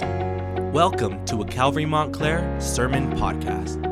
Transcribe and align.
Welcome 0.00 1.24
to 1.26 1.42
a 1.42 1.44
Calvary 1.44 1.84
Montclair 1.84 2.58
Sermon 2.60 3.12
Podcast. 3.12 3.86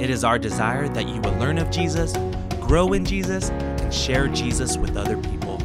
It 0.00 0.10
is 0.10 0.22
our 0.24 0.38
desire 0.38 0.88
that 0.88 1.08
you 1.08 1.20
will 1.20 1.36
learn 1.38 1.58
of 1.58 1.70
Jesus, 1.70 2.12
grow 2.60 2.92
in 2.92 3.04
Jesus, 3.04 3.50
and 3.50 3.92
share 3.92 4.28
Jesus 4.28 4.76
with 4.76 4.96
other 4.96 5.16
people. 5.16 5.58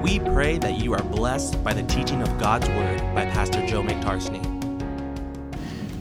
We 0.01 0.17
pray 0.17 0.57
that 0.57 0.79
you 0.79 0.93
are 0.93 1.03
blessed 1.03 1.63
by 1.63 1.73
the 1.73 1.83
teaching 1.83 2.23
of 2.23 2.39
God's 2.39 2.67
Word 2.69 2.99
by 3.13 3.25
Pastor 3.25 3.63
Joe 3.67 3.83
McTarsney. 3.83 4.43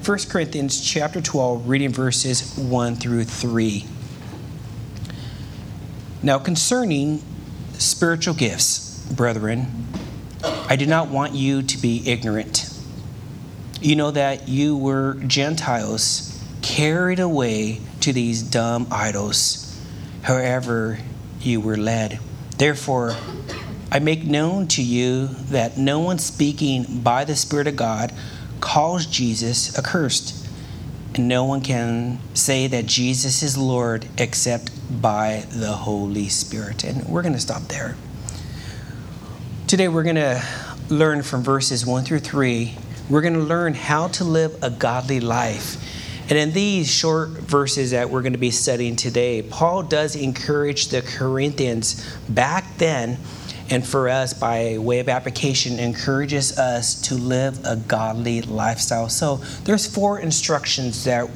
1 0.06 0.18
Corinthians 0.30 0.80
chapter 0.80 1.20
12, 1.20 1.68
reading 1.68 1.90
verses 1.90 2.56
1 2.56 2.96
through 2.96 3.24
3. 3.24 3.84
Now, 6.22 6.38
concerning 6.38 7.22
spiritual 7.74 8.32
gifts, 8.32 9.04
brethren, 9.12 9.86
I 10.42 10.76
do 10.76 10.86
not 10.86 11.08
want 11.08 11.34
you 11.34 11.62
to 11.62 11.76
be 11.76 12.02
ignorant. 12.08 12.72
You 13.82 13.96
know 13.96 14.12
that 14.12 14.48
you 14.48 14.78
were 14.78 15.18
Gentiles 15.26 16.42
carried 16.62 17.20
away 17.20 17.82
to 18.00 18.14
these 18.14 18.42
dumb 18.42 18.86
idols, 18.90 19.78
however 20.22 21.00
you 21.42 21.60
were 21.60 21.76
led. 21.76 22.18
Therefore, 22.56 23.14
I 23.92 23.98
make 23.98 24.22
known 24.22 24.68
to 24.68 24.82
you 24.82 25.26
that 25.26 25.76
no 25.76 25.98
one 25.98 26.20
speaking 26.20 27.00
by 27.00 27.24
the 27.24 27.34
Spirit 27.34 27.66
of 27.66 27.74
God 27.74 28.12
calls 28.60 29.04
Jesus 29.04 29.76
accursed, 29.76 30.46
and 31.16 31.26
no 31.26 31.44
one 31.44 31.60
can 31.60 32.20
say 32.32 32.68
that 32.68 32.86
Jesus 32.86 33.42
is 33.42 33.58
Lord 33.58 34.06
except 34.16 34.70
by 35.02 35.44
the 35.50 35.72
Holy 35.72 36.28
Spirit. 36.28 36.84
And 36.84 37.04
we're 37.08 37.22
going 37.22 37.34
to 37.34 37.40
stop 37.40 37.62
there. 37.62 37.96
Today, 39.66 39.88
we're 39.88 40.04
going 40.04 40.14
to 40.14 40.40
learn 40.88 41.22
from 41.22 41.42
verses 41.42 41.84
1 41.84 42.04
through 42.04 42.20
3. 42.20 42.76
We're 43.08 43.22
going 43.22 43.34
to 43.34 43.40
learn 43.40 43.74
how 43.74 44.06
to 44.08 44.22
live 44.22 44.56
a 44.62 44.70
godly 44.70 45.18
life. 45.18 45.84
And 46.30 46.38
in 46.38 46.52
these 46.52 46.88
short 46.88 47.30
verses 47.30 47.90
that 47.90 48.08
we're 48.08 48.22
going 48.22 48.34
to 48.34 48.38
be 48.38 48.52
studying 48.52 48.94
today, 48.94 49.42
Paul 49.42 49.82
does 49.82 50.14
encourage 50.14 50.88
the 50.88 51.02
Corinthians 51.02 52.06
back 52.28 52.78
then 52.78 53.18
and 53.70 53.86
for 53.86 54.08
us, 54.08 54.34
by 54.34 54.78
way 54.78 54.98
of 54.98 55.08
application, 55.08 55.78
encourages 55.78 56.58
us 56.58 57.00
to 57.02 57.14
live 57.14 57.64
a 57.64 57.76
godly 57.76 58.42
lifestyle. 58.42 59.08
So 59.08 59.36
there's 59.64 59.86
four 59.86 60.18
instructions 60.18 61.04
that 61.04 61.30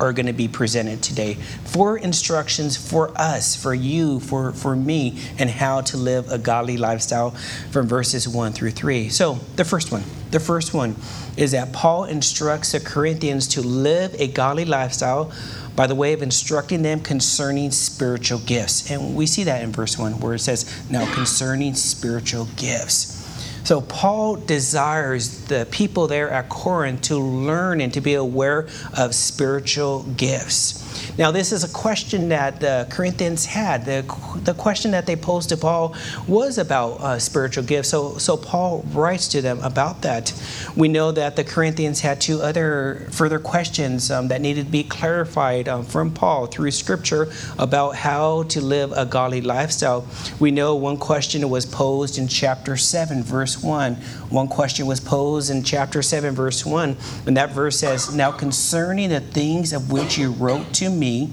are 0.00 0.12
going 0.12 0.26
to 0.26 0.32
be 0.32 0.48
presented 0.48 1.02
today. 1.02 1.34
Four 1.64 1.98
instructions 1.98 2.76
for 2.76 3.10
us, 3.18 3.60
for 3.60 3.74
you, 3.74 4.20
for, 4.20 4.52
for 4.52 4.76
me, 4.76 5.18
and 5.38 5.50
how 5.50 5.80
to 5.82 5.96
live 5.96 6.30
a 6.30 6.38
godly 6.38 6.76
lifestyle 6.76 7.30
from 7.70 7.88
verses 7.88 8.28
1 8.28 8.52
through 8.52 8.70
3. 8.70 9.08
So, 9.08 9.40
the 9.56 9.64
first 9.64 9.90
one, 9.90 10.04
the 10.30 10.40
first 10.40 10.74
one 10.74 10.94
is 11.36 11.52
that 11.52 11.72
Paul 11.72 12.04
instructs 12.04 12.72
the 12.72 12.80
Corinthians 12.80 13.48
to 13.48 13.62
live 13.62 14.14
a 14.20 14.28
godly 14.28 14.64
lifestyle 14.64 15.32
by 15.78 15.86
the 15.86 15.94
way 15.94 16.12
of 16.12 16.22
instructing 16.22 16.82
them 16.82 16.98
concerning 16.98 17.70
spiritual 17.70 18.40
gifts. 18.40 18.90
And 18.90 19.14
we 19.14 19.26
see 19.26 19.44
that 19.44 19.62
in 19.62 19.70
verse 19.70 19.96
1 19.96 20.18
where 20.18 20.34
it 20.34 20.40
says, 20.40 20.68
Now 20.90 21.06
concerning 21.14 21.74
spiritual 21.74 22.48
gifts. 22.56 23.14
So 23.62 23.82
Paul 23.82 24.34
desires 24.34 25.44
the 25.44 25.68
people 25.70 26.08
there 26.08 26.30
at 26.30 26.48
Corinth 26.48 27.02
to 27.02 27.16
learn 27.16 27.80
and 27.80 27.94
to 27.94 28.00
be 28.00 28.14
aware 28.14 28.66
of 28.96 29.14
spiritual 29.14 30.02
gifts. 30.16 30.82
Now, 31.18 31.30
this 31.30 31.52
is 31.52 31.64
a 31.64 31.68
question 31.68 32.28
that 32.28 32.60
the 32.60 32.86
Corinthians 32.90 33.44
had. 33.44 33.84
The, 33.84 34.02
the 34.44 34.54
question 34.54 34.90
that 34.92 35.06
they 35.06 35.16
posed 35.16 35.48
to 35.48 35.56
Paul 35.56 35.94
was 36.26 36.58
about 36.58 37.00
uh, 37.00 37.18
spiritual 37.18 37.64
gifts. 37.64 37.88
So, 37.88 38.18
so 38.18 38.36
Paul 38.36 38.84
writes 38.92 39.28
to 39.28 39.42
them 39.42 39.60
about 39.60 40.02
that. 40.02 40.32
We 40.76 40.88
know 40.88 41.12
that 41.12 41.36
the 41.36 41.44
Corinthians 41.44 42.00
had 42.00 42.20
two 42.20 42.40
other 42.40 43.08
further 43.10 43.38
questions 43.38 44.10
um, 44.10 44.28
that 44.28 44.40
needed 44.40 44.66
to 44.66 44.70
be 44.72 44.84
clarified 44.84 45.68
um, 45.68 45.84
from 45.84 46.12
Paul 46.12 46.46
through 46.46 46.70
Scripture 46.70 47.32
about 47.58 47.96
how 47.96 48.44
to 48.44 48.60
live 48.60 48.92
a 48.92 49.04
godly 49.04 49.40
lifestyle. 49.40 50.06
We 50.38 50.50
know 50.50 50.76
one 50.76 50.96
question 50.98 51.48
was 51.48 51.66
posed 51.66 52.18
in 52.18 52.28
chapter 52.28 52.76
7, 52.76 53.22
verse 53.22 53.62
1. 53.62 53.94
One 54.30 54.48
question 54.48 54.86
was 54.86 55.00
posed 55.00 55.50
in 55.50 55.62
chapter 55.62 56.02
7, 56.02 56.34
verse 56.34 56.64
1. 56.64 56.96
And 57.26 57.36
that 57.36 57.50
verse 57.50 57.78
says, 57.78 58.14
Now 58.14 58.30
concerning 58.30 59.10
the 59.10 59.20
things 59.20 59.72
of 59.72 59.90
which 59.90 60.18
you 60.18 60.32
wrote 60.32 60.72
to 60.74 60.87
me, 60.90 61.30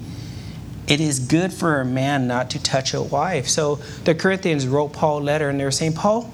it 0.86 1.00
is 1.00 1.18
good 1.18 1.52
for 1.52 1.80
a 1.80 1.84
man 1.84 2.28
not 2.28 2.50
to 2.50 2.62
touch 2.62 2.94
a 2.94 3.02
wife. 3.02 3.48
So 3.48 3.76
the 4.04 4.14
Corinthians 4.14 4.66
wrote 4.66 4.92
Paul 4.92 5.18
a 5.18 5.24
letter 5.24 5.48
and 5.48 5.58
they 5.58 5.64
were 5.64 5.70
saying, 5.70 5.94
Paul, 5.94 6.30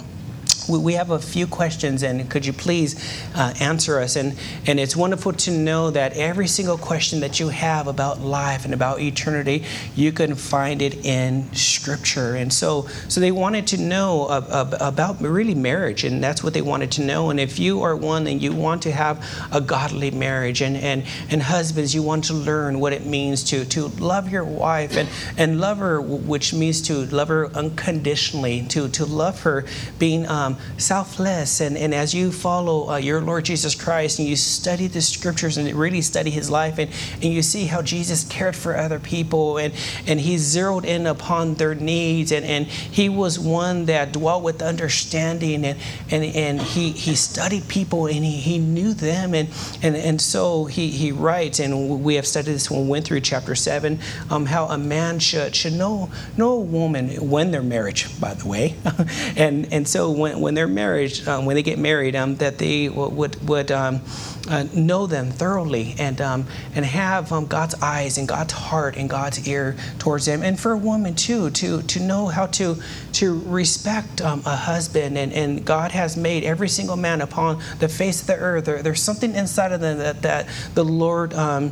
we 0.81 0.94
have 0.94 1.10
a 1.10 1.19
few 1.19 1.47
questions, 1.47 2.03
and 2.03 2.31
could 2.31 2.47
you 2.47 2.53
please 2.53 2.97
uh, 3.34 3.53
answer 3.60 3.99
us? 3.99 4.16
And, 4.16 4.37
and 4.66 4.78
it's 4.81 4.97
wonderful 4.97 5.33
to 5.33 5.50
know 5.50 5.91
that 5.91 6.12
every 6.15 6.47
single 6.47 6.78
question 6.78 7.21
that 7.21 7.41
you 7.41 7.49
have 7.49 7.87
about 7.87 8.21
life 8.21 8.65
and 8.65 8.75
about 8.75 9.00
eternity, 9.00 9.65
you 9.94 10.12
can 10.12 10.34
find 10.34 10.82
it 10.82 11.05
in 11.05 11.53
Scripture. 11.55 12.34
And 12.34 12.53
so, 12.53 12.88
so 13.09 13.21
they 13.21 13.32
wanted 13.32 13.66
to 13.69 13.77
know 13.78 14.27
about 14.28 15.21
really 15.21 15.55
marriage, 15.55 16.05
and 16.05 16.22
that's 16.22 16.43
what 16.43 16.55
they 16.55 16.62
wanted 16.62 16.91
to 16.93 17.03
know. 17.03 17.31
And 17.31 17.38
if 17.38 17.59
you 17.59 17.82
are 17.82 17.97
one 17.97 18.27
and 18.27 18.43
you 18.43 18.53
want 18.53 18.82
to 18.82 18.93
have 18.93 19.25
a 19.53 19.61
godly 19.61 20.11
marriage, 20.11 20.62
and, 20.62 20.77
and, 20.77 21.05
and 21.31 21.43
husbands, 21.43 21.94
you 21.94 22.03
want 22.03 22.25
to 22.25 22.34
learn 22.34 22.81
what 22.81 22.93
it 22.93 23.06
means 23.06 23.44
to, 23.44 23.65
to 23.66 23.88
love 23.88 24.31
your 24.31 24.44
wife 24.44 24.97
and, 24.97 25.09
and 25.37 25.61
love 25.61 25.78
her, 25.78 26.00
which 26.00 26.55
means 26.55 26.82
to 26.82 27.06
love 27.06 27.28
her 27.28 27.49
unconditionally, 27.49 28.66
to, 28.69 28.88
to 28.88 29.05
love 29.05 29.43
her 29.43 29.65
being. 29.99 30.27
Um, 30.27 30.56
selfless. 30.78 31.61
And, 31.61 31.77
and 31.77 31.95
as 31.95 32.15
you 32.15 32.33
follow 32.33 32.91
uh, 32.91 32.97
your 32.97 33.21
Lord 33.21 33.45
Jesus 33.45 33.75
Christ 33.75 34.19
and 34.19 34.28
you 34.28 34.37
study 34.37 34.87
the 34.87 35.00
scriptures 35.00 35.56
and 35.56 35.73
really 35.75 36.03
study 36.03 36.31
his 36.31 36.50
life 36.50 36.78
and, 36.78 36.91
and 37.15 37.25
you 37.25 37.43
see 37.43 37.67
how 37.67 37.83
Jesus 37.83 38.25
cared 38.25 38.56
for 38.56 38.77
other 38.77 38.99
people 38.99 39.59
and, 39.59 39.73
and 40.06 40.21
he 40.21 40.39
zeroed 40.39 40.84
in 40.84 41.06
upon 41.06 41.55
their 41.55 41.75
needs 41.75 42.33
and, 42.33 42.45
and 42.45 42.67
he 42.67 43.09
was 43.09 43.39
one 43.39 43.87
that 43.87 44.12
dwelt 44.12 44.43
with 44.43 44.62
understanding 44.62 45.65
and, 45.65 45.78
and, 46.11 46.25
and 46.25 46.61
he, 46.61 46.91
he 46.91 47.15
studied 47.15 47.69
people 47.69 48.06
and 48.06 48.25
he, 48.25 48.37
he 48.37 48.59
knew 48.59 48.93
them. 48.93 49.34
And, 49.34 49.49
and, 49.83 49.97
and 49.97 50.21
so 50.21 50.65
he, 50.65 50.89
he 50.89 51.12
writes, 51.12 51.59
and 51.61 52.03
we 52.03 52.17
have 52.17 52.27
studied 52.27 52.53
this 52.53 52.71
when 52.71 52.83
we 52.83 52.89
went 52.89 53.06
through 53.06 53.21
chapter 53.21 53.55
7, 53.55 53.99
um, 54.31 54.47
how 54.47 54.67
a 54.67 54.79
man 54.79 55.19
should, 55.19 55.55
should 55.55 55.73
know, 55.73 56.11
know 56.37 56.53
a 56.53 56.61
woman 56.61 57.09
when 57.29 57.50
they're 57.50 57.62
married, 57.62 58.03
by 58.21 58.34
the 58.34 58.47
way. 58.47 58.77
and, 59.37 59.73
and 59.73 59.87
so 59.87 60.11
when, 60.11 60.41
when 60.42 60.54
they're 60.54 60.69
married, 60.69 61.26
um, 61.26 61.47
when 61.47 61.56
they 61.56 61.62
get 61.62 61.78
married, 61.78 62.14
um, 62.16 62.36
that 62.36 62.58
they 62.58 62.88
would 62.88 63.48
would 63.48 63.70
um, 63.70 64.00
uh, 64.48 64.64
know 64.75 65.06
them 65.06 65.30
thoroughly 65.30 65.94
and 65.98 66.20
um, 66.20 66.47
and 66.75 66.84
have 66.84 67.30
um, 67.32 67.47
God's 67.47 67.75
eyes 67.80 68.19
and 68.19 68.26
God's 68.26 68.53
heart 68.53 68.97
and 68.97 69.08
God's 69.08 69.47
ear 69.47 69.76
towards 69.98 70.26
them, 70.26 70.42
and 70.42 70.58
for 70.58 70.72
a 70.72 70.76
woman 70.76 71.14
too 71.14 71.50
to 71.50 71.82
to 71.82 72.00
know 72.00 72.26
how 72.26 72.47
to 72.47 72.76
to 73.12 73.41
respect 73.41 74.20
um, 74.20 74.42
a 74.44 74.56
husband, 74.56 75.16
and, 75.16 75.32
and 75.32 75.64
God 75.64 75.92
has 75.92 76.16
made 76.16 76.44
every 76.44 76.69
single 76.69 76.97
man 76.97 77.20
upon 77.20 77.62
the 77.78 77.88
face 77.88 78.20
of 78.20 78.26
the 78.26 78.36
earth. 78.36 78.64
There, 78.64 78.82
there's 78.82 79.02
something 79.02 79.34
inside 79.34 79.72
of 79.72 79.81
them 79.81 79.98
that 79.98 80.22
that 80.22 80.48
the 80.75 80.84
Lord 80.84 81.34
uh, 81.34 81.70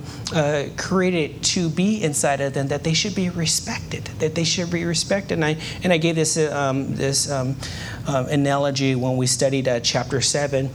created 0.76 1.42
to 1.42 1.68
be 1.68 2.02
inside 2.02 2.40
of 2.40 2.54
them 2.54 2.68
that 2.68 2.84
they 2.84 2.94
should 2.94 3.14
be 3.14 3.30
respected, 3.30 4.04
that 4.20 4.34
they 4.34 4.44
should 4.44 4.70
be 4.70 4.84
respected. 4.84 5.34
And 5.34 5.44
I 5.44 5.56
and 5.82 5.92
I 5.92 5.98
gave 5.98 6.14
this 6.14 6.36
uh, 6.36 6.72
this 6.86 7.28
uh, 7.28 7.52
analogy 8.06 8.94
when 8.94 9.16
we 9.16 9.26
studied 9.26 9.66
uh, 9.66 9.80
chapter 9.80 10.20
7 10.20 10.70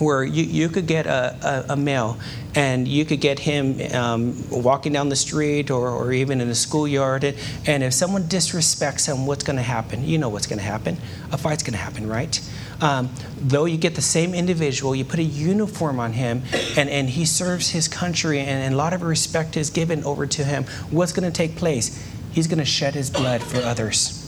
where 0.00 0.24
you, 0.24 0.44
you 0.44 0.68
could 0.68 0.86
get 0.86 1.06
a, 1.06 1.66
a, 1.68 1.72
a, 1.72 1.76
male 1.76 2.18
and 2.54 2.88
you 2.88 3.04
could 3.04 3.20
get 3.20 3.38
him 3.38 3.80
um, 3.94 4.50
walking 4.50 4.92
down 4.92 5.08
the 5.08 5.16
street 5.16 5.70
or, 5.70 5.88
or 5.90 6.12
even 6.12 6.40
in 6.40 6.48
a 6.48 6.54
schoolyard. 6.54 7.24
And, 7.24 7.36
and 7.66 7.82
if 7.82 7.92
someone 7.92 8.24
disrespects 8.24 9.06
him 9.06 9.26
what's 9.26 9.44
going 9.44 9.56
to 9.56 9.62
happen? 9.62 10.04
You 10.04 10.18
know 10.18 10.28
what's 10.28 10.46
going 10.46 10.58
to 10.58 10.64
happen. 10.64 10.96
A 11.32 11.38
fight's 11.38 11.62
going 11.62 11.72
to 11.72 11.78
happen 11.78 12.08
right? 12.08 12.40
Um, 12.80 13.10
though 13.36 13.66
you 13.66 13.76
get 13.76 13.94
the 13.94 14.02
same 14.02 14.32
individual 14.34 14.94
you 14.94 15.04
put 15.04 15.18
a 15.18 15.24
uniform 15.24 16.00
on 16.00 16.14
him 16.14 16.42
and, 16.78 16.88
and 16.88 17.10
he 17.10 17.26
serves 17.26 17.70
his 17.70 17.88
country 17.88 18.40
and, 18.40 18.48
and 18.48 18.74
a 18.74 18.76
lot 18.76 18.94
of 18.94 19.02
respect 19.02 19.56
is 19.58 19.68
given 19.68 20.02
over 20.04 20.26
to 20.26 20.44
him 20.44 20.64
what's 20.90 21.12
going 21.12 21.30
to 21.30 21.36
take 21.36 21.56
place? 21.56 22.02
He's 22.32 22.46
going 22.46 22.58
to 22.58 22.64
shed 22.64 22.94
his 22.94 23.10
blood 23.10 23.42
for 23.42 23.58
others 23.58 24.19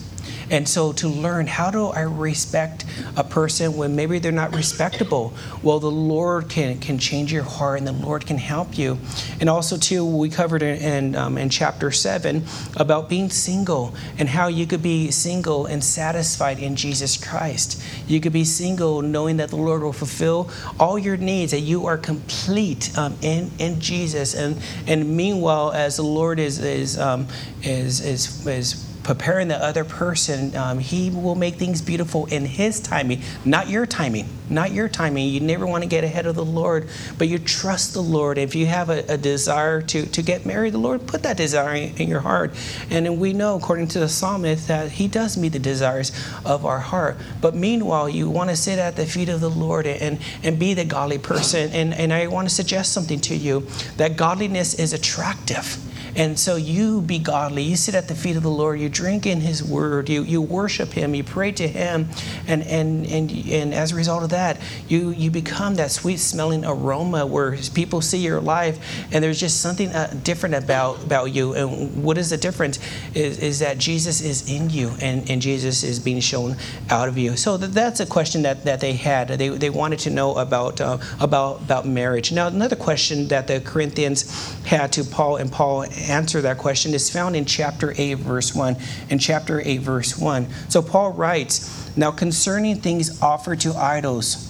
And 0.53 0.69
so 0.69 0.93
to 0.93 1.09
learn 1.09 1.47
how 1.47 1.71
do 1.71 1.87
I 1.87 2.03
respect 2.03 2.85
a 3.17 3.25
person 3.25 3.75
when 3.75 3.97
maybe 3.97 4.19
they're 4.19 4.31
not 4.31 4.55
respectable? 4.55 5.33
Well, 5.63 5.81
the 5.81 5.91
Lord 5.91 6.51
can, 6.51 6.79
can 6.79 6.99
change 6.99 7.33
your 7.33 7.43
heart 7.43 7.79
and 7.79 7.89
the 7.89 7.93
Lord 7.93 8.27
can 8.27 8.37
help 8.37 8.77
you. 8.77 8.99
And 9.41 9.49
also, 9.49 9.79
too, 9.79 10.05
we 10.05 10.29
covered 10.29 10.63
in, 10.63 10.77
in, 10.77 11.17
um, 11.17 11.39
in 11.39 11.49
chapter 11.49 11.91
7 11.91 12.45
about 12.77 13.09
being 13.09 13.31
single 13.31 13.95
and 14.19 14.29
how 14.29 14.49
you 14.49 14.67
could 14.67 14.83
be 14.83 15.11
single 15.11 15.65
and 15.65 15.83
satisfied 15.83 16.59
in 16.59 16.77
Jesus 16.77 17.17
Christ. 17.17 17.83
You 18.07 18.21
could 18.21 18.35
be 18.35 18.45
single 18.45 19.01
knowing 19.01 19.39
that 19.39 19.49
the 19.49 19.57
Lord 19.57 19.83
will 19.83 19.95
fulfill 19.95 20.51
all 20.79 20.99
your 20.99 21.17
needs, 21.17 21.53
that 21.53 21.61
you 21.61 21.87
are 21.87 21.97
complete 21.97 22.97
um, 22.99 23.17
in, 23.23 23.51
in 23.59 23.81
Jesus. 23.81 24.35
And, 24.35 24.61
and 24.87 25.17
meanwhile, 25.17 25.73
as 25.73 25.97
the 25.97 26.03
Lord 26.03 26.39
is, 26.39 26.59
is, 26.59 26.99
um, 26.99 27.27
is, 27.63 28.05
is, 28.05 28.47
is 28.47 28.92
preparing 29.03 29.49
the 29.49 29.63
other 29.63 29.85
person, 29.85 30.55
um, 30.57 30.79
He 30.79 31.11
will 31.11 31.35
make 31.35 31.57
things 31.57 31.83
beautiful 31.83 32.27
in 32.27 32.45
His 32.45 32.81
timing, 32.81 33.23
not 33.45 33.69
your 33.69 33.87
timing. 33.87 34.29
Not 34.53 34.73
your 34.73 34.89
timing. 34.89 35.31
You 35.31 35.41
never 35.41 35.67
want 35.67 35.83
to 35.83 35.89
get 35.89 36.05
ahead 36.05 36.27
of 36.27 36.35
the 36.35 36.45
Lord, 36.45 36.89
but 37.17 37.27
you 37.27 37.39
trust 37.39 37.95
the 37.95 38.03
Lord. 38.03 38.37
If 38.37 38.55
you 38.55 38.67
have 38.67 38.91
a, 38.91 39.03
a 39.09 39.17
desire 39.17 39.81
to, 39.83 40.05
to 40.05 40.23
get 40.23 40.45
married, 40.45 40.75
the 40.75 40.79
Lord 40.79 41.07
put 41.07 41.23
that 41.23 41.39
desire 41.39 41.75
in, 41.75 41.97
in 41.97 42.09
your 42.09 42.21
heart. 42.21 42.55
And 42.91 43.19
we 43.19 43.33
know, 43.33 43.57
according 43.57 43.89
to 43.89 44.01
the 44.01 44.09
psalmist, 44.09 44.69
that 44.69 44.91
He 44.91 45.09
does 45.09 45.39
meet 45.39 45.51
the 45.53 45.59
desires 45.59 46.13
of 46.45 46.67
our 46.67 46.81
heart. 46.81 47.17
But 47.41 47.55
meanwhile, 47.55 48.11
you 48.11 48.29
want 48.29 48.51
to 48.51 48.57
sit 48.57 48.79
at 48.79 48.97
the 48.97 49.07
feet 49.07 49.31
of 49.31 49.41
the 49.41 49.51
Lord 49.51 49.87
and, 49.87 50.19
and 50.43 50.59
be 50.59 50.75
the 50.75 50.85
godly 50.85 51.19
person. 51.19 51.71
And, 51.73 51.95
and 51.95 52.13
I 52.13 52.27
want 52.27 52.47
to 52.49 52.55
suggest 52.55 52.93
something 52.93 53.21
to 53.21 53.35
you 53.35 53.67
that 53.97 54.17
godliness 54.17 54.75
is 54.75 54.93
attractive. 54.93 55.79
And 56.17 56.39
so 56.39 56.57
you 56.57 57.01
be 57.01 57.19
godly. 57.19 57.63
You 57.63 57.77
sit 57.77 57.95
at 57.95 58.09
the 58.09 58.15
feet 58.15 58.37
of 58.37 58.43
the 58.43 58.51
Lord. 58.51 58.81
You 58.81 58.89
drink 58.89 59.27
in 59.27 59.41
His 59.41 59.63
Word. 59.63 60.09
You, 60.09 60.23
you 60.23 60.43
worship 60.43 60.91
Him. 60.91 61.15
You 61.15 61.25
pray 61.25 61.53
to 61.53 61.67
Him. 61.67 62.09
And, 62.47 62.63
and, 62.65 63.07
and, 63.07 63.31
and 63.31 63.75
as 63.75 63.93
a 63.93 63.97
result 63.97 64.23
of 64.23 64.31
that, 64.31 64.61
you, 64.89 65.11
you 65.11 65.31
become 65.31 65.77
that 65.77 65.91
sweet 65.91 66.19
smelling 66.19 66.65
aroma 66.65 67.27
where 67.27 67.57
people 67.75 68.01
see 68.01 68.19
your 68.19 68.41
life 68.41 68.79
and 69.13 69.23
there's 69.23 69.41
just 69.41 69.61
something 69.61 69.89
uh, 69.91 70.15
different 70.23 70.55
about, 70.55 71.03
about 71.03 71.33
you. 71.33 71.55
And 71.55 72.05
what 72.05 72.19
is 72.19 72.31
the 72.31 72.37
difference? 72.37 72.79
Is, 73.15 73.39
is 73.39 73.59
that 73.61 73.79
Jesus 73.79 74.21
is 74.21 74.51
in 74.51 74.71
you 74.71 74.93
and, 75.01 75.29
and 75.31 75.41
Jesus 75.41 75.83
is 75.83 75.99
being 75.99 76.21
shown 76.21 76.57
out 76.91 77.09
of 77.09 77.17
you. 77.17 77.37
So 77.37 77.57
that's 77.57 78.01
a 78.01 78.07
question 78.07 78.43
that, 78.43 78.65
that 78.65 78.81
they 78.81 78.93
had. 78.95 79.29
They, 79.29 79.49
they 79.49 79.71
wanted 79.71 80.01
to 80.01 80.11
know 80.11 80.37
about, 80.37 80.81
uh, 80.81 80.99
about, 81.21 81.63
about 81.63 81.87
marriage. 81.87 82.33
Now, 82.33 82.49
another 82.49 82.77
question 82.77 83.29
that 83.29 83.47
the 83.47 83.61
Corinthians 83.61 84.53
had 84.65 84.93
to 84.93 85.05
Paul, 85.05 85.37
and 85.37 85.51
Paul 85.51 85.83
answer 86.03 86.41
that 86.43 86.59
question 86.59 86.95
is 86.95 87.11
found 87.11 87.37
in 87.37 87.45
chapter 87.45 87.95
8, 87.97 88.15
verse 88.15 88.55
1. 88.55 88.77
In 89.11 89.19
chapter 89.19 89.61
8, 89.65 89.79
verse 89.79 90.19
1. 90.19 90.47
So 90.69 90.83
Paul 90.83 91.13
writes, 91.13 91.97
Now 91.97 92.11
concerning 92.11 92.77
things 92.81 93.21
offered 93.23 93.61
to 93.61 93.75
idols, 93.75 94.49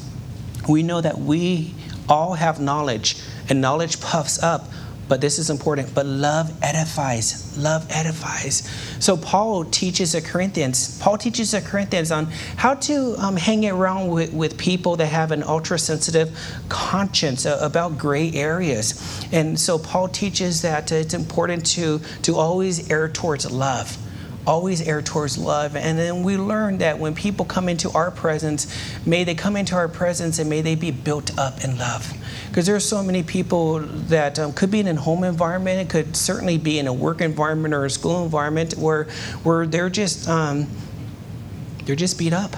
we 0.69 0.83
know 0.83 1.01
that 1.01 1.19
we 1.19 1.75
all 2.09 2.35
have 2.35 2.61
knowledge, 2.61 3.17
and 3.49 3.61
knowledge 3.61 4.01
puffs 4.01 4.43
up 4.43 4.69
but 5.09 5.21
this 5.21 5.39
is 5.39 5.51
important. 5.51 5.95
But 5.95 6.07
love 6.07 6.53
edifies. 6.63 7.57
Love 7.59 7.87
edifies. 7.91 8.69
So 8.99 9.17
Paul 9.17 9.65
teaches 9.65 10.13
the 10.13 10.21
Corinthians. 10.21 10.99
Paul 11.01 11.19
teaches 11.19 11.51
the 11.51 11.61
Corinthians 11.61 12.11
on 12.11 12.27
how 12.57 12.75
to 12.75 13.15
um, 13.19 13.37
hang 13.37 13.69
around 13.69 14.09
with, 14.09 14.33
with 14.33 14.57
people 14.57 14.97
that 14.97 15.07
have 15.07 15.33
an 15.33 15.43
ultra 15.43 15.79
sensitive 15.79 16.37
conscience 16.69 17.45
about 17.45 17.99
gray 17.99 18.33
areas. 18.33 19.25
And 19.33 19.59
so 19.59 19.79
Paul 19.79 20.09
teaches 20.09 20.63
that 20.63 20.91
it's 20.93 21.15
important 21.15 21.67
to 21.67 22.01
to 22.23 22.37
always 22.37 22.91
err 22.91 23.09
towards 23.09 23.51
love 23.51 23.97
always 24.47 24.87
err 24.87 25.03
towards 25.03 25.39
love. 25.39 25.77
And 25.77 25.99
then 25.99 26.23
we 26.23 26.37
learn 26.37 26.79
that 26.79 26.99
when 26.99 27.15
people 27.15 27.45
come 27.45 27.69
into 27.69 27.91
our 27.93 28.11
presence, 28.11 28.67
may 29.07 29.25
they 29.25 29.35
come 29.35 29.57
into 29.57 29.75
our 29.75 29.89
presence 29.89 30.39
and 30.39 30.49
may 30.51 30.61
they 30.61 30.75
be 30.75 30.91
built 30.91 31.37
up 31.39 31.65
in 31.65 31.79
love 31.79 32.13
because 32.53 32.67
there 32.67 32.77
are 32.77 32.81
so 32.81 33.03
many 33.03 33.23
people 33.23 33.79
that 33.79 34.39
um, 34.39 34.53
could 34.53 34.71
be 34.71 34.81
in 34.81 34.87
a 34.87 34.95
home 34.95 35.25
environment, 35.25 35.81
it 35.81 35.89
could 35.89 36.15
certainly 36.15 36.59
be 36.59 36.79
in 36.79 36.87
a 36.87 36.93
work 36.93 37.23
environment 37.23 37.73
or 37.73 37.87
a 37.87 37.91
school 37.91 38.25
environment 38.25 38.75
where 38.77 39.05
where 39.43 39.67
they're 39.67 39.89
just 39.89 40.29
um, 40.29 40.67
they're 41.87 41.97
just 41.97 42.19
beat 42.19 42.35
up 42.35 42.55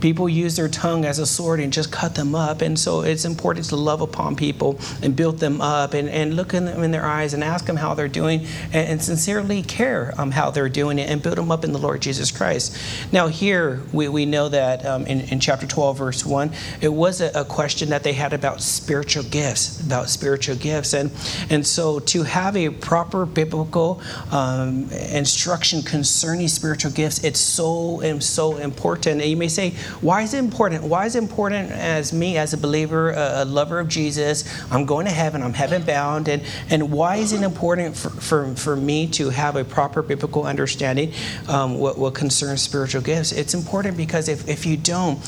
people 0.00 0.28
use 0.28 0.56
their 0.56 0.68
tongue 0.68 1.04
as 1.04 1.18
a 1.18 1.26
sword 1.26 1.60
and 1.60 1.72
just 1.72 1.90
cut 1.90 2.14
them 2.14 2.34
up. 2.34 2.62
And 2.62 2.78
so 2.78 3.02
it's 3.02 3.24
important 3.24 3.66
to 3.66 3.76
love 3.76 4.00
upon 4.00 4.36
people 4.36 4.78
and 5.02 5.14
build 5.14 5.38
them 5.38 5.60
up 5.60 5.94
and, 5.94 6.08
and 6.08 6.34
look 6.34 6.54
in 6.54 6.64
them 6.66 6.82
in 6.82 6.90
their 6.90 7.04
eyes 7.04 7.34
and 7.34 7.42
ask 7.42 7.66
them 7.66 7.76
how 7.76 7.94
they're 7.94 8.08
doing 8.08 8.46
and, 8.72 8.88
and 8.88 9.02
sincerely 9.02 9.62
care 9.62 10.14
um, 10.18 10.30
how 10.30 10.50
they're 10.50 10.68
doing 10.68 10.98
it 10.98 11.10
and 11.10 11.22
build 11.22 11.36
them 11.36 11.50
up 11.50 11.64
in 11.64 11.72
the 11.72 11.78
Lord 11.78 12.00
Jesus 12.00 12.30
Christ. 12.30 12.76
Now, 13.12 13.28
here 13.28 13.82
we, 13.92 14.08
we 14.08 14.26
know 14.26 14.48
that 14.48 14.84
um, 14.84 15.06
in, 15.06 15.20
in 15.20 15.40
chapter 15.40 15.66
12, 15.66 15.98
verse 15.98 16.24
1, 16.24 16.50
it 16.80 16.92
was 16.92 17.20
a, 17.20 17.30
a 17.34 17.44
question 17.44 17.90
that 17.90 18.02
they 18.02 18.12
had 18.12 18.32
about 18.32 18.60
spiritual 18.60 19.24
gifts, 19.24 19.80
about 19.80 20.08
spiritual 20.08 20.56
gifts. 20.56 20.92
And, 20.92 21.10
and 21.50 21.66
so 21.66 21.98
to 22.00 22.22
have 22.22 22.56
a 22.56 22.70
proper 22.70 23.26
biblical 23.26 24.00
um, 24.30 24.90
instruction 24.90 25.82
concerning 25.82 26.48
spiritual 26.48 26.92
gifts, 26.92 27.24
it's 27.24 27.40
so 27.40 28.00
and 28.00 28.22
so 28.22 28.56
important. 28.56 29.20
And 29.20 29.30
you 29.30 29.36
may 29.36 29.48
say, 29.48 29.74
why 30.00 30.22
is 30.22 30.34
it 30.34 30.38
important? 30.38 30.84
Why 30.84 31.06
is 31.06 31.14
it 31.14 31.22
important 31.22 31.70
as 31.72 32.12
me, 32.12 32.36
as 32.36 32.52
a 32.52 32.58
believer, 32.58 33.10
a, 33.10 33.42
a 33.42 33.44
lover 33.44 33.78
of 33.78 33.88
Jesus? 33.88 34.44
I'm 34.70 34.84
going 34.84 35.06
to 35.06 35.12
heaven, 35.12 35.42
I'm 35.42 35.54
heaven 35.54 35.82
bound. 35.82 36.28
And, 36.28 36.42
and 36.70 36.90
why 36.90 37.16
is 37.16 37.32
it 37.32 37.42
important 37.42 37.96
for, 37.96 38.10
for, 38.10 38.54
for 38.54 38.76
me 38.76 39.06
to 39.08 39.30
have 39.30 39.56
a 39.56 39.64
proper 39.64 40.02
biblical 40.02 40.44
understanding 40.44 41.12
um, 41.48 41.78
what, 41.78 41.98
what 41.98 42.14
concerns 42.14 42.62
spiritual 42.62 43.02
gifts? 43.02 43.32
It's 43.32 43.54
important 43.54 43.96
because 43.96 44.28
if, 44.28 44.48
if 44.48 44.66
you 44.66 44.76
don't, 44.76 45.18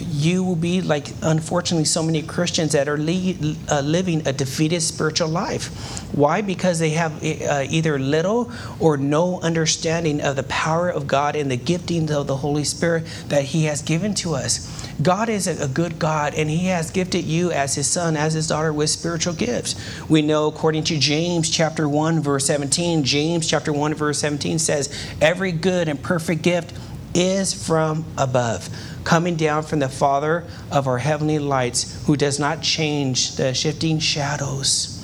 you 0.00 0.44
will 0.44 0.56
be 0.56 0.80
like, 0.80 1.08
unfortunately, 1.22 1.84
so 1.84 2.02
many 2.02 2.22
Christians 2.22 2.72
that 2.72 2.88
are 2.88 2.98
uh, 2.98 3.80
living 3.80 4.26
a 4.26 4.32
defeated 4.32 4.80
spiritual 4.80 5.28
life. 5.28 6.05
Why? 6.16 6.40
Because 6.40 6.78
they 6.78 6.90
have 6.90 7.22
uh, 7.22 7.66
either 7.68 7.98
little 7.98 8.50
or 8.80 8.96
no 8.96 9.38
understanding 9.40 10.22
of 10.22 10.34
the 10.34 10.42
power 10.44 10.88
of 10.88 11.06
God 11.06 11.36
and 11.36 11.50
the 11.50 11.58
giftings 11.58 12.10
of 12.10 12.26
the 12.26 12.38
Holy 12.38 12.64
Spirit 12.64 13.04
that 13.28 13.44
He 13.44 13.64
has 13.64 13.82
given 13.82 14.14
to 14.14 14.34
us. 14.34 14.90
God 15.00 15.28
is 15.28 15.46
a 15.46 15.68
good 15.68 15.98
God, 15.98 16.34
and 16.34 16.48
He 16.48 16.66
has 16.66 16.90
gifted 16.90 17.24
you 17.24 17.52
as 17.52 17.74
His 17.74 17.86
son, 17.86 18.16
as 18.16 18.32
His 18.32 18.48
daughter, 18.48 18.72
with 18.72 18.88
spiritual 18.88 19.34
gifts. 19.34 19.76
We 20.08 20.22
know, 20.22 20.46
according 20.46 20.84
to 20.84 20.98
James 20.98 21.50
chapter 21.50 21.86
1, 21.86 22.22
verse 22.22 22.46
17, 22.46 23.04
James 23.04 23.46
chapter 23.46 23.72
1, 23.72 23.92
verse 23.94 24.18
17 24.18 24.58
says, 24.58 24.92
Every 25.20 25.52
good 25.52 25.86
and 25.86 26.02
perfect 26.02 26.40
gift 26.42 26.72
is 27.14 27.52
from 27.52 28.06
above 28.16 28.68
coming 29.06 29.36
down 29.36 29.62
from 29.62 29.78
the 29.78 29.88
Father 29.88 30.44
of 30.70 30.88
our 30.88 30.98
heavenly 30.98 31.38
lights, 31.38 32.04
who 32.06 32.16
does 32.16 32.40
not 32.40 32.60
change 32.60 33.36
the 33.36 33.54
shifting 33.54 34.00
shadows. 34.00 34.95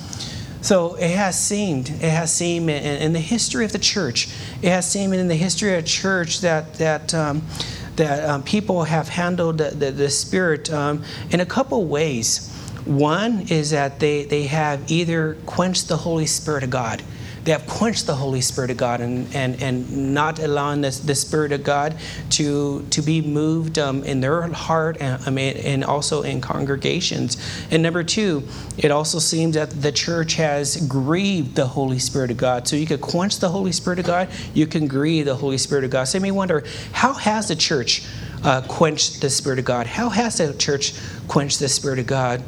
So 0.62 0.94
it 0.94 1.10
has 1.10 1.38
seemed, 1.38 1.90
it 1.90 2.10
has 2.10 2.32
seemed 2.32 2.70
in, 2.70 3.02
in, 3.02 3.12
the 3.12 3.20
history 3.20 3.64
of 3.64 3.72
the 3.72 3.80
church, 3.80 4.28
it 4.62 4.68
has 4.68 4.90
seemed 4.90 5.12
in 5.14 5.28
the 5.28 5.34
history 5.34 5.74
of 5.74 5.82
the 5.82 5.88
church 5.88 6.40
that 6.40 6.74
that 6.74 7.12
um, 7.12 7.42
that 7.96 8.28
um, 8.28 8.42
people 8.42 8.84
have 8.84 9.08
handled 9.08 9.58
the, 9.58 9.70
the, 9.70 9.90
the 9.90 10.08
Spirit 10.08 10.72
um, 10.72 11.02
in 11.30 11.40
a 11.40 11.46
couple 11.46 11.84
ways. 11.86 12.48
One 12.84 13.46
is 13.48 13.70
that 13.70 14.00
they, 14.00 14.24
they 14.24 14.44
have 14.44 14.90
either 14.90 15.36
quenched 15.46 15.88
the 15.88 15.96
Holy 15.96 16.26
Spirit 16.26 16.64
of 16.64 16.70
God 16.70 17.02
they 17.44 17.52
have 17.52 17.66
quenched 17.66 18.06
the 18.06 18.14
Holy 18.14 18.40
Spirit 18.40 18.70
of 18.70 18.76
God 18.76 19.00
and, 19.00 19.34
and, 19.34 19.60
and 19.60 20.14
not 20.14 20.38
allowing 20.38 20.80
the, 20.80 20.90
the 21.04 21.14
Spirit 21.14 21.50
of 21.50 21.64
God 21.64 21.96
to, 22.30 22.86
to 22.90 23.02
be 23.02 23.20
moved 23.20 23.78
um, 23.78 24.04
in 24.04 24.20
their 24.20 24.42
heart 24.48 24.96
and, 25.00 25.20
I 25.26 25.30
mean, 25.30 25.56
and 25.56 25.84
also 25.84 26.22
in 26.22 26.40
congregations. 26.40 27.36
And 27.70 27.82
number 27.82 28.04
two, 28.04 28.46
it 28.78 28.90
also 28.90 29.18
seems 29.18 29.54
that 29.56 29.70
the 29.70 29.90
church 29.90 30.34
has 30.34 30.86
grieved 30.86 31.56
the 31.56 31.66
Holy 31.66 31.98
Spirit 31.98 32.30
of 32.30 32.36
God. 32.36 32.68
So 32.68 32.76
you 32.76 32.86
could 32.86 33.00
quench 33.00 33.40
the 33.40 33.48
Holy 33.48 33.72
Spirit 33.72 33.98
of 33.98 34.06
God, 34.06 34.28
you 34.54 34.66
can 34.66 34.86
grieve 34.86 35.24
the 35.24 35.36
Holy 35.36 35.58
Spirit 35.58 35.84
of 35.84 35.90
God. 35.90 36.04
So 36.04 36.18
you 36.18 36.22
may 36.22 36.30
wonder, 36.30 36.64
how 36.92 37.14
has 37.14 37.48
the 37.48 37.56
church 37.56 38.06
uh, 38.44 38.62
quenched 38.62 39.20
the 39.20 39.30
Spirit 39.30 39.58
of 39.58 39.64
God? 39.64 39.86
How 39.86 40.08
has 40.10 40.38
the 40.38 40.54
church 40.54 40.94
quenched 41.26 41.58
the 41.58 41.68
Spirit 41.68 41.98
of 41.98 42.06
God? 42.06 42.42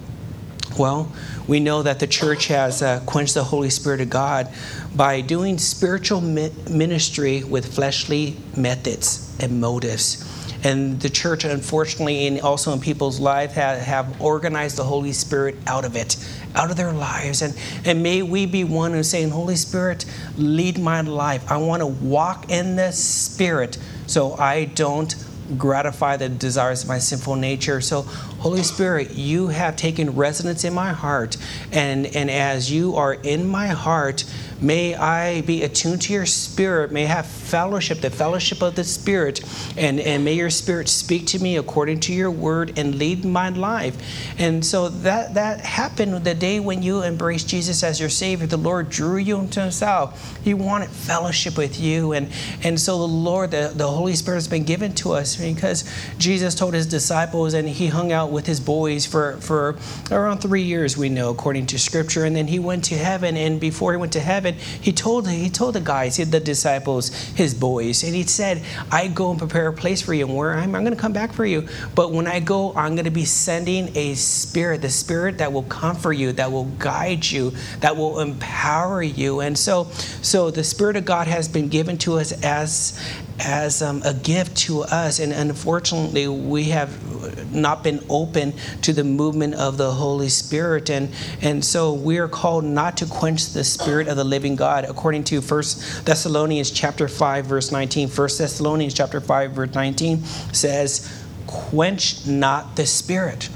Well, 0.79 1.13
we 1.47 1.61
know 1.61 1.83
that 1.83 2.01
the 2.01 2.07
church 2.07 2.49
has 2.49 2.83
uh, 2.83 3.01
quenched 3.07 3.35
the 3.35 3.45
Holy 3.45 3.71
Spirit 3.71 4.01
of 4.01 4.11
God 4.11 4.49
by 4.97 5.21
doing 5.21 5.59
spiritual 5.59 6.21
ministry 6.21 7.45
with 7.45 7.75
fleshly 7.75 8.37
methods 8.57 9.37
and 9.41 9.61
motives. 9.61 10.31
And 10.65 10.99
the 11.01 11.11
church, 11.11 11.45
unfortunately, 11.45 12.27
and 12.27 12.41
also 12.41 12.73
in 12.73 12.81
people's 12.81 13.21
lives, 13.21 13.53
have, 13.55 13.81
have 13.81 14.21
organized 14.21 14.79
the 14.79 14.85
Holy 14.85 15.13
Spirit 15.13 15.57
out 15.67 15.85
of 15.85 15.95
it, 15.95 16.17
out 16.55 16.71
of 16.71 16.77
their 16.77 16.93
lives. 16.93 17.43
And, 17.43 17.55
and 17.85 18.03
may 18.03 18.23
we 18.23 18.47
be 18.47 18.65
one 18.65 18.93
who's 18.93 19.11
saying, 19.11 19.31
Holy 19.31 19.57
Spirit, 19.57 20.07
lead 20.39 20.79
my 20.79 21.03
life. 21.03 21.51
I 21.53 21.59
want 21.59 21.81
to 21.83 21.87
walk 21.87 22.51
in 22.51 22.77
the 22.77 22.93
Spirit 22.93 23.79
so 24.07 24.35
I 24.37 24.65
don't 24.65 25.15
gratify 25.59 26.17
the 26.17 26.31
desires 26.31 26.83
of 26.83 26.89
my 26.89 26.99
sinful 26.99 27.37
nature. 27.37 27.83
So, 27.83 28.07
Holy 28.45 28.63
Spirit, 28.63 29.13
you 29.13 29.47
have 29.47 29.75
taken 29.75 30.11
residence 30.11 30.65
in 30.65 30.75
my 30.75 30.93
heart. 30.93 31.39
And, 31.73 32.15
and 32.15 32.31
as 32.31 32.71
you 32.71 32.95
are 32.95 33.15
in 33.15 33.47
my 33.47 33.69
heart, 33.69 34.23
May 34.65 34.95
I 34.95 35.43
be 35.43 35.63
attuned 35.63 36.01
to 36.03 36.13
your 36.15 36.25
spirit. 36.25 36.91
May 36.91 37.05
I 37.05 37.09
have 37.09 37.27
fellowship, 37.27 38.01
the 38.01 38.09
fellowship 38.09 38.63
of 38.63 38.77
the 38.77 38.85
Spirit. 38.85 39.43
And, 39.77 40.01
and 40.01 40.25
may 40.25 40.35
your 40.35 40.49
spirit 40.49 40.89
speak 40.89 41.27
to 41.29 41.39
me 41.39 41.59
according 41.59 42.01
to 42.01 42.15
your 42.15 42.31
word 42.31 42.79
and 42.79 42.95
lead 42.95 43.27
my 43.27 43.51
life. 43.51 43.95
And 44.39 44.65
so 44.65 44.89
that, 44.89 45.35
that 45.35 45.61
happened 45.61 46.25
the 46.25 46.35
day 46.35 46.61
when 46.61 46.83
you 46.83 47.03
embraced 47.03 47.49
Jesus 47.49 47.83
as 47.83 48.01
your 48.01 48.09
Savior. 48.09 48.47
The 48.47 48.57
Lord 48.57 48.89
drew 48.89 49.19
you 49.19 49.39
into 49.39 49.61
Himself. 49.61 50.39
He 50.43 50.55
wanted 50.55 50.89
fellowship 50.89 51.59
with 51.59 51.79
you. 51.79 52.13
And, 52.13 52.31
and 52.63 52.81
so 52.81 52.99
the 52.99 53.09
Lord, 53.09 53.51
the, 53.51 53.73
the 53.75 53.89
Holy 53.89 54.15
Spirit 54.15 54.37
has 54.37 54.49
been 54.49 54.65
given 54.65 54.95
to 54.95 55.13
us 55.13 55.37
because 55.37 55.85
Jesus 56.17 56.55
told 56.55 56.75
His 56.75 56.87
disciples 56.87 57.55
and 57.55 57.69
He 57.69 57.89
hung 57.89 58.13
out 58.13 58.31
with 58.35 58.47
His 58.47 58.61
boys 58.61 59.07
for, 59.07 59.39
for 59.39 59.77
around 60.11 60.39
three 60.39 60.63
years, 60.63 60.97
we 60.97 61.09
know, 61.09 61.31
according 61.31 61.67
to 61.67 61.79
Scripture. 61.79 62.25
And 62.25 62.37
then 62.37 62.49
He 62.49 62.59
went 62.59 62.85
to 62.85 62.97
heaven. 62.97 63.37
And 63.37 63.59
before 63.61 63.93
He 63.93 63.99
went 63.99 64.13
to 64.13 64.21
heaven, 64.21 64.57
he 64.81 64.93
told 64.93 65.29
he 65.29 65.49
told 65.51 65.75
the 65.75 65.81
guys, 65.81 66.17
the 66.17 66.41
disciples, 66.41 67.09
his 67.35 67.55
boys, 67.55 68.03
and 68.03 68.15
he 68.15 68.25
said, 68.25 68.63
"I 68.91 69.09
go 69.09 69.31
and 69.31 69.39
prepare 69.39 69.69
a 69.69 69.73
place 69.73 70.03
for 70.03 70.15
you, 70.15 70.27
and 70.27 70.37
where 70.37 70.55
I'm, 70.55 70.75
I'm 70.75 70.85
going 70.85 70.95
to 70.95 71.01
come 71.01 71.13
back 71.13 71.33
for 71.33 71.47
you. 71.47 71.69
But 71.95 72.13
when 72.13 72.27
I 72.27 72.41
go, 72.41 72.73
I'm 72.75 72.95
going 72.95 73.05
to 73.05 73.11
be 73.11 73.25
sending 73.25 73.97
a 73.97 74.15
spirit, 74.15 74.83
the 74.83 74.91
spirit 74.91 75.39
that 75.39 75.53
will 75.53 75.63
comfort 75.65 76.15
you, 76.15 76.33
that 76.33 76.51
will 76.51 76.65
guide 76.79 77.25
you, 77.25 77.53
that 77.81 77.97
will 77.97 78.21
empower 78.21 79.03
you. 79.03 79.41
And 79.41 79.57
so, 79.57 79.85
so 80.23 80.51
the 80.51 80.65
spirit 80.65 80.97
of 80.97 81.05
God 81.05 81.27
has 81.27 81.49
been 81.49 81.69
given 81.69 81.97
to 81.99 82.19
us 82.19 82.33
as 82.43 83.01
as 83.41 83.83
um, 83.83 84.03
a 84.05 84.15
gift 84.15 84.57
to 84.57 84.83
us. 84.83 85.19
And 85.19 85.33
unfortunately, 85.33 86.29
we 86.29 86.65
have 86.65 87.53
not 87.53 87.83
been 87.83 88.05
open 88.09 88.53
to 88.83 88.93
the 88.93 89.05
movement 89.05 89.55
of 89.55 89.77
the 89.77 89.93
Holy 89.93 90.29
Spirit. 90.29 90.91
And, 90.91 91.11
and 91.41 91.65
so 91.65 91.93
we 91.93 92.19
are 92.19 92.29
called 92.29 92.65
not 92.65 92.97
to 92.99 93.07
quench 93.07 93.53
the 93.53 93.65
Spirit 93.65 94.09
of 94.09 94.17
the 94.17 94.25
living 94.25 94.57
God, 94.57 94.85
according 94.85 95.25
to 95.25 95.41
1 95.41 95.63
Thessalonians 96.05 96.71
chapter 96.71 97.09
5, 97.09 97.47
verse 97.47 97.73
19. 97.73 98.09
1 98.09 98.17
Thessalonians 98.39 98.95
chapter 98.95 99.21
5, 99.21 99.53
verse 99.53 99.75
19 99.75 100.25
says, 100.53 101.11
Quench 101.47 102.27
not 102.27 102.77
the 102.77 102.87
Spirit. 102.87 103.49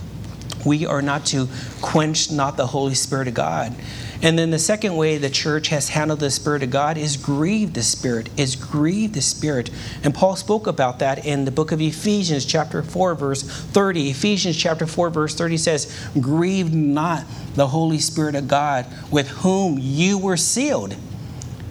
We 0.65 0.87
are 0.87 1.03
not 1.03 1.27
to 1.27 1.49
quench 1.81 2.31
not 2.31 2.57
the 2.57 2.67
Holy 2.67 2.95
Spirit 2.95 3.29
of 3.29 3.35
God. 3.35 3.75
And 4.21 4.39
then 4.39 4.51
the 4.51 4.59
second 4.59 4.97
way 4.97 5.17
the 5.17 5.31
church 5.31 5.69
has 5.69 5.91
handled 5.91 6.21
the 6.21 6.31
Spirit 6.31 6.63
of 6.65 6.71
God 6.71 6.99
is 6.99 7.17
grieve 7.17 7.75
the 7.75 7.83
Spirit, 7.83 8.29
is 8.37 8.57
grieve 8.57 9.13
the 9.13 9.23
Spirit. 9.23 9.71
And 10.03 10.15
Paul 10.15 10.35
spoke 10.35 10.67
about 10.67 10.99
that 10.99 11.25
in 11.25 11.45
the 11.45 11.53
book 11.53 11.71
of 11.71 11.81
Ephesians, 11.81 12.45
chapter 12.45 12.83
4, 12.83 13.15
verse 13.15 13.43
30. 13.43 14.11
Ephesians 14.11 14.57
chapter 14.57 14.87
4, 14.87 15.11
verse 15.11 15.35
30 15.37 15.57
says, 15.57 16.11
Grieve 16.21 16.75
not 16.75 17.25
the 17.55 17.69
Holy 17.69 17.99
Spirit 17.99 18.35
of 18.35 18.49
God, 18.49 18.87
with 19.11 19.29
whom 19.29 19.79
you 19.79 20.19
were 20.19 20.37
sealed 20.37 20.97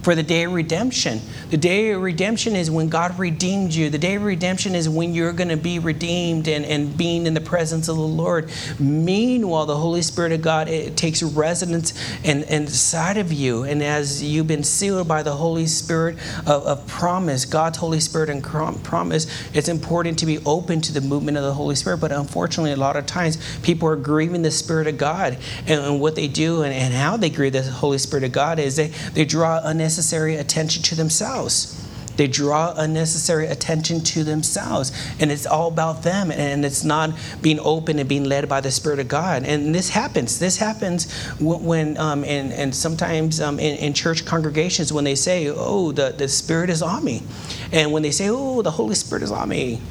for 0.08 0.16
the 0.16 0.24
day 0.24 0.46
of 0.46 0.54
redemption. 0.54 1.20
The 1.50 1.58
day 1.58 1.92
of 1.92 2.02
redemption 2.02 2.56
is 2.56 2.72
when 2.72 2.88
God 2.88 3.20
redeemed 3.20 3.74
you. 3.74 3.90
The 3.90 3.98
day 3.98 4.16
of 4.16 4.24
redemption 4.24 4.74
is 4.74 4.88
when 4.88 5.14
you're 5.14 5.34
going 5.34 5.50
to 5.50 5.58
be 5.58 5.80
redeemed 5.80 6.48
and, 6.48 6.64
and 6.64 6.98
being 6.98 7.26
in 7.26 7.34
the 7.34 7.42
presence 7.42 7.90
of 7.90 7.98
the 7.98 8.02
Lord. 8.02 8.50
Meanwhile, 8.80 9.66
the 9.66 9.76
Holy 9.76 10.02
Spirit 10.02 10.32
of 10.32 10.42
God 10.42 10.68
takes 10.96 11.22
residence 11.22 11.94
in, 12.24 12.44
inside 12.44 13.18
of 13.18 13.34
you. 13.34 13.64
And 13.64 13.84
as 13.84 14.24
you've 14.24 14.48
been 14.48 14.64
sealed 14.64 15.10
by 15.10 15.24
the 15.24 15.34
Holy 15.34 15.68
Spirit 15.68 16.16
of, 16.46 16.64
of 16.66 16.88
promise, 16.88 17.44
God's 17.44 17.78
Holy 17.78 18.00
Spirit 18.00 18.30
and 18.30 18.42
promise, 18.42 19.28
it's 19.54 19.68
important 19.68 20.20
to 20.20 20.26
be 20.26 20.40
open 20.46 20.80
to 20.80 20.94
the 20.94 21.02
movement 21.02 21.36
of 21.36 21.44
the 21.44 21.54
Holy 21.54 21.76
Spirit. 21.76 21.98
But 21.98 22.14
unfortunately, 22.14 22.72
a 22.72 22.78
lot 22.78 22.96
of 22.96 23.08
times 23.08 23.60
people 23.60 23.90
are 23.90 23.98
grieving 23.98 24.42
the 24.42 24.52
Spirit 24.52 24.88
of 24.88 24.98
God. 24.98 25.38
And, 25.66 25.82
and 25.82 26.00
what 26.00 26.16
they 26.16 26.30
do 26.30 26.62
and, 26.62 26.74
and 26.74 26.94
how 26.94 27.18
they 27.18 27.30
grieve 27.30 27.52
the 27.52 27.64
Holy 27.64 27.98
Spirit 27.98 28.24
of 28.24 28.32
God 28.32 28.58
is 28.58 28.78
they, 28.78 28.88
they 29.14 29.26
draw 29.26 29.60
unnecessary 29.62 29.97
unnecessary 29.98 30.36
attention 30.36 30.84
to 30.84 30.94
themselves. 30.94 31.74
They 32.18 32.28
draw 32.28 32.74
unnecessary 32.78 33.48
attention 33.48 34.02
to 34.02 34.24
themselves, 34.24 34.92
and 35.20 35.32
it's 35.32 35.48
all 35.48 35.70
about 35.70 36.04
them, 36.04 36.32
and 36.32 36.64
it's 36.64 36.84
not 36.84 37.12
being 37.42 37.60
open 37.60 37.98
and 37.98 38.08
being 38.08 38.26
led 38.26 38.48
by 38.48 38.62
the 38.62 38.70
Spirit 38.70 39.00
of 39.00 39.08
God. 39.08 39.44
And 39.44 39.74
this 39.74 39.90
happens. 39.90 40.38
This 40.38 40.58
happens 40.58 41.12
when, 41.40 41.98
um, 41.98 42.24
and, 42.24 42.54
and 42.54 42.76
sometimes 42.76 43.42
um, 43.42 43.60
in, 43.60 43.78
in 43.78 43.94
church 43.94 44.26
congregations, 44.26 44.94
when 44.94 45.04
they 45.04 45.16
say, 45.16 45.48
Oh, 45.50 45.92
the, 45.92 46.14
the 46.16 46.28
Spirit 46.28 46.70
is 46.70 46.84
on 46.84 47.04
me. 47.04 47.24
And 47.72 47.92
when 47.92 48.04
they 48.04 48.12
say, 48.12 48.30
Oh, 48.30 48.62
the 48.62 48.72
Holy 48.72 48.96
Spirit 48.96 49.24
is 49.24 49.32
on 49.32 49.50
me, 49.50 49.82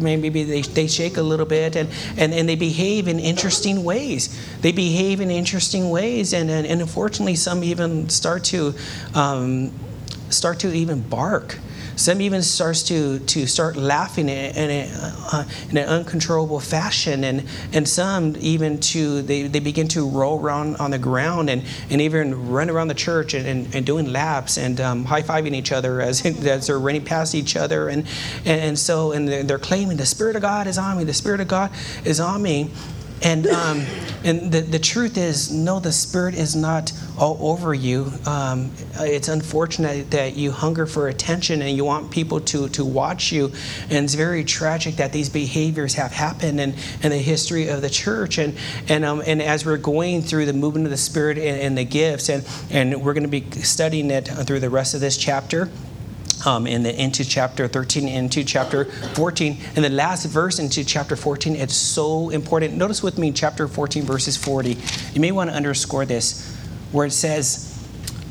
maybe 0.00 0.44
they, 0.44 0.62
they 0.62 0.86
shake 0.86 1.16
a 1.16 1.22
little 1.22 1.46
bit 1.46 1.76
and, 1.76 1.90
and, 2.16 2.32
and 2.32 2.48
they 2.48 2.56
behave 2.56 3.08
in 3.08 3.18
interesting 3.18 3.84
ways. 3.84 4.28
They 4.60 4.72
behave 4.72 5.20
in 5.20 5.30
interesting 5.30 5.90
ways 5.90 6.32
and, 6.32 6.50
and, 6.50 6.66
and 6.66 6.80
unfortunately 6.80 7.36
some 7.36 7.62
even 7.64 8.08
start 8.08 8.44
to 8.44 8.74
um, 9.14 9.72
start 10.30 10.60
to 10.60 10.72
even 10.72 11.00
bark 11.00 11.58
some 11.96 12.20
even 12.20 12.42
starts 12.42 12.82
to, 12.84 13.18
to 13.20 13.46
start 13.46 13.76
laughing 13.76 14.28
in, 14.28 14.70
a, 14.70 14.90
uh, 15.32 15.44
in 15.70 15.78
an 15.78 15.88
uncontrollable 15.88 16.60
fashion, 16.60 17.24
and, 17.24 17.44
and 17.72 17.88
some 17.88 18.36
even 18.38 18.78
to 18.78 19.22
they, 19.22 19.42
they 19.48 19.60
begin 19.60 19.88
to 19.88 20.08
roll 20.08 20.40
around 20.40 20.76
on 20.76 20.90
the 20.90 20.98
ground 20.98 21.50
and, 21.50 21.64
and 21.90 22.00
even 22.00 22.48
run 22.50 22.68
around 22.70 22.88
the 22.88 22.94
church 22.94 23.34
and, 23.34 23.46
and, 23.46 23.74
and 23.74 23.86
doing 23.86 24.12
laps 24.12 24.58
and 24.58 24.80
um, 24.80 25.04
high 25.06 25.22
fiving 25.22 25.54
each 25.54 25.72
other 25.72 26.00
as, 26.02 26.24
as 26.24 26.66
they're 26.66 26.78
running 26.78 27.04
past 27.04 27.34
each 27.34 27.56
other, 27.56 27.88
and, 27.88 28.06
and 28.44 28.78
so 28.78 29.12
and 29.12 29.28
they're 29.28 29.58
claiming 29.58 29.96
the 29.96 30.06
Spirit 30.06 30.36
of 30.36 30.42
God 30.42 30.66
is 30.66 30.78
on 30.78 30.98
me, 30.98 31.04
the 31.04 31.14
Spirit 31.14 31.40
of 31.40 31.48
God 31.48 31.70
is 32.04 32.20
on 32.20 32.42
me, 32.42 32.70
and 33.22 33.46
um, 33.46 33.86
and 34.26 34.50
the, 34.50 34.60
the 34.60 34.80
truth 34.80 35.16
is, 35.18 35.52
no, 35.52 35.78
the 35.78 35.92
Spirit 35.92 36.34
is 36.34 36.56
not 36.56 36.92
all 37.16 37.38
over 37.40 37.72
you. 37.72 38.12
Um, 38.26 38.72
it's 38.98 39.28
unfortunate 39.28 40.10
that 40.10 40.34
you 40.34 40.50
hunger 40.50 40.84
for 40.84 41.06
attention 41.06 41.62
and 41.62 41.76
you 41.76 41.84
want 41.84 42.10
people 42.10 42.40
to, 42.40 42.68
to 42.70 42.84
watch 42.84 43.30
you. 43.30 43.52
And 43.88 44.04
it's 44.04 44.14
very 44.14 44.42
tragic 44.42 44.96
that 44.96 45.12
these 45.12 45.28
behaviors 45.28 45.94
have 45.94 46.10
happened 46.10 46.60
in, 46.60 46.74
in 47.04 47.10
the 47.10 47.18
history 47.18 47.68
of 47.68 47.82
the 47.82 47.90
church. 47.90 48.38
And, 48.38 48.56
and, 48.88 49.04
um, 49.04 49.22
and 49.24 49.40
as 49.40 49.64
we're 49.64 49.76
going 49.76 50.22
through 50.22 50.46
the 50.46 50.52
movement 50.52 50.86
of 50.86 50.90
the 50.90 50.96
Spirit 50.96 51.38
and, 51.38 51.60
and 51.60 51.78
the 51.78 51.84
gifts, 51.84 52.28
and, 52.28 52.44
and 52.70 53.00
we're 53.00 53.14
going 53.14 53.30
to 53.30 53.40
be 53.40 53.48
studying 53.62 54.10
it 54.10 54.26
through 54.26 54.58
the 54.58 54.70
rest 54.70 54.94
of 54.94 55.00
this 55.00 55.16
chapter 55.16 55.70
um, 56.46 56.66
in 56.66 56.84
the, 56.84 57.02
into 57.02 57.24
chapter 57.24 57.68
13, 57.68 58.08
into 58.08 58.44
chapter 58.44 58.84
14. 58.84 59.58
And 59.74 59.84
the 59.84 59.90
last 59.90 60.26
verse 60.26 60.58
into 60.58 60.84
chapter 60.84 61.16
14, 61.16 61.56
it's 61.56 61.74
so 61.74 62.30
important. 62.30 62.74
Notice 62.74 63.02
with 63.02 63.18
me 63.18 63.32
chapter 63.32 63.68
14, 63.68 64.04
verses 64.04 64.36
40. 64.36 64.78
You 65.12 65.20
may 65.20 65.32
want 65.32 65.50
to 65.50 65.56
underscore 65.56 66.06
this, 66.06 66.56
where 66.92 67.06
it 67.06 67.12
says, 67.12 67.76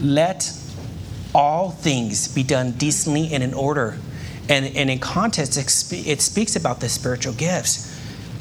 Let 0.02 0.52
all 1.34 1.72
things 1.72 2.34
be 2.34 2.44
done 2.44 2.72
decently 2.72 3.34
and 3.34 3.44
in 3.44 3.54
order. 3.54 3.98
And, 4.48 4.66
and 4.76 4.90
in 4.90 5.00
context, 5.00 5.58
it 5.92 6.22
speaks 6.22 6.56
about 6.56 6.80
the 6.80 6.88
spiritual 6.88 7.34
gifts 7.34 7.95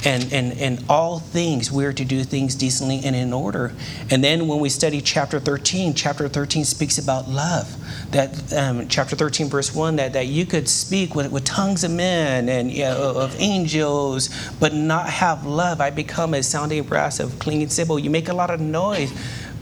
and, 0.05 0.33
and, 0.33 0.59
and 0.59 0.85
all 0.89 1.19
things 1.19 1.73
we 1.73 1.85
are 1.85 1.93
to 1.93 2.05
do 2.05 2.25
things 2.25 2.55
decently 2.55 3.01
and 3.05 3.17
in 3.17 3.33
order. 3.33 3.73
And 4.11 4.23
then 4.23 4.47
when 4.49 4.61
we 4.61 4.69
study 4.69 5.01
chapter 5.01 5.41
13 5.41 5.95
chapter 5.95 6.29
13 6.29 6.65
speaks 6.65 6.99
about 6.99 7.29
love. 7.29 7.75
That 8.11 8.53
um, 8.53 8.89
chapter 8.89 9.17
13 9.17 9.49
verse 9.49 9.75
1 9.75 9.97
that, 9.97 10.13
that 10.13 10.27
you 10.27 10.47
could 10.47 10.69
speak 10.69 11.15
with, 11.15 11.33
with 11.33 11.45
tongues 11.45 11.85
of 11.85 11.91
men 11.91 12.49
and 12.49 12.71
you 12.71 12.85
know, 12.85 13.15
of 13.17 13.35
angels 13.41 14.31
but 14.61 14.75
not 14.75 15.09
have 15.09 15.47
love. 15.47 15.81
I 15.81 15.91
become 15.91 16.35
a 16.35 16.43
sounding 16.43 16.83
brass 16.85 17.21
of 17.21 17.39
clinging 17.39 17.69
cymbal. 17.69 17.99
You 17.99 18.11
make 18.11 18.29
a 18.29 18.35
lot 18.35 18.51
of 18.51 18.61
noise 18.61 19.13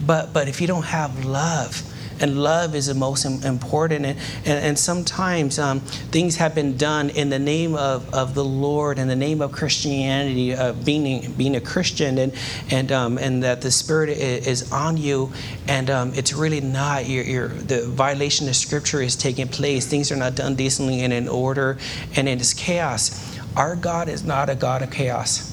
but 0.05 0.33
but 0.33 0.49
if 0.49 0.61
you 0.61 0.67
don't 0.67 0.85
have 0.85 1.25
love 1.25 1.92
and 2.23 2.43
love 2.43 2.75
is 2.75 2.87
the 2.87 2.95
most 2.95 3.25
important. 3.25 4.07
And, 4.07 4.19
and, 4.45 4.65
and 4.65 4.79
sometimes 4.79 5.59
um, 5.59 5.81
things 5.81 6.37
have 6.37 6.55
been 6.55 6.77
done 6.77 7.11
in 7.11 7.29
the 7.29 7.39
name 7.39 7.75
of, 7.75 8.13
of 8.15 8.35
the 8.35 8.45
Lord, 8.45 8.99
in 8.99 9.09
the 9.09 9.17
name 9.17 9.43
of 9.43 9.53
Christianity, 9.53 10.55
uh, 10.55 10.73
being, 10.73 11.33
being 11.33 11.57
a 11.57 11.61
Christian, 11.61 12.19
and, 12.19 12.33
and, 12.71 12.93
um, 12.93 13.19
and 13.19 13.43
that 13.43 13.61
the 13.61 13.71
Spirit 13.71 14.11
is, 14.11 14.71
on 14.73 14.97
you, 14.97 15.33
and 15.67 15.91
um, 15.91 16.13
it's 16.15 16.33
really 16.33 16.61
not. 16.61 17.03
The 17.05 17.85
violation 17.89 18.49
of 18.49 18.55
Scripture 18.55 19.03
is 19.03 19.17
taking 19.17 19.49
place. 19.49 19.87
Things 19.87 20.13
are 20.13 20.17
not 20.17 20.37
done 20.37 20.55
decently 20.55 21.01
and 21.01 21.13
in 21.13 21.29
order, 21.29 21.79
and 22.15 22.29
it 22.29 22.41
is 22.41 22.55
chaos. 22.55 23.37
Our 23.57 23.75
God 23.75 24.09
is 24.09 24.25
not 24.25 24.49
a 24.49 24.55
God 24.55 24.83
of 24.83 24.91
chaos. 24.91 25.53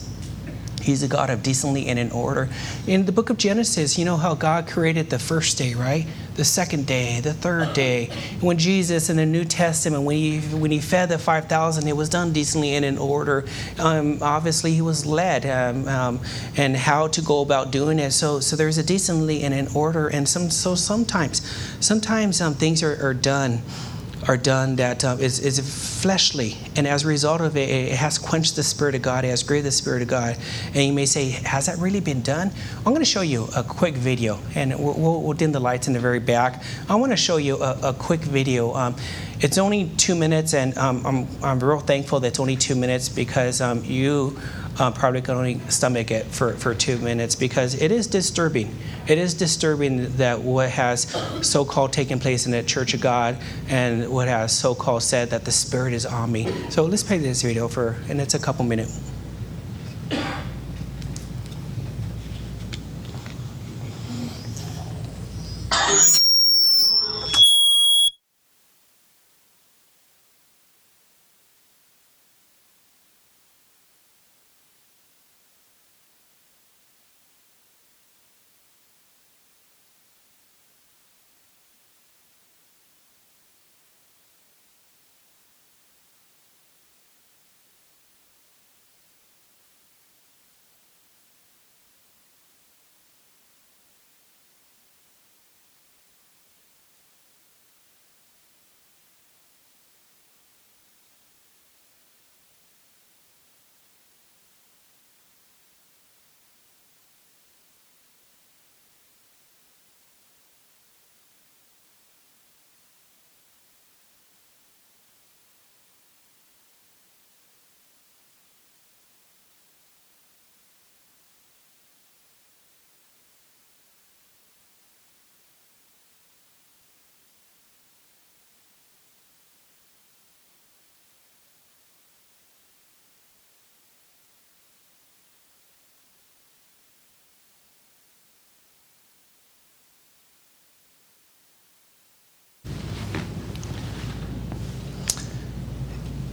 He's 0.81 1.03
a 1.03 1.07
God 1.07 1.29
of 1.29 1.43
decently 1.43 1.87
and 1.87 1.99
in 1.99 2.11
order. 2.11 2.49
In 2.87 3.05
the 3.05 3.11
book 3.11 3.29
of 3.29 3.37
Genesis, 3.37 3.97
you 3.97 4.05
know 4.05 4.17
how 4.17 4.35
God 4.35 4.67
created 4.67 5.09
the 5.09 5.19
first 5.19 5.57
day, 5.57 5.73
right? 5.73 6.07
The 6.39 6.45
second 6.45 6.87
day, 6.87 7.19
the 7.19 7.33
third 7.33 7.73
day. 7.73 8.05
When 8.39 8.57
Jesus 8.57 9.09
in 9.09 9.17
the 9.17 9.25
New 9.25 9.43
Testament, 9.43 10.05
when 10.05 10.15
he, 10.15 10.39
when 10.39 10.71
he 10.71 10.79
fed 10.79 11.09
the 11.09 11.19
5,000, 11.19 11.85
it 11.85 11.97
was 11.97 12.07
done 12.07 12.31
decently 12.31 12.75
and 12.75 12.85
in 12.85 12.97
order. 12.97 13.43
Um, 13.77 14.19
obviously, 14.21 14.71
he 14.71 14.81
was 14.81 15.05
led 15.05 15.45
um, 15.45 15.85
um, 15.89 16.21
and 16.55 16.77
how 16.77 17.09
to 17.09 17.21
go 17.21 17.41
about 17.41 17.71
doing 17.71 17.99
it. 17.99 18.11
So, 18.11 18.39
so 18.39 18.55
there's 18.55 18.77
a 18.77 18.83
decently 18.83 19.43
and 19.43 19.53
in 19.53 19.67
order. 19.75 20.07
And 20.07 20.29
some, 20.29 20.49
so 20.49 20.75
sometimes, 20.75 21.41
sometimes 21.81 22.39
um, 22.39 22.53
things 22.53 22.83
are, 22.83 23.05
are 23.05 23.13
done 23.13 23.61
are 24.27 24.37
done 24.37 24.75
that 24.77 25.05
um, 25.05 25.19
is 25.19 25.39
is 25.39 25.59
fleshly, 26.01 26.57
and 26.75 26.87
as 26.87 27.03
a 27.03 27.07
result 27.07 27.41
of 27.41 27.55
it, 27.55 27.69
it 27.69 27.95
has 27.95 28.17
quenched 28.17 28.55
the 28.55 28.63
Spirit 28.63 28.95
of 28.95 29.01
God, 29.01 29.23
it 29.23 29.29
has 29.29 29.43
grieved 29.43 29.65
the 29.65 29.71
Spirit 29.71 30.01
of 30.01 30.07
God. 30.07 30.37
And 30.73 30.83
you 30.83 30.93
may 30.93 31.05
say, 31.05 31.29
Has 31.29 31.67
that 31.67 31.77
really 31.77 31.99
been 31.99 32.21
done? 32.21 32.51
I'm 32.79 32.93
going 32.93 32.99
to 32.99 33.05
show 33.05 33.21
you 33.21 33.47
a 33.55 33.63
quick 33.63 33.95
video, 33.95 34.39
and 34.55 34.77
we'll, 34.77 35.21
we'll, 35.21 35.33
dim 35.33 35.51
the 35.51 35.59
lights 35.59 35.87
in 35.87 35.93
the 35.93 35.99
very 35.99 36.19
back. 36.19 36.63
I 36.89 36.95
want 36.95 37.11
to 37.11 37.17
show 37.17 37.37
you 37.37 37.61
a, 37.61 37.89
a 37.89 37.93
quick 37.93 38.21
video. 38.21 38.73
Um, 38.73 38.95
it's 39.39 39.57
only 39.57 39.89
two 39.95 40.15
minutes, 40.15 40.53
and 40.53 40.77
um, 40.77 41.05
I'm, 41.05 41.27
I'm 41.41 41.59
real 41.59 41.79
thankful 41.79 42.19
that 42.19 42.27
it's 42.27 42.39
only 42.39 42.57
two 42.57 42.75
minutes 42.75 43.07
because 43.07 43.61
um, 43.61 43.83
you 43.85 44.37
uh, 44.79 44.91
probably 44.91 45.21
can 45.21 45.35
only 45.35 45.59
stomach 45.69 46.09
it 46.09 46.25
for, 46.25 46.53
for 46.53 46.73
two 46.73 46.97
minutes 46.99 47.35
because 47.35 47.79
it 47.81 47.91
is 47.91 48.07
disturbing. 48.07 48.73
It 49.07 49.17
is 49.17 49.33
disturbing 49.33 50.15
that 50.17 50.41
what 50.41 50.69
has 50.69 51.15
so 51.41 51.65
called 51.65 51.93
taken 51.93 52.19
place 52.19 52.45
in 52.45 52.51
the 52.51 52.63
Church 52.63 52.93
of 52.93 53.01
God 53.01 53.37
and 53.67 54.09
what 54.09 54.27
has 54.27 54.57
so 54.57 54.73
called 54.73 55.03
said 55.03 55.29
that 55.31 55.45
the 55.45 55.51
Spirit 55.51 55.93
is 55.93 56.05
on 56.05 56.31
me. 56.31 56.51
So 56.69 56.85
let's 56.85 57.03
play 57.03 57.17
this 57.17 57.41
video 57.41 57.67
for, 57.67 57.97
and 58.09 58.21
it's 58.21 58.33
a 58.33 58.39
couple 58.39 58.65
minutes. 58.65 59.08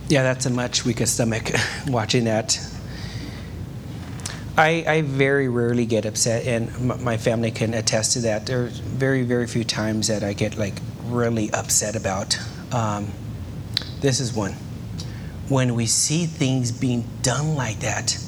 Yeah, 0.09 0.23
that's 0.23 0.47
a 0.47 0.51
much 0.51 0.85
weaker 0.85 1.07
stomach 1.07 1.51
watching 1.89 2.25
that. 2.25 2.59
I, 4.59 4.85
I 4.87 5.03
very 5.03 5.49
rarely 5.49 5.85
get 5.85 6.07
upset, 6.07 6.47
and 6.47 7.03
my 7.03 7.19
family 7.19 7.51
can 7.51 7.75
attest 7.75 8.15
to 8.15 8.21
that. 8.21 8.47
There's 8.47 8.79
very, 8.79 9.23
very 9.23 9.47
few 9.47 9.65
times 9.65 10.09
that 10.09 10.23
I 10.23 10.33
get 10.33 10.57
like 10.57 10.75
really 11.05 11.51
upset 11.53 11.95
about. 11.95 12.39
Um, 12.73 13.13
this 14.01 14.19
is 14.19 14.33
one. 14.33 14.53
When 15.49 15.75
we 15.75 15.87
see 15.87 16.25
things 16.25 16.73
being 16.73 17.05
done 17.23 17.55
like 17.55 17.81
that 17.81 18.19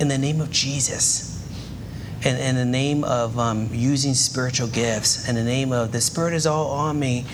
in 0.00 0.08
the 0.08 0.18
name 0.18 0.40
of 0.40 0.50
Jesus, 0.50 1.32
and 2.24 2.38
in 2.38 2.56
the 2.56 2.64
name 2.64 3.04
of 3.04 3.38
um, 3.38 3.68
using 3.72 4.14
spiritual 4.14 4.68
gifts, 4.68 5.28
and 5.28 5.36
the 5.36 5.44
name 5.44 5.72
of 5.72 5.92
the 5.92 6.00
Spirit 6.00 6.32
is 6.32 6.46
all 6.46 6.70
on 6.70 6.98
me, 6.98 7.26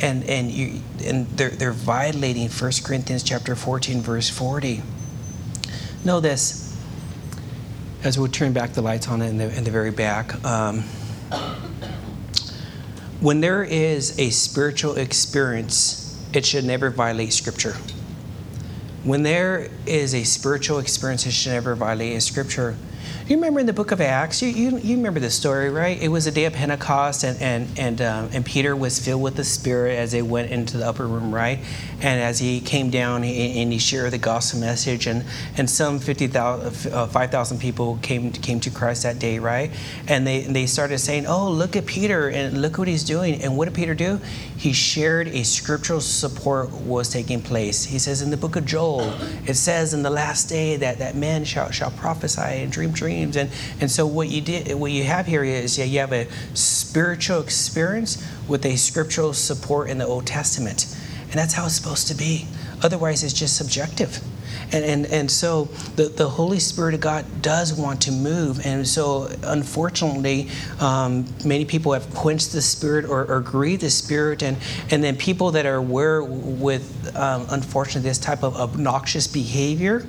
and 0.00 0.24
and 0.24 0.50
you 0.50 0.80
and 1.04 1.26
they're 1.28 1.50
they're 1.50 1.72
violating 1.72 2.48
1 2.48 2.72
Corinthians 2.84 3.22
chapter 3.22 3.54
14 3.54 4.00
verse 4.00 4.28
40. 4.28 4.82
Know 6.04 6.20
this. 6.20 6.62
As 8.04 8.18
we'll 8.18 8.28
turn 8.28 8.52
back 8.52 8.74
the 8.74 8.82
lights 8.82 9.08
on 9.08 9.22
in 9.22 9.38
the 9.38 9.56
in 9.56 9.64
the 9.64 9.70
very 9.70 9.90
back. 9.90 10.44
Um, 10.44 10.84
when 13.20 13.40
there 13.40 13.64
is 13.64 14.18
a 14.18 14.30
spiritual 14.30 14.96
experience, 14.96 16.22
it 16.32 16.44
should 16.44 16.64
never 16.64 16.90
violate 16.90 17.32
Scripture. 17.32 17.76
When 19.02 19.22
there 19.22 19.70
is 19.86 20.14
a 20.14 20.24
spiritual 20.24 20.78
experience, 20.78 21.26
it 21.26 21.32
should 21.32 21.52
never 21.52 21.74
violate 21.74 22.22
Scripture. 22.22 22.76
You 23.28 23.34
remember 23.34 23.58
in 23.58 23.66
the 23.66 23.72
book 23.72 23.90
of 23.90 24.00
Acts, 24.00 24.40
you, 24.40 24.50
you, 24.50 24.78
you 24.78 24.96
remember 24.98 25.18
the 25.18 25.30
story, 25.30 25.68
right? 25.68 26.00
It 26.00 26.06
was 26.06 26.26
the 26.26 26.30
day 26.30 26.44
of 26.44 26.52
Pentecost, 26.52 27.24
and, 27.24 27.42
and, 27.42 27.68
and, 27.76 28.00
um, 28.00 28.30
and 28.32 28.46
Peter 28.46 28.76
was 28.76 29.04
filled 29.04 29.20
with 29.20 29.34
the 29.34 29.42
Spirit 29.42 29.98
as 29.98 30.12
they 30.12 30.22
went 30.22 30.52
into 30.52 30.76
the 30.76 30.86
upper 30.86 31.08
room, 31.08 31.34
right? 31.34 31.58
And 32.00 32.20
as 32.20 32.38
he 32.38 32.60
came 32.60 32.88
down 32.88 33.24
and 33.24 33.72
he 33.72 33.80
shared 33.80 34.12
the 34.12 34.18
gospel 34.18 34.60
message, 34.60 35.08
and, 35.08 35.24
and 35.56 35.68
some 35.68 35.98
50,000, 35.98 36.92
uh, 36.92 37.08
5,000 37.08 37.58
people 37.58 37.98
came, 38.00 38.30
came 38.30 38.60
to 38.60 38.70
Christ 38.70 39.02
that 39.02 39.18
day, 39.18 39.40
right? 39.40 39.72
And 40.06 40.24
they, 40.24 40.42
they 40.42 40.66
started 40.66 41.00
saying, 41.00 41.26
Oh, 41.26 41.50
look 41.50 41.74
at 41.74 41.84
Peter, 41.84 42.28
and 42.28 42.62
look 42.62 42.78
what 42.78 42.86
he's 42.86 43.02
doing. 43.02 43.42
And 43.42 43.56
what 43.56 43.64
did 43.64 43.74
Peter 43.74 43.96
do? 43.96 44.20
He 44.56 44.72
shared 44.72 45.26
a 45.26 45.42
scriptural 45.42 46.00
support 46.00 46.70
was 46.70 47.08
taking 47.08 47.42
place. 47.42 47.82
He 47.86 47.98
says 47.98 48.22
in 48.22 48.30
the 48.30 48.36
book 48.36 48.54
of 48.54 48.64
Joel, 48.64 49.12
it 49.48 49.54
says 49.54 49.94
in 49.94 50.04
the 50.04 50.10
last 50.10 50.48
day 50.48 50.76
that, 50.76 50.98
that 50.98 51.16
men 51.16 51.44
shall, 51.44 51.72
shall 51.72 51.90
prophesy 51.90 52.40
and 52.40 52.70
dream 52.70 52.92
dreams 52.92 53.15
dreams. 53.16 53.36
And, 53.36 53.50
and 53.80 53.90
so 53.90 54.06
what 54.06 54.28
you 54.28 54.40
did, 54.40 54.78
what 54.78 54.92
you 54.92 55.04
have 55.04 55.26
here 55.26 55.44
is 55.44 55.78
yeah, 55.78 55.84
you 55.84 56.00
have 56.00 56.12
a 56.12 56.28
spiritual 56.54 57.40
experience 57.40 58.24
with 58.48 58.64
a 58.66 58.76
scriptural 58.76 59.32
support 59.32 59.90
in 59.90 59.98
the 59.98 60.06
Old 60.06 60.26
Testament. 60.26 60.86
And 61.22 61.34
that's 61.34 61.54
how 61.54 61.66
it's 61.66 61.74
supposed 61.74 62.08
to 62.08 62.14
be. 62.14 62.46
Otherwise, 62.82 63.24
it's 63.24 63.32
just 63.32 63.56
subjective. 63.56 64.22
And, 64.72 64.84
and, 64.84 65.06
and 65.06 65.30
so 65.30 65.64
the, 65.96 66.04
the 66.04 66.28
Holy 66.28 66.58
Spirit 66.58 66.94
of 66.94 67.00
God 67.00 67.24
does 67.40 67.72
want 67.72 68.02
to 68.02 68.12
move. 68.12 68.64
And 68.66 68.86
so, 68.86 69.30
unfortunately, 69.42 70.48
um, 70.80 71.26
many 71.44 71.64
people 71.64 71.92
have 71.92 72.12
quenched 72.14 72.52
the 72.52 72.62
Spirit 72.62 73.04
or, 73.04 73.24
or 73.30 73.40
grieved 73.40 73.82
the 73.82 73.90
Spirit. 73.90 74.42
And, 74.42 74.56
and 74.90 75.02
then 75.02 75.16
people 75.16 75.52
that 75.52 75.66
are 75.66 75.76
aware 75.76 76.22
with, 76.22 77.14
um, 77.16 77.46
unfortunately, 77.50 78.08
this 78.08 78.18
type 78.18 78.42
of 78.42 78.56
obnoxious 78.56 79.26
behavior, 79.26 80.06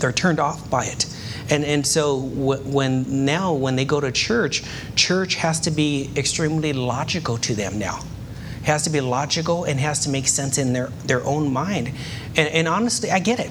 they're 0.00 0.12
turned 0.12 0.40
off 0.40 0.68
by 0.70 0.84
it. 0.86 1.06
And, 1.50 1.64
and 1.64 1.86
so 1.86 2.18
when 2.18 3.24
now 3.24 3.54
when 3.54 3.76
they 3.76 3.84
go 3.84 4.00
to 4.00 4.12
church, 4.12 4.62
church 4.96 5.36
has 5.36 5.60
to 5.60 5.70
be 5.70 6.10
extremely 6.16 6.72
logical 6.72 7.38
to 7.38 7.54
them 7.54 7.78
now. 7.78 8.00
It 8.60 8.66
has 8.66 8.84
to 8.84 8.90
be 8.90 9.00
logical 9.00 9.64
and 9.64 9.80
has 9.80 10.00
to 10.00 10.10
make 10.10 10.28
sense 10.28 10.58
in 10.58 10.72
their, 10.72 10.88
their 11.06 11.24
own 11.24 11.52
mind. 11.52 11.92
And, 12.36 12.48
and 12.48 12.68
honestly, 12.68 13.10
I 13.10 13.18
get 13.18 13.40
it. 13.40 13.50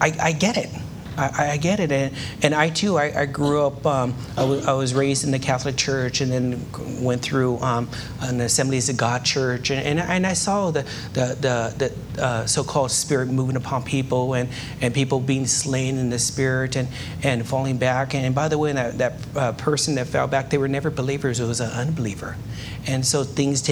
I, 0.00 0.16
I 0.20 0.32
get 0.32 0.56
it. 0.56 0.70
I, 1.16 1.52
I, 1.52 1.56
get 1.56 1.80
it, 1.80 1.92
and, 1.92 2.14
and 2.42 2.54
I 2.54 2.70
too. 2.70 2.96
I, 2.96 3.22
I 3.22 3.26
grew 3.26 3.66
up. 3.66 3.84
Um, 3.84 4.14
I, 4.32 4.42
w- 4.42 4.62
I 4.66 4.72
was 4.72 4.94
raised 4.94 5.24
in 5.24 5.30
the 5.30 5.38
Catholic 5.38 5.76
Church, 5.76 6.20
and 6.20 6.30
then 6.30 6.64
went 7.02 7.22
through 7.22 7.58
um, 7.58 7.88
an 8.20 8.40
Assemblies 8.40 8.88
of 8.88 8.96
God 8.96 9.24
church, 9.24 9.70
and, 9.70 9.80
and, 9.80 10.00
and 10.00 10.26
I 10.26 10.34
saw 10.34 10.70
the 10.70 10.82
the 11.12 11.36
the, 11.40 11.92
the 12.14 12.22
uh, 12.22 12.46
so-called 12.46 12.90
spirit 12.90 13.28
moving 13.28 13.56
upon 13.56 13.82
people, 13.82 14.34
and, 14.34 14.48
and 14.80 14.94
people 14.94 15.20
being 15.20 15.46
slain 15.46 15.98
in 15.98 16.10
the 16.10 16.18
spirit, 16.18 16.76
and, 16.76 16.88
and 17.22 17.46
falling 17.46 17.78
back. 17.78 18.14
And, 18.14 18.34
by 18.34 18.48
the 18.48 18.58
way, 18.58 18.72
that 18.72 18.98
that 18.98 19.12
uh, 19.36 19.52
person 19.52 19.96
that 19.96 20.06
fell 20.06 20.26
back, 20.26 20.50
they 20.50 20.58
were 20.58 20.68
never 20.68 20.90
believers. 20.90 21.40
It 21.40 21.46
was 21.46 21.60
an 21.60 21.70
unbeliever, 21.70 22.36
and 22.86 23.04
so 23.04 23.24
things 23.24 23.62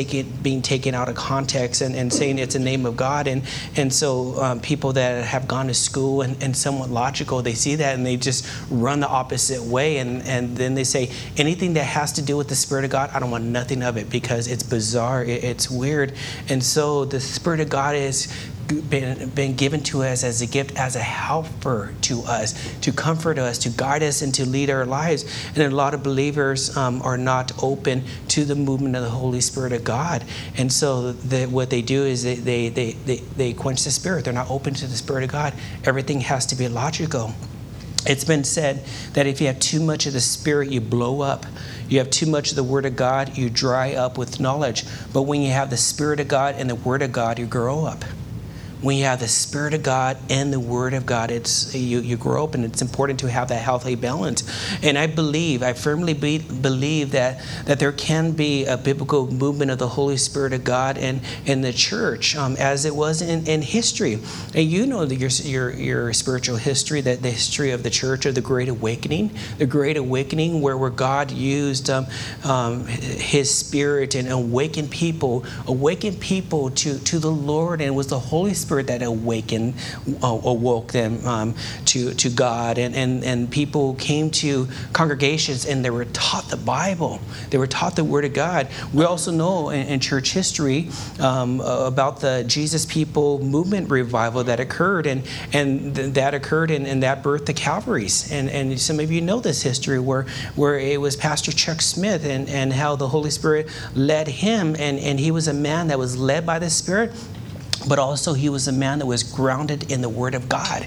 being 0.42 0.62
taken 0.62 0.94
out 0.94 1.08
of 1.08 1.14
context 1.14 1.80
and, 1.80 1.94
and 1.94 2.12
saying 2.12 2.38
it's 2.38 2.54
a 2.54 2.58
name 2.58 2.86
of 2.86 2.96
God, 2.96 3.26
and 3.26 3.42
and 3.76 3.92
so 3.92 4.40
um, 4.42 4.60
people 4.60 4.92
that 4.94 5.24
have 5.24 5.46
gone 5.46 5.68
to 5.68 5.74
school 5.74 6.22
and, 6.22 6.42
and 6.42 6.56
somewhat 6.56 6.90
logical 6.90 7.29
they 7.38 7.54
see 7.54 7.76
that 7.76 7.94
and 7.94 8.04
they 8.04 8.16
just 8.16 8.46
run 8.70 9.00
the 9.00 9.08
opposite 9.08 9.62
way. 9.62 9.98
And, 9.98 10.22
and 10.22 10.56
then 10.56 10.74
they 10.74 10.84
say, 10.84 11.10
anything 11.36 11.74
that 11.74 11.84
has 11.84 12.12
to 12.14 12.22
do 12.22 12.36
with 12.36 12.48
the 12.48 12.56
Spirit 12.56 12.84
of 12.84 12.90
God, 12.90 13.10
I 13.14 13.20
don't 13.20 13.30
want 13.30 13.44
nothing 13.44 13.82
of 13.82 13.96
it 13.96 14.10
because 14.10 14.48
it's 14.48 14.64
bizarre, 14.64 15.22
it's 15.24 15.70
weird. 15.70 16.14
And 16.48 16.62
so 16.62 17.04
the 17.04 17.20
Spirit 17.20 17.60
of 17.60 17.68
God 17.68 17.94
is 17.94 18.26
been, 18.70 19.30
been 19.30 19.54
given 19.54 19.82
to 19.84 20.02
us 20.02 20.24
as 20.24 20.42
a 20.42 20.46
gift, 20.46 20.76
as 20.76 20.96
a 20.96 21.00
helper 21.00 21.92
to 22.02 22.22
us, 22.22 22.54
to 22.80 22.92
comfort 22.92 23.38
us, 23.38 23.58
to 23.58 23.70
guide 23.70 24.02
us, 24.02 24.22
and 24.22 24.34
to 24.34 24.46
lead 24.46 24.70
our 24.70 24.86
lives. 24.86 25.24
And 25.56 25.58
a 25.58 25.74
lot 25.74 25.94
of 25.94 26.02
believers 26.02 26.76
um, 26.76 27.02
are 27.02 27.18
not 27.18 27.52
open 27.62 28.04
to 28.28 28.44
the 28.44 28.54
movement 28.54 28.96
of 28.96 29.02
the 29.02 29.10
Holy 29.10 29.40
Spirit 29.40 29.72
of 29.72 29.84
God. 29.84 30.24
And 30.56 30.72
so 30.72 31.12
what 31.12 31.70
they 31.70 31.82
do 31.82 32.04
is 32.04 32.22
they, 32.22 32.34
they, 32.36 32.68
they, 32.68 32.92
they, 32.92 33.16
they 33.16 33.52
quench 33.52 33.84
the 33.84 33.90
Spirit. 33.90 34.24
They're 34.24 34.34
not 34.34 34.50
open 34.50 34.74
to 34.74 34.86
the 34.86 34.96
Spirit 34.96 35.24
of 35.24 35.32
God. 35.32 35.54
Everything 35.84 36.20
has 36.20 36.46
to 36.46 36.54
be 36.54 36.68
logical. 36.68 37.34
It's 38.06 38.24
been 38.24 38.44
said 38.44 38.82
that 39.12 39.26
if 39.26 39.42
you 39.42 39.48
have 39.48 39.60
too 39.60 39.80
much 39.80 40.06
of 40.06 40.14
the 40.14 40.20
Spirit, 40.20 40.70
you 40.70 40.80
blow 40.80 41.20
up. 41.20 41.44
You 41.88 41.98
have 41.98 42.08
too 42.08 42.26
much 42.26 42.50
of 42.50 42.56
the 42.56 42.64
Word 42.64 42.86
of 42.86 42.96
God, 42.96 43.36
you 43.36 43.50
dry 43.50 43.94
up 43.94 44.16
with 44.16 44.40
knowledge. 44.40 44.84
But 45.12 45.22
when 45.22 45.42
you 45.42 45.50
have 45.50 45.68
the 45.68 45.76
Spirit 45.76 46.20
of 46.20 46.28
God 46.28 46.54
and 46.56 46.70
the 46.70 46.76
Word 46.76 47.02
of 47.02 47.12
God, 47.12 47.38
you 47.38 47.46
grow 47.46 47.84
up 47.84 48.04
when 48.82 48.96
you 48.96 49.04
have 49.04 49.20
the 49.20 49.28
Spirit 49.28 49.74
of 49.74 49.82
God 49.82 50.16
and 50.30 50.52
the 50.52 50.60
Word 50.60 50.94
of 50.94 51.04
God, 51.04 51.30
it's 51.30 51.74
you, 51.74 52.00
you 52.00 52.16
grow 52.16 52.44
up, 52.44 52.54
and 52.54 52.64
it's 52.64 52.80
important 52.80 53.20
to 53.20 53.30
have 53.30 53.48
that 53.48 53.62
healthy 53.62 53.94
balance. 53.94 54.42
And 54.82 54.96
I 54.96 55.06
believe, 55.06 55.62
I 55.62 55.74
firmly 55.74 56.14
be, 56.14 56.38
believe 56.38 57.10
that 57.10 57.42
that 57.66 57.78
there 57.78 57.92
can 57.92 58.32
be 58.32 58.64
a 58.64 58.78
biblical 58.78 59.30
movement 59.30 59.70
of 59.70 59.78
the 59.78 59.88
Holy 59.88 60.16
Spirit 60.16 60.52
of 60.52 60.64
God 60.64 60.96
and 60.96 61.20
in 61.44 61.60
the 61.60 61.72
church, 61.72 62.34
um, 62.36 62.56
as 62.56 62.84
it 62.86 62.94
was 62.94 63.20
in, 63.20 63.46
in 63.46 63.60
history. 63.60 64.18
And 64.54 64.64
you 64.64 64.86
know 64.86 65.02
your 65.02 65.30
your 65.30 65.70
your 65.70 66.12
spiritual 66.14 66.56
history, 66.56 67.02
that 67.02 67.22
the 67.22 67.30
history 67.30 67.72
of 67.72 67.82
the 67.82 67.90
church 67.90 68.24
of 68.24 68.34
the 68.34 68.40
Great 68.40 68.68
Awakening, 68.68 69.30
the 69.58 69.66
Great 69.66 69.98
Awakening, 69.98 70.62
where 70.62 70.78
where 70.78 70.90
God 70.90 71.30
used 71.30 71.90
um, 71.90 72.06
um, 72.44 72.86
His 72.86 73.54
Spirit 73.54 74.14
and 74.14 74.28
awakened 74.28 74.90
people, 74.90 75.44
awakened 75.66 76.18
people 76.18 76.70
to 76.70 76.98
to 76.98 77.18
the 77.18 77.30
Lord, 77.30 77.82
and 77.82 77.94
was 77.94 78.06
the 78.06 78.18
Holy 78.18 78.54
Spirit 78.54 78.69
Spirit 78.70 78.86
that 78.86 79.02
awakened, 79.02 79.74
uh, 80.22 80.38
awoke 80.44 80.92
them 80.92 81.26
um, 81.26 81.56
to, 81.86 82.14
to 82.14 82.30
God. 82.30 82.78
And, 82.78 82.94
and, 82.94 83.24
and 83.24 83.50
people 83.50 83.94
came 83.94 84.30
to 84.42 84.68
congregations 84.92 85.66
and 85.66 85.84
they 85.84 85.90
were 85.90 86.04
taught 86.04 86.44
the 86.50 86.56
Bible, 86.56 87.20
they 87.50 87.58
were 87.58 87.66
taught 87.66 87.96
the 87.96 88.04
Word 88.04 88.24
of 88.24 88.32
God. 88.32 88.68
We 88.94 89.04
also 89.04 89.32
know 89.32 89.70
in, 89.70 89.88
in 89.88 89.98
church 89.98 90.30
history 90.34 90.88
um, 91.18 91.60
about 91.60 92.20
the 92.20 92.44
Jesus 92.46 92.86
People 92.86 93.42
movement 93.42 93.90
revival 93.90 94.44
that 94.44 94.60
occurred, 94.60 95.06
and, 95.06 95.26
and 95.52 95.96
th- 95.96 96.14
that 96.14 96.32
occurred 96.32 96.70
and, 96.70 96.86
and 96.86 97.02
that 97.02 97.24
birthed 97.24 97.46
the 97.46 97.52
Calvaries. 97.52 98.30
And, 98.30 98.48
and 98.50 98.80
some 98.80 99.00
of 99.00 99.10
you 99.10 99.20
know 99.20 99.40
this 99.40 99.62
history 99.62 99.98
where, 99.98 100.26
where 100.54 100.78
it 100.78 101.00
was 101.00 101.16
Pastor 101.16 101.50
Chuck 101.50 101.80
Smith 101.82 102.24
and, 102.24 102.48
and 102.48 102.72
how 102.72 102.94
the 102.94 103.08
Holy 103.08 103.30
Spirit 103.30 103.68
led 103.96 104.28
him, 104.28 104.76
and, 104.78 105.00
and 105.00 105.18
he 105.18 105.32
was 105.32 105.48
a 105.48 105.54
man 105.54 105.88
that 105.88 105.98
was 105.98 106.16
led 106.16 106.46
by 106.46 106.60
the 106.60 106.70
Spirit 106.70 107.12
but 107.88 107.98
also 107.98 108.34
he 108.34 108.48
was 108.48 108.68
a 108.68 108.72
man 108.72 108.98
that 108.98 109.06
was 109.06 109.22
grounded 109.22 109.90
in 109.90 110.00
the 110.00 110.08
Word 110.08 110.34
of 110.34 110.48
God. 110.48 110.86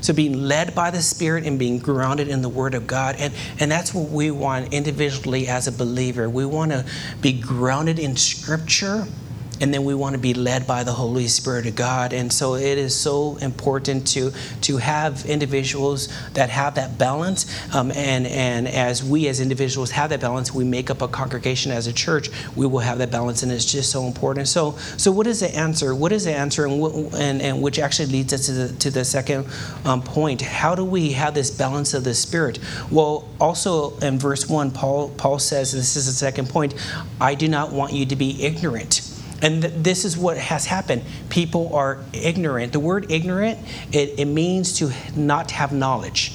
So 0.00 0.14
being 0.14 0.32
led 0.32 0.74
by 0.74 0.90
the 0.90 1.02
Spirit 1.02 1.44
and 1.44 1.58
being 1.58 1.78
grounded 1.78 2.28
in 2.28 2.42
the 2.42 2.48
Word 2.48 2.74
of 2.74 2.86
God. 2.86 3.16
And, 3.18 3.34
and 3.58 3.70
that's 3.70 3.92
what 3.92 4.08
we 4.08 4.30
want 4.30 4.72
individually 4.72 5.46
as 5.46 5.66
a 5.66 5.72
believer. 5.72 6.28
We 6.28 6.46
want 6.46 6.72
to 6.72 6.86
be 7.20 7.32
grounded 7.32 7.98
in 7.98 8.16
Scripture 8.16 9.06
and 9.60 9.72
then 9.72 9.84
we 9.84 9.94
want 9.94 10.14
to 10.14 10.20
be 10.20 10.34
led 10.34 10.66
by 10.66 10.84
the 10.84 10.92
Holy 10.92 11.28
Spirit 11.28 11.66
of 11.66 11.76
God. 11.76 12.12
And 12.12 12.32
so 12.32 12.54
it 12.54 12.78
is 12.78 12.94
so 12.94 13.36
important 13.36 14.06
to 14.08 14.32
to 14.62 14.76
have 14.78 15.24
individuals 15.26 16.08
that 16.34 16.50
have 16.50 16.74
that 16.76 16.98
balance. 16.98 17.46
Um, 17.74 17.92
and 17.92 18.26
and 18.26 18.66
as 18.68 19.04
we 19.04 19.28
as 19.28 19.40
individuals 19.40 19.90
have 19.90 20.10
that 20.10 20.20
balance, 20.20 20.54
we 20.54 20.64
make 20.64 20.90
up 20.90 21.02
a 21.02 21.08
congregation 21.08 21.72
as 21.72 21.86
a 21.86 21.92
church. 21.92 22.30
We 22.56 22.66
will 22.66 22.80
have 22.80 22.98
that 22.98 23.10
balance, 23.10 23.42
and 23.42 23.52
it's 23.52 23.70
just 23.70 23.90
so 23.90 24.04
important. 24.04 24.48
So 24.48 24.72
so 24.96 25.12
what 25.12 25.26
is 25.26 25.40
the 25.40 25.54
answer? 25.54 25.94
What 25.94 26.12
is 26.12 26.24
the 26.24 26.32
answer? 26.34 26.66
And 26.66 27.14
and, 27.14 27.42
and 27.42 27.62
which 27.62 27.78
actually 27.78 28.06
leads 28.12 28.32
us 28.32 28.46
to 28.46 28.52
the 28.52 28.74
to 28.76 28.90
the 28.90 29.04
second 29.04 29.46
um, 29.84 30.02
point. 30.02 30.40
How 30.40 30.74
do 30.74 30.84
we 30.84 31.12
have 31.12 31.34
this 31.34 31.50
balance 31.50 31.94
of 31.94 32.04
the 32.04 32.14
Spirit? 32.14 32.58
Well, 32.90 33.28
also 33.40 33.96
in 33.98 34.18
verse 34.18 34.48
one, 34.48 34.70
Paul 34.70 35.10
Paul 35.10 35.38
says, 35.38 35.72
this 35.72 35.96
is 35.96 36.06
the 36.06 36.12
second 36.12 36.48
point. 36.48 36.74
I 37.20 37.34
do 37.34 37.48
not 37.48 37.72
want 37.72 37.92
you 37.92 38.06
to 38.06 38.16
be 38.16 38.42
ignorant 38.42 39.09
and 39.42 39.62
th- 39.62 39.74
this 39.76 40.04
is 40.04 40.16
what 40.16 40.36
has 40.36 40.66
happened. 40.66 41.02
People 41.28 41.74
are 41.74 41.98
ignorant. 42.12 42.72
The 42.72 42.80
word 42.80 43.10
ignorant, 43.10 43.58
it, 43.92 44.18
it 44.18 44.26
means 44.26 44.78
to 44.78 44.92
not 45.16 45.50
have 45.52 45.72
knowledge 45.72 46.32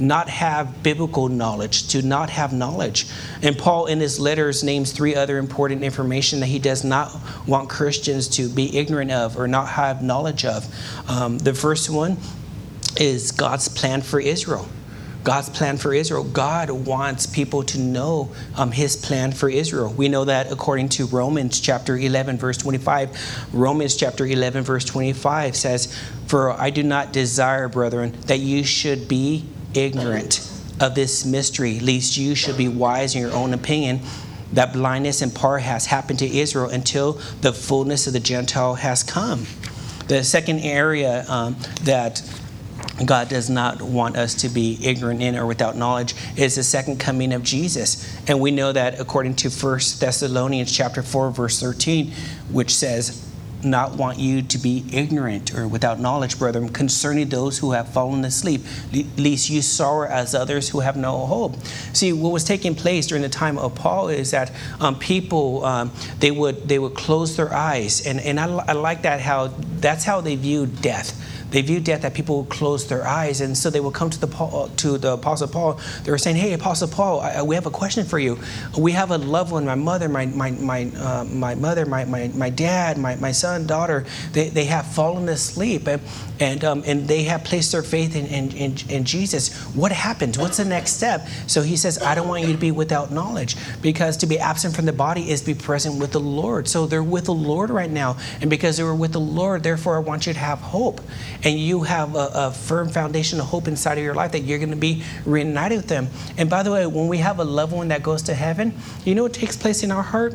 not 0.00 0.28
have 0.28 0.82
biblical 0.82 1.28
knowledge, 1.28 1.88
to 1.88 2.02
not 2.02 2.30
have 2.30 2.52
knowledge. 2.52 3.06
And 3.42 3.56
Paul, 3.56 3.86
in 3.86 4.00
his 4.00 4.18
letters, 4.18 4.64
names 4.64 4.92
three 4.92 5.14
other 5.14 5.38
important 5.38 5.82
information 5.82 6.40
that 6.40 6.46
he 6.46 6.58
does 6.58 6.82
not 6.82 7.14
want 7.46 7.68
Christians 7.68 8.28
to 8.28 8.48
be 8.48 8.76
ignorant 8.76 9.10
of 9.10 9.38
or 9.38 9.46
not 9.46 9.68
have 9.68 10.02
knowledge 10.02 10.44
of. 10.44 10.66
Um, 11.08 11.38
the 11.38 11.54
first 11.54 11.90
one 11.90 12.16
is 12.98 13.32
God's 13.32 13.68
plan 13.68 14.02
for 14.02 14.18
Israel. 14.20 14.66
God's 15.22 15.50
plan 15.50 15.76
for 15.76 15.92
Israel. 15.92 16.24
God 16.24 16.70
wants 16.70 17.26
people 17.26 17.62
to 17.64 17.78
know 17.78 18.32
um, 18.56 18.72
His 18.72 18.96
plan 18.96 19.32
for 19.32 19.48
Israel. 19.48 19.92
We 19.92 20.08
know 20.08 20.24
that 20.24 20.50
according 20.50 20.88
to 20.90 21.06
Romans 21.06 21.60
chapter 21.60 21.96
11, 21.96 22.38
verse 22.38 22.56
25. 22.56 23.48
Romans 23.52 23.96
chapter 23.96 24.26
11, 24.26 24.64
verse 24.64 24.84
25 24.84 25.56
says, 25.56 25.94
For 26.26 26.52
I 26.52 26.70
do 26.70 26.82
not 26.82 27.12
desire, 27.12 27.68
brethren, 27.68 28.12
that 28.26 28.38
you 28.38 28.64
should 28.64 29.08
be 29.08 29.44
ignorant 29.74 30.50
of 30.80 30.94
this 30.94 31.26
mystery, 31.26 31.78
lest 31.80 32.16
you 32.16 32.34
should 32.34 32.56
be 32.56 32.68
wise 32.68 33.14
in 33.14 33.20
your 33.20 33.32
own 33.32 33.52
opinion. 33.52 34.00
That 34.54 34.72
blindness 34.72 35.22
in 35.22 35.30
part 35.30 35.62
has 35.62 35.86
happened 35.86 36.18
to 36.20 36.26
Israel 36.26 36.70
until 36.70 37.14
the 37.42 37.52
fullness 37.52 38.06
of 38.06 38.14
the 38.14 38.20
Gentile 38.20 38.74
has 38.76 39.02
come. 39.02 39.46
The 40.08 40.24
second 40.24 40.60
area 40.60 41.24
um, 41.28 41.56
that 41.82 42.20
God 43.04 43.28
does 43.28 43.48
not 43.48 43.80
want 43.80 44.16
us 44.16 44.34
to 44.36 44.48
be 44.48 44.78
ignorant 44.82 45.22
in 45.22 45.36
or 45.36 45.46
without 45.46 45.76
knowledge 45.76 46.14
is 46.36 46.56
the 46.56 46.62
second 46.62 46.98
coming 47.00 47.32
of 47.32 47.42
Jesus. 47.42 48.06
And 48.28 48.40
we 48.40 48.50
know 48.50 48.72
that 48.72 49.00
according 49.00 49.36
to 49.36 49.50
1 49.50 49.72
Thessalonians 49.98 50.70
chapter 50.70 51.02
4 51.02 51.30
verse 51.30 51.60
13, 51.60 52.12
which 52.50 52.74
says, 52.74 53.26
not 53.64 53.92
want 53.92 54.18
you 54.18 54.42
to 54.42 54.58
be 54.58 54.84
ignorant 54.92 55.54
or 55.54 55.68
without 55.68 56.00
knowledge, 56.00 56.38
brethren, 56.38 56.68
concerning 56.68 57.28
those 57.28 57.58
who 57.58 57.72
have 57.72 57.92
fallen 57.92 58.24
asleep, 58.24 58.62
lest 59.18 59.50
you 59.50 59.62
sorrow 59.62 60.08
as 60.08 60.34
others 60.34 60.68
who 60.70 60.80
have 60.80 60.96
no 60.96 61.26
hope. 61.26 61.56
See, 61.92 62.12
what 62.12 62.32
was 62.32 62.44
taking 62.44 62.74
place 62.74 63.06
during 63.06 63.22
the 63.22 63.28
time 63.28 63.58
of 63.58 63.74
Paul 63.74 64.08
is 64.08 64.30
that 64.30 64.52
um, 64.80 64.98
people 64.98 65.64
um, 65.64 65.92
they 66.20 66.30
would 66.30 66.68
they 66.68 66.78
would 66.78 66.94
close 66.94 67.36
their 67.36 67.52
eyes, 67.52 68.06
and 68.06 68.20
and 68.20 68.40
I, 68.40 68.46
I 68.46 68.72
like 68.72 69.02
that 69.02 69.20
how 69.20 69.48
that's 69.78 70.04
how 70.04 70.20
they 70.20 70.36
viewed 70.36 70.80
death 70.80 71.19
they 71.50 71.62
viewed 71.62 71.84
death 71.84 72.02
that 72.02 72.14
people 72.14 72.44
close 72.44 72.86
their 72.86 73.06
eyes, 73.06 73.40
and 73.40 73.56
so 73.56 73.70
they 73.70 73.80
would 73.80 73.94
come 73.94 74.10
to 74.10 74.20
the 74.20 74.26
Paul, 74.26 74.68
to 74.76 74.98
the 74.98 75.12
Apostle 75.14 75.48
Paul. 75.48 75.80
They 76.04 76.10
were 76.10 76.18
saying, 76.18 76.36
"Hey, 76.36 76.52
Apostle 76.52 76.88
Paul, 76.88 77.20
I, 77.20 77.42
we 77.42 77.54
have 77.54 77.66
a 77.66 77.70
question 77.70 78.04
for 78.04 78.18
you. 78.18 78.38
We 78.78 78.92
have 78.92 79.10
a 79.10 79.18
loved 79.18 79.52
one, 79.52 79.64
my 79.64 79.74
mother, 79.74 80.08
my 80.08 80.26
my 80.26 80.50
my 80.52 80.90
uh, 80.96 81.24
my 81.24 81.54
mother, 81.54 81.86
my, 81.86 82.04
my 82.04 82.28
my 82.34 82.50
dad, 82.50 82.98
my, 82.98 83.16
my 83.16 83.32
son, 83.32 83.66
daughter. 83.66 84.04
They, 84.32 84.48
they 84.48 84.64
have 84.64 84.86
fallen 84.86 85.28
asleep, 85.28 85.86
and 85.88 86.00
and, 86.40 86.64
um, 86.64 86.82
and 86.86 87.06
they 87.06 87.24
have 87.24 87.44
placed 87.44 87.72
their 87.72 87.82
faith 87.82 88.16
in, 88.16 88.26
in, 88.26 88.50
in, 88.52 88.74
in 88.88 89.04
Jesus. 89.04 89.54
What 89.74 89.92
happens? 89.92 90.38
What's 90.38 90.56
the 90.56 90.64
next 90.64 90.92
step? 90.92 91.28
So 91.46 91.62
he 91.62 91.76
says, 91.76 92.02
I 92.02 92.14
don't 92.14 92.28
want 92.28 92.44
you 92.46 92.52
to 92.52 92.58
be 92.58 92.70
without 92.70 93.10
knowledge, 93.12 93.56
because 93.82 94.16
to 94.18 94.26
be 94.26 94.38
absent 94.38 94.74
from 94.74 94.86
the 94.86 94.92
body 94.92 95.30
is 95.30 95.40
to 95.42 95.46
be 95.46 95.54
present 95.54 96.00
with 96.00 96.12
the 96.12 96.20
Lord. 96.20 96.66
So 96.66 96.86
they're 96.86 97.02
with 97.02 97.26
the 97.26 97.34
Lord 97.34 97.70
right 97.70 97.90
now, 97.90 98.16
and 98.40 98.48
because 98.48 98.78
they 98.78 98.82
were 98.82 98.94
with 98.94 99.12
the 99.12 99.20
Lord, 99.20 99.62
therefore 99.62 99.96
I 99.96 99.98
want 100.00 100.26
you 100.26 100.32
to 100.32 100.38
have 100.38 100.60
hope 100.60 101.00
and 101.42 101.58
you 101.58 101.82
have 101.82 102.14
a, 102.14 102.30
a 102.34 102.50
firm 102.52 102.88
foundation 102.88 103.40
of 103.40 103.46
hope 103.46 103.68
inside 103.68 103.98
of 103.98 104.04
your 104.04 104.14
life 104.14 104.32
that 104.32 104.40
you're 104.40 104.58
going 104.58 104.70
to 104.70 104.76
be 104.76 105.02
reunited 105.24 105.78
with 105.78 105.88
them. 105.88 106.08
And 106.36 106.50
by 106.50 106.62
the 106.62 106.70
way, 106.70 106.86
when 106.86 107.08
we 107.08 107.18
have 107.18 107.38
a 107.38 107.44
loved 107.44 107.72
one 107.72 107.88
that 107.88 108.02
goes 108.02 108.22
to 108.24 108.34
heaven, 108.34 108.74
you 109.04 109.14
know 109.14 109.22
what 109.22 109.32
takes 109.32 109.56
place 109.56 109.82
in 109.82 109.90
our 109.90 110.02
heart? 110.02 110.34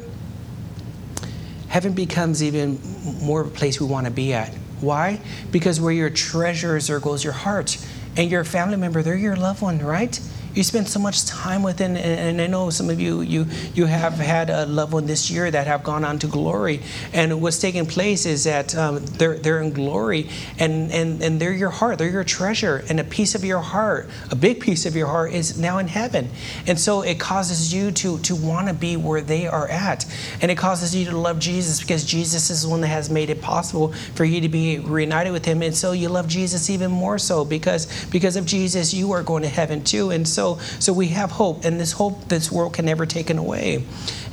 Heaven 1.67 1.93
becomes 1.93 2.41
even 2.41 2.79
more 3.21 3.41
of 3.41 3.47
a 3.47 3.51
place 3.51 3.79
we 3.79 3.87
want 3.87 4.05
to 4.05 4.11
be 4.11 4.33
at. 4.33 4.53
Why? 4.81 5.21
Because 5.51 5.79
where 5.79 5.93
your 5.93 6.09
treasure 6.09 6.77
is, 6.77 6.87
there 6.87 6.99
goes 6.99 7.23
your 7.23 7.33
heart. 7.33 7.77
And 8.17 8.31
your 8.31 8.43
family 8.43 8.77
member, 8.77 9.03
they're 9.03 9.15
your 9.15 9.35
loved 9.35 9.61
one, 9.61 9.79
right? 9.79 10.19
You 10.55 10.63
spend 10.63 10.87
so 10.87 10.99
much 10.99 11.25
time 11.25 11.63
with 11.63 11.81
and, 11.81 11.97
and 11.97 12.41
I 12.41 12.47
know 12.47 12.69
some 12.69 12.89
of 12.89 12.99
you 12.99 13.21
you 13.21 13.45
you 13.73 13.85
have 13.85 14.13
had 14.13 14.49
a 14.49 14.65
loved 14.65 14.93
one 14.93 15.05
this 15.05 15.29
year 15.29 15.51
that 15.51 15.67
have 15.67 15.83
gone 15.83 16.05
on 16.05 16.17
to 16.19 16.27
glory. 16.27 16.81
And 17.13 17.41
what's 17.41 17.59
taking 17.59 17.85
place 17.85 18.25
is 18.25 18.45
that 18.45 18.75
um, 18.75 19.05
they're 19.05 19.37
they're 19.37 19.61
in 19.61 19.73
glory 19.73 20.29
and, 20.57 20.91
and 20.91 21.21
and 21.21 21.39
they're 21.39 21.53
your 21.53 21.69
heart. 21.69 21.97
They're 21.97 22.09
your 22.09 22.23
treasure 22.23 22.83
and 22.89 22.99
a 22.99 23.03
piece 23.03 23.35
of 23.35 23.43
your 23.43 23.59
heart 23.59 24.09
a 24.31 24.35
big 24.35 24.59
piece 24.59 24.85
of 24.85 24.95
your 24.95 25.07
heart 25.07 25.33
is 25.33 25.57
now 25.57 25.77
in 25.77 25.87
heaven. 25.87 26.29
And 26.67 26.79
so 26.79 27.01
it 27.01 27.19
causes 27.19 27.73
you 27.73 27.91
to 27.91 28.19
to 28.19 28.35
want 28.35 28.67
to 28.67 28.73
be 28.73 28.97
where 28.97 29.21
they 29.21 29.47
are 29.47 29.67
at. 29.67 30.05
And 30.41 30.51
it 30.51 30.57
causes 30.57 30.95
you 30.95 31.05
to 31.05 31.17
love 31.17 31.39
Jesus 31.39 31.81
because 31.81 32.05
Jesus 32.05 32.49
is 32.49 32.63
the 32.63 32.69
one 32.69 32.81
that 32.81 32.87
has 32.87 33.09
made 33.09 33.29
it 33.29 33.41
possible 33.41 33.93
for 34.13 34.25
you 34.25 34.41
to 34.41 34.49
be 34.49 34.79
reunited 34.79 35.33
with 35.33 35.45
him. 35.45 35.61
And 35.61 35.75
so 35.75 35.91
you 35.91 36.09
love 36.09 36.27
Jesus 36.27 36.69
even 36.69 36.91
more 36.91 37.17
so 37.17 37.45
because 37.45 38.05
because 38.05 38.35
of 38.35 38.45
Jesus 38.45 38.93
you 38.93 39.11
are 39.11 39.23
going 39.23 39.43
to 39.43 39.49
heaven 39.49 39.83
too. 39.83 40.11
And 40.11 40.27
so 40.27 40.44
so, 40.53 40.93
we 40.93 41.07
have 41.09 41.31
hope, 41.31 41.65
and 41.65 41.79
this 41.79 41.91
hope 41.91 42.29
this 42.29 42.51
world 42.51 42.73
can 42.73 42.85
never 42.85 43.05
taken 43.05 43.37
away. 43.37 43.83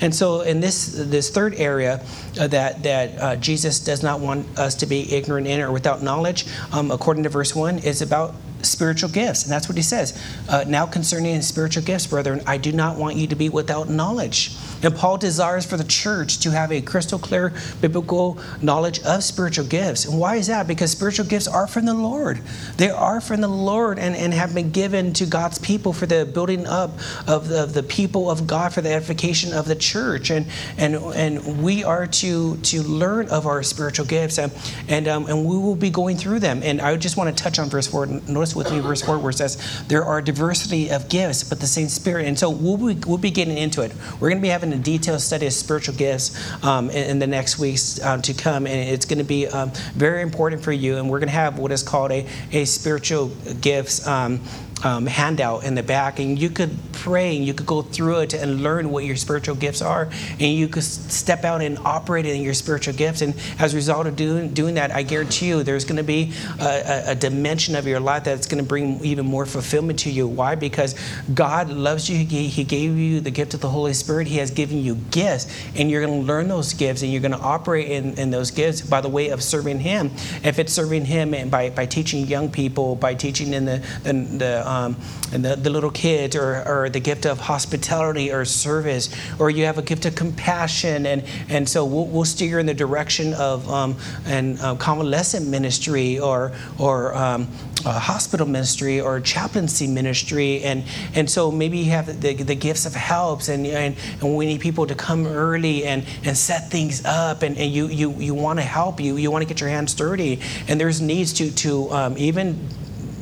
And 0.01 0.14
so, 0.14 0.42
in 0.42 0.61
this 0.61 0.92
this 0.94 1.31
third 1.31 1.55
area 1.55 2.05
uh, 2.38 2.46
that 2.48 2.83
that 2.83 3.18
uh, 3.18 3.37
Jesus 3.37 3.81
does 3.81 4.03
not 4.03 4.20
want 4.20 4.46
us 4.59 4.75
to 4.77 4.87
be 4.87 5.12
ignorant 5.14 5.46
in 5.46 5.61
or 5.61 5.72
without 5.72 6.03
knowledge, 6.03 6.46
um, 6.72 6.90
according 6.90 7.22
to 7.25 7.31
verse 7.31 7.55
one, 7.57 7.79
is 7.79 8.03
about 8.03 8.35
spiritual 8.62 9.11
gifts. 9.11 9.42
And 9.42 9.53
that's 9.53 9.68
what 9.68 9.77
he 9.77 9.83
says. 9.83 10.18
Uh, 10.48 10.64
now, 10.66 10.87
concerning 10.87 11.40
spiritual 11.42 11.83
gifts, 11.83 12.07
brethren, 12.07 12.42
I 12.46 12.59
do 12.59 12.72
not 12.72 12.96
want 12.96 13.16
you 13.16 13.27
to 13.29 13.37
be 13.37 13.48
without 13.48 13.88
knowledge. 13.88 14.57
And 14.83 14.94
Paul 14.94 15.18
desires 15.18 15.64
for 15.64 15.77
the 15.77 15.85
church 15.85 16.38
to 16.40 16.51
have 16.51 16.72
a 16.72 16.81
crystal 16.81 17.18
clear 17.18 17.53
biblical 17.81 18.38
knowledge 18.61 19.01
of 19.01 19.22
spiritual 19.22 19.66
gifts. 19.66 20.05
And 20.05 20.18
why 20.18 20.37
is 20.37 20.48
that? 20.48 20.66
Because 20.66 20.90
spiritual 20.90 21.27
gifts 21.27 21.46
are 21.46 21.66
from 21.66 21.85
the 21.85 21.94
Lord. 21.94 22.40
They 22.77 22.90
are 22.90 23.20
from 23.20 23.40
the 23.40 23.48
Lord 23.48 23.98
and, 23.98 24.16
and 24.16 24.35
have 24.35 24.55
been 24.55 24.70
given 24.70 25.12
to 25.14 25.27
God's 25.27 25.59
people 25.59 25.92
for 25.92 26.07
the 26.07 26.25
building 26.25 26.66
up 26.66 26.90
of 27.27 27.48
the, 27.48 27.62
of 27.62 27.75
the 27.75 27.83
people 27.83 28.31
of 28.31 28.46
God, 28.46 28.72
for 28.72 28.81
the 28.81 28.92
edification 28.92 29.53
of 29.53 29.66
the 29.66 29.77
church. 29.77 30.31
And 30.31 30.46
and 30.77 30.96
and 30.96 31.62
we 31.62 31.85
are 31.85 32.07
to 32.07 32.57
to 32.57 32.83
learn 32.83 33.29
of 33.29 33.46
our 33.46 33.62
spiritual 33.62 34.07
gifts 34.07 34.38
and 34.38 34.53
and, 34.88 35.09
um, 35.09 35.27
and 35.27 35.44
we 35.44 35.57
will 35.57 35.77
be 35.77 35.90
going 35.90 36.16
through 36.16 36.40
them. 36.40 36.61
And 36.62 36.81
I 36.81 36.96
just 36.96 37.16
want 37.16 37.35
to 37.37 37.42
touch 37.42 37.59
on 37.59 37.68
verse 37.68 37.87
4. 37.87 38.07
Notice 38.07 38.52
with 38.55 38.71
me 38.71 38.81
verse 38.81 39.03
4 39.03 39.19
where 39.19 39.31
it 39.31 39.35
says, 39.35 39.85
There 39.88 40.05
are 40.05 40.21
diversity 40.21 40.91
of 40.91 41.09
gifts, 41.09 41.45
but 41.45 41.61
the 41.61 41.67
same 41.67 41.88
Spirit. 41.88 42.27
And 42.27 42.38
so 42.38 42.51
we'll 42.51 42.77
be, 42.77 42.95
we'll 43.07 43.19
be 43.19 43.31
getting 43.31 43.57
into 43.57 43.83
it. 43.83 43.93
We're 44.15 44.31
going 44.31 44.38
to 44.38 44.43
be 44.43 44.49
having 44.49 44.73
a 44.73 44.79
detailed 44.79 45.21
study 45.21 45.47
of 45.47 45.53
spiritual 45.53 45.95
gifts 45.95 46.37
um, 46.65 46.91
in, 46.91 47.11
in, 47.11 47.19
the 47.19 47.27
next 47.27 47.59
weeks 47.59 48.03
um, 48.03 48.23
to 48.23 48.35
come. 48.35 48.67
And 48.67 48.88
it's 48.91 49.05
going 49.05 49.19
to 49.19 49.25
be 49.25 49.47
um, 49.47 49.71
very 49.95 50.23
important 50.23 50.62
for 50.62 50.73
you. 50.73 50.97
And 50.97 51.11
we're 51.11 51.19
going 51.19 51.29
to 51.29 51.35
have 51.35 51.59
what 51.59 51.71
is 51.71 51.83
called 51.83 52.11
a, 52.11 52.27
a 52.53 52.65
spiritual 52.65 53.29
gifts 53.61 54.07
um, 54.07 54.41
um, 54.85 55.07
handout 55.07 55.64
in 55.64 55.75
the 55.75 55.83
back, 55.83 56.18
and 56.18 56.38
you 56.38 56.51
could 56.51 56.77
pray 56.92 57.37
and 57.37 57.45
you 57.45 57.55
could 57.55 57.66
go 57.66 57.83
through 57.83 58.21
it 58.21 58.35
and 58.35 58.62
learn 58.62 58.90
what 58.90 59.05
your 59.05 59.16
spiritual 59.16 59.55
gifts 59.55 59.83
are, 59.83 60.09
and 60.33 60.55
you 60.55 60.68
could 60.68 60.83
step 60.85 61.45
out 61.45 61.62
and 61.62 61.79
operate 61.79 62.27
in 62.27 62.42
your 62.42 62.55
spiritual 62.55 62.95
gifts. 62.95 63.23
And 63.23 63.35
as 63.59 63.73
a 63.73 63.77
result 63.77 64.07
of 64.07 64.16
doing 64.16 64.53
doing 64.55 64.75
that, 64.75 64.90
I 64.90 65.03
guarantee 65.03 65.49
you, 65.49 65.62
there's 65.62 65.85
going 65.85 65.97
to 65.97 66.03
be 66.03 66.33
a, 66.61 67.05
a, 67.09 67.14
dimension 67.14 67.77
of 67.77 67.87
your 67.87 68.01
life 68.01 68.25
that's 68.25 68.47
going 68.47 68.62
to 68.62 68.68
bring 68.68 69.03
even 69.05 69.27
more 69.27 69.47
fulfillment 69.47 70.01
to 70.01 70.11
you. 70.11 70.27
Why? 70.27 70.55
Because 70.55 70.95
God 71.33 71.71
loves 71.71 72.09
you. 72.09 72.16
He, 72.16 72.49
he 72.49 72.64
gave 72.64 72.97
you 72.97 73.21
the 73.21 73.31
gift 73.31 73.55
of 73.55 73.61
the 73.61 73.68
Holy 73.68 73.95
Spirit. 73.95 74.27
He 74.27 74.38
has 74.38 74.51
given 74.51 74.79
you 74.79 74.97
gifts, 75.11 75.47
and 75.77 75.90
you're 75.90 76.05
going 76.05 76.21
to 76.21 76.27
learn 76.27 76.49
those 76.49 76.73
gifts, 76.75 77.03
and 77.03 77.12
you're 77.12 77.21
going 77.21 77.33
to 77.33 77.38
operate 77.38 77.88
in, 77.88 78.18
in 78.18 78.31
those 78.31 78.51
gifts 78.51 78.81
by 78.81 79.01
the 79.01 79.09
way 79.09 79.29
of 79.29 79.42
serving 79.42 79.81
Him. 79.81 80.11
If 80.42 80.59
it's 80.59 80.73
serving 80.73 81.05
Him 81.05 81.35
and 81.35 81.51
by, 81.51 81.71
by 81.71 81.87
teaching 81.87 82.27
young 82.27 82.51
people, 82.51 82.97
by 82.97 83.14
teaching 83.14 83.53
in 83.53 83.64
the 83.64 83.83
the, 84.03 84.12
the 84.12 84.72
um, 84.73 84.97
and 85.33 85.45
the, 85.45 85.57
the 85.57 85.71
little 85.71 85.91
kids, 85.91 86.37
or, 86.37 86.63
or 86.67 86.91
the 86.91 87.01
gift 87.01 87.27
of 87.27 87.39
hospitality 87.41 88.27
or 88.33 88.45
service, 88.45 89.07
or 89.39 89.51
you 89.51 89.65
have 89.65 89.79
a 89.79 89.83
gift 89.83 90.05
of 90.07 90.15
compassion. 90.15 91.07
And, 91.07 91.25
and 91.49 91.69
so 91.69 91.85
we'll, 91.85 92.07
we'll 92.07 92.31
steer 92.37 92.59
in 92.59 92.67
the 92.67 92.75
direction 92.75 93.35
of 93.35 93.69
um, 93.69 93.97
an 94.27 94.59
uh, 94.61 94.75
convalescent 94.77 95.47
ministry 95.49 96.19
or, 96.19 96.53
or 96.79 97.15
um, 97.15 97.49
hospital 97.85 98.47
ministry 98.47 99.01
or 99.01 99.21
chaplaincy 99.21 99.87
ministry. 99.87 100.63
And, 100.63 100.85
and 101.15 101.29
so 101.29 101.51
maybe 101.51 101.79
you 101.79 101.91
have 101.91 102.07
the, 102.21 102.35
the 102.35 102.55
gifts 102.55 102.87
of 102.87 102.95
helps, 102.95 103.49
and, 103.49 103.67
and, 103.67 103.97
and 104.21 104.37
we 104.37 104.47
need 104.47 104.61
people 104.61 104.87
to 104.87 104.95
come 104.95 105.27
early 105.27 105.85
and, 105.85 106.05
and 106.25 106.37
set 106.37 106.71
things 106.71 107.05
up, 107.05 107.43
and, 107.43 107.57
and 107.59 107.73
you, 107.73 107.89
you, 107.89 108.13
you 108.19 108.35
want 108.35 108.59
to 108.59 108.65
help, 108.65 109.01
you, 109.01 109.17
you 109.17 109.31
want 109.31 109.43
to 109.43 109.49
get 109.49 109.61
your 109.61 109.71
hands 109.71 109.95
dirty. 109.95 110.41
And 110.69 110.81
there's 110.81 111.01
needs 111.01 111.33
to, 111.35 111.51
to 111.65 111.91
um, 111.91 112.19
even 112.19 112.69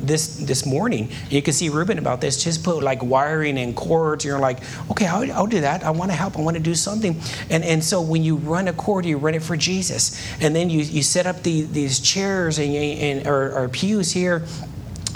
this 0.01 0.37
this 0.39 0.67
morning. 0.67 1.11
You 1.29 1.43
can 1.43 1.53
see 1.53 1.69
Ruben 1.69 1.99
about 1.99 2.21
this. 2.21 2.43
Just 2.43 2.65
put 2.65 2.83
like 2.83 3.03
wiring 3.03 3.59
and 3.59 3.75
cords. 3.77 4.25
You're 4.25 4.39
like, 4.39 4.59
okay, 4.91 5.07
I'll, 5.07 5.31
I'll 5.33 5.47
do 5.47 5.61
that. 5.61 5.85
I 5.85 5.91
want 5.91 6.11
to 6.11 6.17
help. 6.17 6.39
I 6.39 6.43
want 6.43 6.57
to 6.57 6.63
do 6.63 6.75
something. 6.75 7.21
And 7.49 7.65
and 7.65 7.83
so 7.83 8.01
when 8.01 8.23
you 8.23 8.37
run 8.37 8.69
a 8.69 8.73
cord, 8.73 9.05
you 9.05 9.19
run 9.19 9.35
it 9.35 9.43
for 9.43 9.57
Jesus. 9.57 10.21
And 10.41 10.55
then 10.55 10.71
you, 10.71 10.81
you 10.81 11.03
set 11.03 11.27
up 11.27 11.43
the, 11.43 11.63
these 11.63 12.01
chairs 12.01 12.59
and, 12.59 12.75
and 12.75 13.27
or, 13.27 13.53
or 13.53 13.69
pews 13.69 14.13
here 14.13 14.45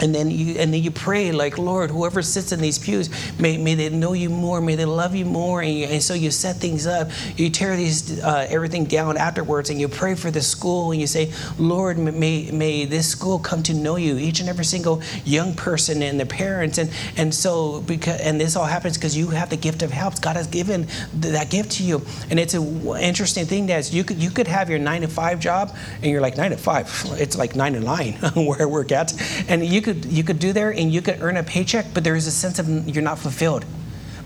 and 0.00 0.14
then 0.14 0.30
you 0.30 0.56
and 0.58 0.72
then 0.72 0.82
you 0.82 0.90
pray 0.90 1.32
like 1.32 1.58
lord 1.58 1.90
whoever 1.90 2.22
sits 2.22 2.52
in 2.52 2.60
these 2.60 2.78
pews 2.78 3.08
may, 3.38 3.56
may 3.56 3.74
they 3.74 3.88
know 3.88 4.12
you 4.12 4.28
more 4.28 4.60
may 4.60 4.74
they 4.74 4.84
love 4.84 5.14
you 5.14 5.24
more. 5.24 5.62
And, 5.62 5.74
you, 5.74 5.86
and 5.86 6.02
so 6.02 6.14
you 6.14 6.30
set 6.30 6.56
things 6.56 6.86
up. 6.86 7.10
You 7.36 7.50
tear 7.50 7.76
these 7.76 8.22
uh, 8.22 8.46
everything 8.48 8.84
down 8.84 9.16
afterwards 9.16 9.70
and 9.70 9.80
you 9.80 9.88
pray 9.88 10.14
for 10.14 10.30
the 10.30 10.40
school 10.40 10.92
and 10.92 11.00
you 11.00 11.06
say 11.06 11.32
lord 11.58 11.98
may, 11.98 12.50
may 12.50 12.84
this 12.84 13.08
school 13.08 13.38
come 13.38 13.62
to 13.64 13.74
know 13.74 13.96
you 13.96 14.16
each 14.16 14.40
and 14.40 14.48
every 14.48 14.64
single 14.64 15.02
young 15.24 15.54
person 15.54 16.02
and 16.02 16.18
their 16.18 16.26
parents. 16.26 16.78
And 16.78 16.90
and 17.16 17.34
so 17.34 17.82
because 17.82 18.20
and 18.20 18.40
this 18.40 18.56
all 18.56 18.64
happens 18.64 18.96
because 18.96 19.16
you 19.16 19.28
have 19.28 19.50
the 19.50 19.56
gift 19.56 19.82
of 19.82 19.90
helps 19.90 20.18
god 20.20 20.36
has 20.36 20.46
given 20.46 20.86
that 21.14 21.50
gift 21.50 21.72
to 21.72 21.84
you. 21.84 22.02
And 22.30 22.38
it's 22.38 22.54
an 22.54 22.96
interesting 22.96 23.46
thing 23.46 23.66
that 23.66 23.92
you 23.92 24.04
could 24.04 24.22
you 24.22 24.30
could 24.30 24.48
have 24.48 24.70
your 24.70 24.78
nine 24.78 25.02
to 25.02 25.08
five 25.08 25.40
job 25.40 25.74
and 25.96 26.06
you're 26.10 26.20
like 26.20 26.36
nine 26.36 26.50
to 26.50 26.56
five? 26.56 26.88
It's 27.18 27.36
like 27.36 27.56
nine 27.56 27.72
to 27.74 27.80
nine 27.80 28.12
where 28.34 28.62
i 28.62 28.66
work 28.66 28.92
at 28.92 29.12
and 29.48 29.64
you 29.64 29.82
could 29.82 30.04
you 30.06 30.24
could 30.24 30.38
do 30.38 30.52
there 30.52 30.70
and 30.70 30.92
you 30.92 31.02
could 31.02 31.20
earn 31.20 31.36
a 31.36 31.42
paycheck, 31.42 31.86
but 31.94 32.04
there 32.04 32.16
is 32.16 32.26
a 32.26 32.30
sense 32.30 32.58
of 32.58 32.68
you're 32.88 33.02
not 33.02 33.18
fulfilled. 33.18 33.64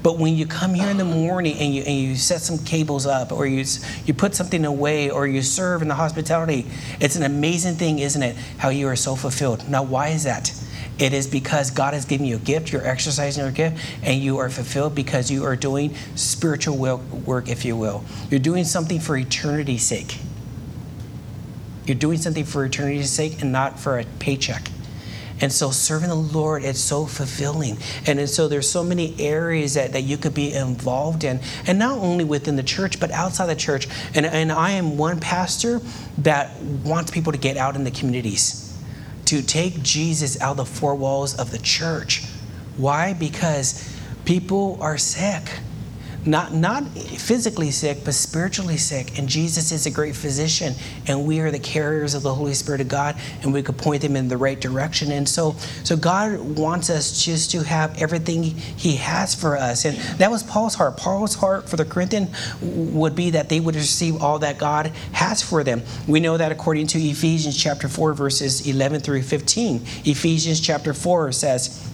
But 0.02 0.18
when 0.18 0.36
you 0.36 0.46
come 0.46 0.74
here 0.74 0.88
in 0.88 0.96
the 0.96 1.04
morning 1.04 1.56
and 1.58 1.74
you, 1.74 1.82
and 1.82 1.98
you 1.98 2.14
set 2.14 2.40
some 2.40 2.58
cables 2.58 3.04
up, 3.04 3.32
or 3.32 3.46
you, 3.46 3.64
you 4.06 4.14
put 4.14 4.34
something 4.34 4.64
away, 4.64 5.10
or 5.10 5.26
you 5.26 5.42
serve 5.42 5.82
in 5.82 5.88
the 5.88 5.94
hospitality, 5.94 6.66
it's 7.00 7.16
an 7.16 7.24
amazing 7.24 7.74
thing, 7.74 7.98
isn't 7.98 8.22
it? 8.22 8.36
How 8.58 8.68
you 8.68 8.86
are 8.86 8.96
so 8.96 9.16
fulfilled. 9.16 9.68
Now, 9.68 9.82
why 9.82 10.08
is 10.08 10.22
that? 10.24 10.52
It 10.98 11.12
is 11.12 11.26
because 11.26 11.70
God 11.70 11.94
has 11.94 12.04
given 12.04 12.26
you 12.26 12.36
a 12.36 12.40
gift, 12.40 12.72
you're 12.72 12.86
exercising 12.86 13.42
your 13.42 13.52
gift, 13.52 13.84
and 14.02 14.20
you 14.20 14.38
are 14.38 14.50
fulfilled 14.50 14.94
because 14.94 15.30
you 15.30 15.44
are 15.44 15.56
doing 15.56 15.94
spiritual 16.14 16.76
work, 16.76 17.48
if 17.48 17.64
you 17.64 17.76
will. 17.76 18.04
You're 18.30 18.40
doing 18.40 18.64
something 18.64 19.00
for 19.00 19.16
eternity's 19.16 19.84
sake. 19.84 20.18
You're 21.86 21.96
doing 21.96 22.18
something 22.18 22.44
for 22.44 22.64
eternity's 22.64 23.10
sake 23.10 23.42
and 23.42 23.50
not 23.52 23.78
for 23.78 23.98
a 23.98 24.04
paycheck. 24.18 24.70
And 25.40 25.52
so 25.52 25.70
serving 25.70 26.08
the 26.08 26.14
Lord, 26.14 26.64
it's 26.64 26.80
so 26.80 27.06
fulfilling. 27.06 27.78
And, 28.06 28.28
so 28.28 28.48
there's 28.48 28.68
so 28.68 28.82
many 28.82 29.18
areas 29.20 29.74
that, 29.74 29.92
that 29.92 30.02
you 30.02 30.16
could 30.16 30.34
be 30.34 30.52
involved 30.52 31.24
in. 31.24 31.40
And 31.66 31.78
not 31.78 31.98
only 31.98 32.24
within 32.24 32.56
the 32.56 32.62
church, 32.62 33.00
but 33.00 33.10
outside 33.10 33.46
the 33.46 33.56
church. 33.56 33.88
And, 34.14 34.26
and 34.26 34.50
I 34.52 34.72
am 34.72 34.96
one 34.96 35.20
pastor 35.20 35.80
that 36.18 36.60
wants 36.60 37.10
people 37.10 37.32
to 37.32 37.38
get 37.38 37.56
out 37.56 37.76
in 37.76 37.84
the 37.84 37.90
communities, 37.90 38.76
to 39.26 39.42
take 39.42 39.82
Jesus 39.82 40.40
out 40.40 40.52
of 40.52 40.56
the 40.58 40.64
four 40.64 40.94
walls 40.94 41.38
of 41.38 41.50
the 41.50 41.58
church. 41.58 42.24
Why? 42.76 43.12
Because 43.14 43.88
people 44.24 44.78
are 44.80 44.98
sick 44.98 45.42
not, 46.28 46.52
not 46.52 46.86
physically 46.86 47.70
sick, 47.70 48.04
but 48.04 48.14
spiritually 48.14 48.76
sick. 48.76 49.18
And 49.18 49.28
Jesus 49.28 49.72
is 49.72 49.86
a 49.86 49.90
great 49.90 50.14
physician, 50.14 50.74
and 51.06 51.26
we 51.26 51.40
are 51.40 51.50
the 51.50 51.58
carriers 51.58 52.14
of 52.14 52.22
the 52.22 52.34
Holy 52.34 52.54
Spirit 52.54 52.80
of 52.80 52.88
God, 52.88 53.16
and 53.42 53.52
we 53.52 53.62
could 53.62 53.78
point 53.78 54.02
them 54.02 54.14
in 54.14 54.28
the 54.28 54.36
right 54.36 54.60
direction. 54.60 55.10
And 55.10 55.28
so, 55.28 55.56
so 55.84 55.96
God 55.96 56.38
wants 56.38 56.90
us 56.90 57.24
just 57.24 57.50
to 57.52 57.62
have 57.62 58.00
everything 58.00 58.42
He 58.42 58.96
has 58.96 59.34
for 59.34 59.56
us. 59.56 59.84
And 59.84 59.96
that 60.18 60.30
was 60.30 60.42
Paul's 60.42 60.74
heart. 60.74 60.96
Paul's 60.96 61.34
heart 61.34 61.68
for 61.68 61.76
the 61.76 61.84
Corinthian 61.84 62.28
would 62.60 63.16
be 63.16 63.30
that 63.30 63.48
they 63.48 63.60
would 63.60 63.74
receive 63.74 64.22
all 64.22 64.38
that 64.40 64.58
God 64.58 64.88
has 65.12 65.42
for 65.42 65.64
them. 65.64 65.82
We 66.06 66.20
know 66.20 66.36
that 66.36 66.52
according 66.52 66.88
to 66.88 66.98
Ephesians 66.98 67.56
chapter 67.56 67.88
4, 67.88 68.12
verses 68.14 68.66
11 68.66 69.00
through 69.00 69.22
15. 69.22 69.76
Ephesians 70.04 70.60
chapter 70.60 70.92
4 70.92 71.32
says, 71.32 71.88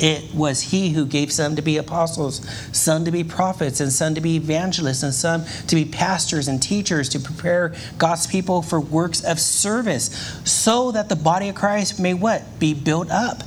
it 0.00 0.34
was 0.34 0.60
he 0.60 0.90
who 0.90 1.06
gave 1.06 1.32
some 1.32 1.56
to 1.56 1.62
be 1.62 1.76
apostles, 1.76 2.46
some 2.72 3.04
to 3.04 3.10
be 3.10 3.22
prophets, 3.24 3.80
and 3.80 3.92
some 3.92 4.14
to 4.14 4.20
be 4.20 4.36
evangelists, 4.36 5.02
and 5.02 5.14
some 5.14 5.44
to 5.66 5.76
be 5.76 5.84
pastors 5.84 6.48
and 6.48 6.62
teachers 6.62 7.08
to 7.10 7.20
prepare 7.20 7.74
God's 7.98 8.26
people 8.26 8.62
for 8.62 8.80
works 8.80 9.22
of 9.22 9.38
service, 9.38 10.06
so 10.44 10.90
that 10.92 11.08
the 11.08 11.16
body 11.16 11.48
of 11.48 11.54
Christ 11.54 12.00
may 12.00 12.14
what? 12.14 12.58
Be 12.58 12.74
built 12.74 13.10
up 13.10 13.42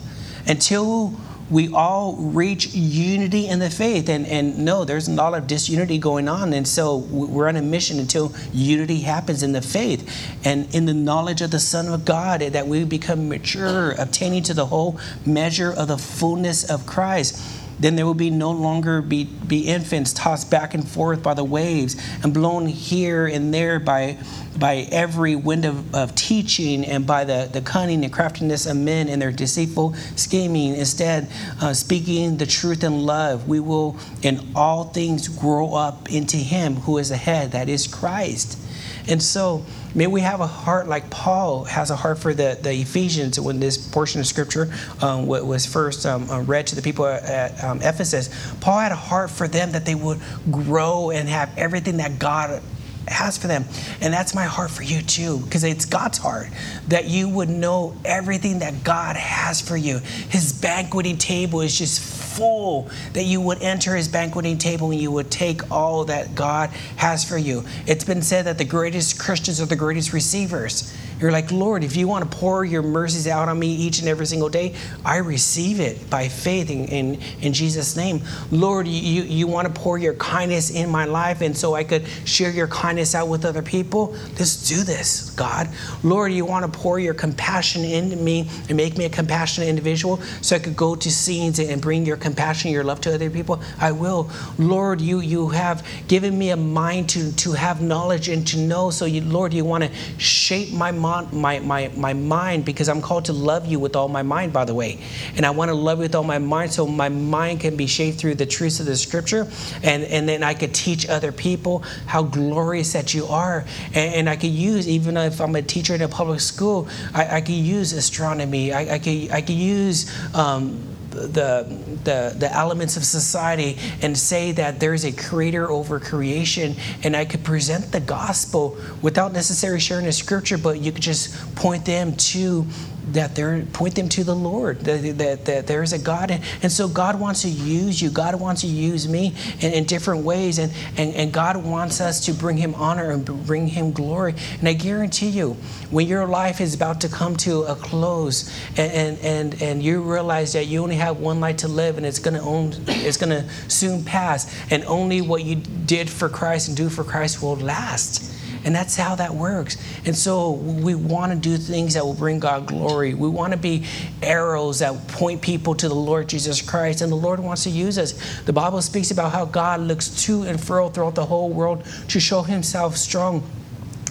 until 0.47 1.13
we 1.49 1.73
all 1.73 2.15
reach 2.15 2.73
unity 2.73 3.47
in 3.47 3.59
the 3.59 3.69
faith. 3.69 4.09
And, 4.09 4.25
and 4.27 4.59
no, 4.59 4.85
there's 4.85 5.07
a 5.07 5.11
lot 5.11 5.33
of 5.33 5.47
disunity 5.47 5.97
going 5.97 6.27
on. 6.27 6.53
And 6.53 6.67
so 6.67 6.97
we're 6.97 7.47
on 7.47 7.55
a 7.55 7.61
mission 7.61 7.99
until 7.99 8.33
unity 8.51 9.01
happens 9.01 9.43
in 9.43 9.51
the 9.51 9.61
faith 9.61 10.37
and 10.43 10.73
in 10.73 10.85
the 10.85 10.93
knowledge 10.93 11.41
of 11.41 11.51
the 11.51 11.59
Son 11.59 11.87
of 11.87 12.05
God, 12.05 12.41
that 12.41 12.67
we 12.67 12.83
become 12.83 13.29
mature, 13.29 13.91
obtaining 13.93 14.43
to 14.43 14.53
the 14.53 14.67
whole 14.67 14.99
measure 15.25 15.71
of 15.71 15.87
the 15.87 15.97
fullness 15.97 16.69
of 16.69 16.85
Christ 16.85 17.62
then 17.79 17.95
there 17.95 18.05
will 18.05 18.13
be 18.13 18.29
no 18.29 18.51
longer 18.51 19.01
be, 19.01 19.25
be 19.25 19.67
infants 19.67 20.13
tossed 20.13 20.49
back 20.49 20.73
and 20.73 20.87
forth 20.87 21.21
by 21.23 21.33
the 21.33 21.43
waves 21.43 21.95
and 22.23 22.33
blown 22.33 22.65
here 22.65 23.25
and 23.27 23.53
there 23.53 23.79
by, 23.79 24.17
by 24.57 24.87
every 24.91 25.35
wind 25.35 25.65
of, 25.65 25.93
of 25.93 26.15
teaching 26.15 26.85
and 26.85 27.05
by 27.05 27.23
the, 27.23 27.49
the 27.51 27.61
cunning 27.61 28.03
and 28.03 28.13
craftiness 28.13 28.65
of 28.65 28.77
men 28.77 29.09
and 29.09 29.21
their 29.21 29.31
deceitful 29.31 29.93
scheming. 30.15 30.75
Instead, 30.75 31.29
uh, 31.61 31.73
speaking 31.73 32.37
the 32.37 32.45
truth 32.45 32.83
in 32.83 33.05
love, 33.05 33.47
we 33.47 33.59
will 33.59 33.97
in 34.21 34.39
all 34.55 34.85
things 34.85 35.27
grow 35.27 35.73
up 35.73 36.11
into 36.11 36.37
Him 36.37 36.75
who 36.75 36.97
is 36.97 37.11
ahead, 37.11 37.51
that 37.51 37.69
is 37.69 37.87
Christ. 37.87 38.59
And 39.07 39.21
so, 39.21 39.65
May 39.95 40.07
we 40.07 40.21
have 40.21 40.41
a 40.41 40.47
heart 40.47 40.87
like 40.87 41.09
Paul 41.11 41.65
has 41.65 41.91
a 41.91 41.95
heart 41.95 42.17
for 42.17 42.33
the, 42.33 42.57
the 42.59 42.73
Ephesians 42.73 43.39
when 43.39 43.59
this 43.59 43.77
portion 43.77 44.19
of 44.19 44.25
scripture 44.25 44.73
um, 45.01 45.27
was 45.27 45.67
first 45.67 46.05
um, 46.05 46.29
uh, 46.31 46.41
read 46.41 46.65
to 46.67 46.75
the 46.75 46.81
people 46.81 47.05
at 47.05 47.63
um, 47.63 47.79
Ephesus. 47.81 48.29
Paul 48.59 48.79
had 48.79 48.91
a 48.91 48.95
heart 48.95 49.29
for 49.29 49.47
them 49.47 49.73
that 49.73 49.85
they 49.85 49.95
would 49.95 50.19
grow 50.49 51.11
and 51.11 51.29
have 51.29 51.55
everything 51.57 51.97
that 51.97 52.17
God 52.17 52.61
has 53.07 53.37
for 53.37 53.47
them. 53.47 53.65
And 54.01 54.13
that's 54.13 54.33
my 54.33 54.45
heart 54.45 54.71
for 54.71 54.81
you 54.81 55.01
too, 55.01 55.39
because 55.39 55.63
it's 55.63 55.85
God's 55.85 56.17
heart 56.17 56.47
that 56.87 57.05
you 57.05 57.29
would 57.29 57.49
know 57.49 57.95
everything 58.03 58.59
that 58.59 58.83
God 58.83 59.15
has 59.15 59.61
for 59.61 59.77
you. 59.77 59.99
His 60.29 60.53
banqueting 60.53 61.17
table 61.17 61.61
is 61.61 61.77
just 61.77 62.01
full, 62.33 62.89
that 63.13 63.23
you 63.23 63.41
would 63.41 63.61
enter 63.61 63.95
his 63.95 64.07
banqueting 64.07 64.57
table 64.57 64.91
and 64.91 64.99
you 64.99 65.11
would 65.11 65.31
take 65.31 65.71
all 65.71 66.05
that 66.05 66.35
God 66.35 66.69
has 66.97 67.23
for 67.23 67.37
you. 67.37 67.63
It's 67.87 68.03
been 68.03 68.21
said 68.21 68.45
that 68.45 68.57
the 68.57 68.65
greatest 68.65 69.19
Christians 69.19 69.61
are 69.61 69.65
the 69.65 69.75
greatest 69.75 70.13
receivers. 70.13 70.93
You're 71.23 71.31
like, 71.31 71.53
Lord, 71.53 71.85
if 71.85 71.95
you 71.95 72.05
want 72.09 72.29
to 72.29 72.37
pour 72.37 72.65
your 72.65 72.81
mercies 72.81 73.29
out 73.29 73.47
on 73.47 73.57
me 73.57 73.73
each 73.73 73.99
and 73.99 74.09
every 74.09 74.25
single 74.25 74.49
day, 74.49 74.75
I 75.05 75.19
receive 75.19 75.79
it 75.79 76.09
by 76.09 76.27
faith 76.27 76.69
in, 76.69 76.83
in, 76.83 77.21
in 77.39 77.53
Jesus' 77.53 77.95
name. 77.95 78.19
Lord, 78.51 78.89
you, 78.89 79.23
you 79.23 79.47
want 79.47 79.73
to 79.73 79.73
pour 79.73 79.97
your 79.97 80.15
kindness 80.15 80.69
in 80.69 80.89
my 80.89 81.05
life, 81.05 81.39
and 81.39 81.55
so 81.55 81.75
I 81.75 81.85
could 81.85 82.05
share 82.25 82.51
your 82.51 82.67
kindness 82.67 83.15
out 83.15 83.29
with 83.29 83.45
other 83.45 83.61
people. 83.61 84.17
Let's 84.37 84.67
do 84.67 84.83
this, 84.83 85.29
God. 85.29 85.69
Lord, 86.03 86.33
you 86.33 86.43
want 86.43 86.65
to 86.65 86.77
pour 86.77 86.99
your 86.99 87.13
compassion 87.13 87.85
into 87.85 88.17
me 88.17 88.49
and 88.67 88.75
make 88.75 88.97
me 88.97 89.05
a 89.05 89.09
compassionate 89.09 89.69
individual 89.69 90.17
so 90.41 90.57
I 90.57 90.59
could 90.59 90.75
go 90.75 90.93
to 90.93 91.09
scenes 91.09 91.57
and 91.57 91.81
bring 91.81 92.05
your 92.05 92.17
compassion, 92.17 92.69
your 92.69 92.83
love 92.83 92.99
to 92.99 93.13
other 93.13 93.29
people. 93.29 93.61
I 93.79 93.93
will. 93.93 94.29
Lord, 94.57 94.99
you, 94.99 95.21
you 95.21 95.47
have 95.47 95.87
given 96.09 96.37
me 96.37 96.49
a 96.49 96.57
mind 96.57 97.07
to, 97.11 97.33
to 97.37 97.53
have 97.53 97.81
knowledge 97.81 98.27
and 98.27 98.45
to 98.47 98.57
know. 98.57 98.89
So, 98.89 99.05
you, 99.05 99.21
Lord, 99.21 99.53
you 99.53 99.63
want 99.63 99.85
to 99.85 99.91
shape 100.19 100.73
my 100.73 100.91
mind 100.91 101.12
my, 101.31 101.59
my, 101.59 101.89
my 101.95 102.13
mind 102.13 102.65
because 102.65 102.89
I'm 102.89 103.01
called 103.01 103.25
to 103.25 103.33
love 103.33 103.65
you 103.67 103.79
with 103.79 103.95
all 103.95 104.07
my 104.07 104.23
mind, 104.23 104.53
by 104.53 104.65
the 104.65 104.73
way. 104.73 104.99
And 105.35 105.45
I 105.45 105.51
want 105.51 105.69
to 105.69 105.75
love 105.75 105.99
you 105.99 106.03
with 106.03 106.15
all 106.15 106.23
my 106.23 106.39
mind 106.39 106.71
so 106.71 106.87
my 106.87 107.09
mind 107.09 107.61
can 107.61 107.75
be 107.75 107.87
shaped 107.87 108.19
through 108.19 108.35
the 108.35 108.45
truths 108.45 108.79
of 108.79 108.85
the 108.85 108.95
scripture. 108.95 109.47
And, 109.83 110.03
and 110.03 110.27
then 110.27 110.43
I 110.43 110.53
could 110.53 110.73
teach 110.73 111.07
other 111.07 111.31
people 111.31 111.79
how 112.05 112.23
glorious 112.23 112.93
that 112.93 113.13
you 113.13 113.25
are. 113.27 113.65
And, 113.93 114.15
and 114.15 114.29
I 114.29 114.35
could 114.35 114.51
use, 114.51 114.87
even 114.87 115.17
if 115.17 115.39
I'm 115.39 115.55
a 115.55 115.61
teacher 115.61 115.95
in 115.95 116.01
a 116.01 116.07
public 116.07 116.39
school, 116.39 116.87
I, 117.13 117.37
I 117.37 117.41
could 117.41 117.55
use 117.55 117.93
astronomy. 117.93 118.73
I, 118.73 118.95
I, 118.95 118.99
could, 118.99 119.31
I 119.31 119.41
could 119.41 119.55
use 119.55 120.11
um, 120.35 120.92
the, 121.13 121.65
the, 122.03 122.35
the 122.37 122.51
elements 122.53 122.97
of 122.97 123.05
society 123.05 123.77
and 124.01 124.17
say 124.17 124.51
that 124.53 124.79
there's 124.79 125.05
a 125.05 125.11
creator 125.11 125.69
over 125.69 125.99
creation. 125.99 126.75
And 127.03 127.15
I 127.15 127.25
could 127.25 127.43
present 127.43 127.91
the 127.91 127.99
gospel 127.99 128.77
without 129.01 129.33
necessarily 129.33 129.79
sharing 129.79 130.07
a 130.07 130.11
scripture, 130.11 130.57
but 130.57 130.79
you 130.79 130.91
could 130.91 131.03
just 131.03 131.55
point 131.55 131.85
them 131.85 132.15
to 132.15 132.65
that 133.11 133.35
they 133.35 133.63
point 133.73 133.95
them 133.95 134.09
to 134.09 134.23
the 134.23 134.35
Lord, 134.35 134.79
that, 134.81 135.17
that, 135.17 135.45
that 135.45 135.67
there 135.67 135.83
is 135.83 135.93
a 135.93 135.99
God. 135.99 136.31
And, 136.31 136.43
and, 136.61 136.71
so 136.71 136.87
God 136.87 137.19
wants 137.19 137.41
to 137.41 137.49
use 137.49 138.01
you. 138.01 138.09
God 138.09 138.39
wants 138.39 138.61
to 138.61 138.67
use 138.67 139.07
me 139.07 139.35
in, 139.59 139.73
in, 139.73 139.83
different 139.83 140.23
ways. 140.23 140.57
And, 140.57 140.71
and, 140.97 141.13
and 141.13 141.31
God 141.33 141.57
wants 141.57 142.01
us 142.01 142.25
to 142.25 142.33
bring 142.33 142.57
Him 142.57 142.73
honor 142.75 143.11
and 143.11 143.25
bring 143.45 143.67
Him 143.67 143.91
glory. 143.91 144.35
And 144.59 144.67
I 144.67 144.73
guarantee 144.73 145.29
you, 145.29 145.57
when 145.91 146.07
your 146.07 146.25
life 146.25 146.61
is 146.61 146.73
about 146.73 147.01
to 147.01 147.09
come 147.09 147.35
to 147.37 147.63
a 147.63 147.75
close 147.75 148.51
and, 148.77 148.91
and, 148.91 149.19
and, 149.19 149.61
and 149.61 149.83
you 149.83 150.01
realize 150.01 150.53
that 150.53 150.65
you 150.65 150.81
only 150.81 150.95
have 150.95 151.19
one 151.19 151.39
life 151.39 151.57
to 151.57 151.67
live 151.67 151.97
and 151.97 152.05
it's 152.05 152.19
going 152.19 152.35
to 152.35 152.43
it's 152.87 153.17
going 153.17 153.29
to 153.29 153.49
soon 153.69 154.03
pass, 154.03 154.53
and 154.71 154.83
only 154.85 155.21
what 155.21 155.43
you 155.43 155.55
did 155.55 156.09
for 156.09 156.29
Christ 156.29 156.67
and 156.67 156.77
do 156.77 156.89
for 156.89 157.03
Christ 157.03 157.41
will 157.41 157.55
last. 157.55 158.32
And 158.65 158.73
that's 158.73 158.95
how 158.95 159.15
that 159.15 159.33
works. 159.33 159.77
And 160.05 160.15
so 160.15 160.51
we 160.51 160.95
want 160.95 161.31
to 161.31 161.37
do 161.37 161.57
things 161.57 161.95
that 161.95 162.05
will 162.05 162.13
bring 162.13 162.39
God 162.39 162.65
glory. 162.65 163.13
We 163.13 163.27
want 163.27 163.51
to 163.51 163.57
be 163.57 163.85
arrows 164.21 164.79
that 164.79 165.07
point 165.09 165.41
people 165.41 165.75
to 165.75 165.89
the 165.89 165.95
Lord 165.95 166.29
Jesus 166.29 166.61
Christ. 166.61 167.01
And 167.01 167.11
the 167.11 167.17
Lord 167.17 167.39
wants 167.39 167.63
to 167.63 167.69
use 167.69 167.97
us. 167.97 168.13
The 168.43 168.53
Bible 168.53 168.81
speaks 168.81 169.11
about 169.11 169.31
how 169.31 169.45
God 169.45 169.81
looks 169.81 170.23
to 170.25 170.43
and 170.43 170.61
fro 170.61 170.89
throughout 170.89 171.15
the 171.15 171.25
whole 171.25 171.49
world 171.49 171.85
to 172.09 172.19
show 172.19 172.41
himself 172.41 172.95
strong, 172.95 173.43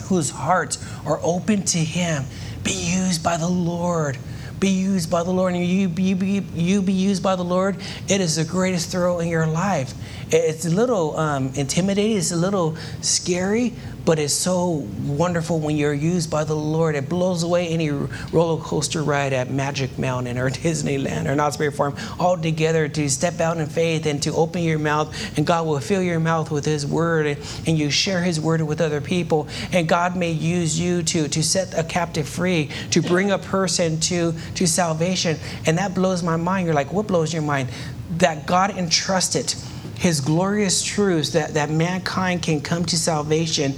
whose 0.05 0.31
hearts 0.31 0.85
are 1.07 1.19
open 1.23 1.63
to 1.65 1.79
him. 1.79 2.25
Be 2.63 2.73
used 2.73 3.23
by 3.23 3.39
the 3.39 3.49
Lord 3.49 4.19
be 4.63 4.69
used 4.69 5.11
by 5.11 5.25
the 5.25 5.31
Lord 5.33 5.55
and 5.55 5.67
you, 5.67 5.89
you, 5.89 6.15
be, 6.15 6.41
you 6.55 6.83
be 6.83 6.93
used 6.93 7.21
by 7.21 7.35
the 7.35 7.43
Lord, 7.43 7.79
it 8.09 8.21
is 8.21 8.37
the 8.37 8.45
greatest 8.45 8.93
thrill 8.93 9.19
in 9.19 9.27
your 9.27 9.45
life. 9.45 9.93
It's 10.31 10.65
a 10.65 10.71
little 10.71 11.19
um, 11.19 11.51
intimidating, 11.57 12.17
it's 12.17 12.31
a 12.31 12.37
little 12.37 12.77
scary, 13.01 13.75
but 14.05 14.19
it's 14.19 14.35
so 14.35 14.87
wonderful 15.05 15.61
when 15.61 15.77
you're 15.77 15.95
used 15.95 16.31
by 16.31 16.45
the 16.45 16.57
Lord. 16.57 16.95
It 16.95 17.09
blows 17.09 17.43
away 17.43 17.69
any 17.69 17.91
roller 17.91 18.63
coaster 18.63 19.03
ride 19.03 19.33
at 19.33 19.51
Magic 19.51 19.99
Mountain 19.99 20.39
or 20.39 20.51
Disneyland 20.63 21.27
or 21.27 21.35
Knott's 21.35 21.57
Berry 21.57 21.71
Farm 21.71 21.97
all 22.19 22.37
together 22.37 22.89
to 22.89 23.09
step 23.09 23.41
out 23.41 23.59
in 23.59 23.67
faith 23.67 24.07
and 24.07 24.23
to 24.23 24.33
open 24.35 24.63
your 24.63 24.79
mouth, 24.79 25.37
and 25.37 25.47
God 25.47 25.67
will 25.67 25.81
fill 25.81 26.03
your 26.03 26.21
mouth 26.21 26.51
with 26.51 26.65
His 26.65 26.87
word, 26.87 27.39
and, 27.67 27.73
you 27.73 27.91
share 27.91 28.23
His 28.23 28.39
word 28.39 28.61
with 28.61 28.81
other 28.81 29.01
people. 29.01 29.49
And 29.73 29.89
God 29.89 30.15
may 30.15 30.31
use 30.31 30.79
you 30.79 31.03
to, 31.05 31.27
to 31.29 31.43
set 31.43 31.77
a 31.77 31.83
captive 31.83 32.29
free, 32.29 32.69
to 32.91 33.01
bring 33.01 33.31
a 33.31 33.39
person 33.39 33.99
to, 34.01 34.35
to 34.57 34.67
salvation. 34.67 35.39
And 35.67 35.79
that 35.79 35.95
blows 35.95 36.23
my 36.23 36.37
mind. 36.37 36.67
You're 36.67 36.75
like, 36.75 36.93
what 36.93 37.07
blows 37.07 37.33
your 37.33 37.43
mind? 37.43 37.71
That 38.19 38.47
God 38.47 38.77
entrusted 38.77 39.55
his 40.03 40.21
glorious 40.21 40.83
truths 40.83 41.31
that, 41.31 41.55
that 41.55 41.71
mankind 41.71 42.43
can 42.43 42.61
come 42.61 42.85
to 42.85 42.99
salvation, 42.99 43.73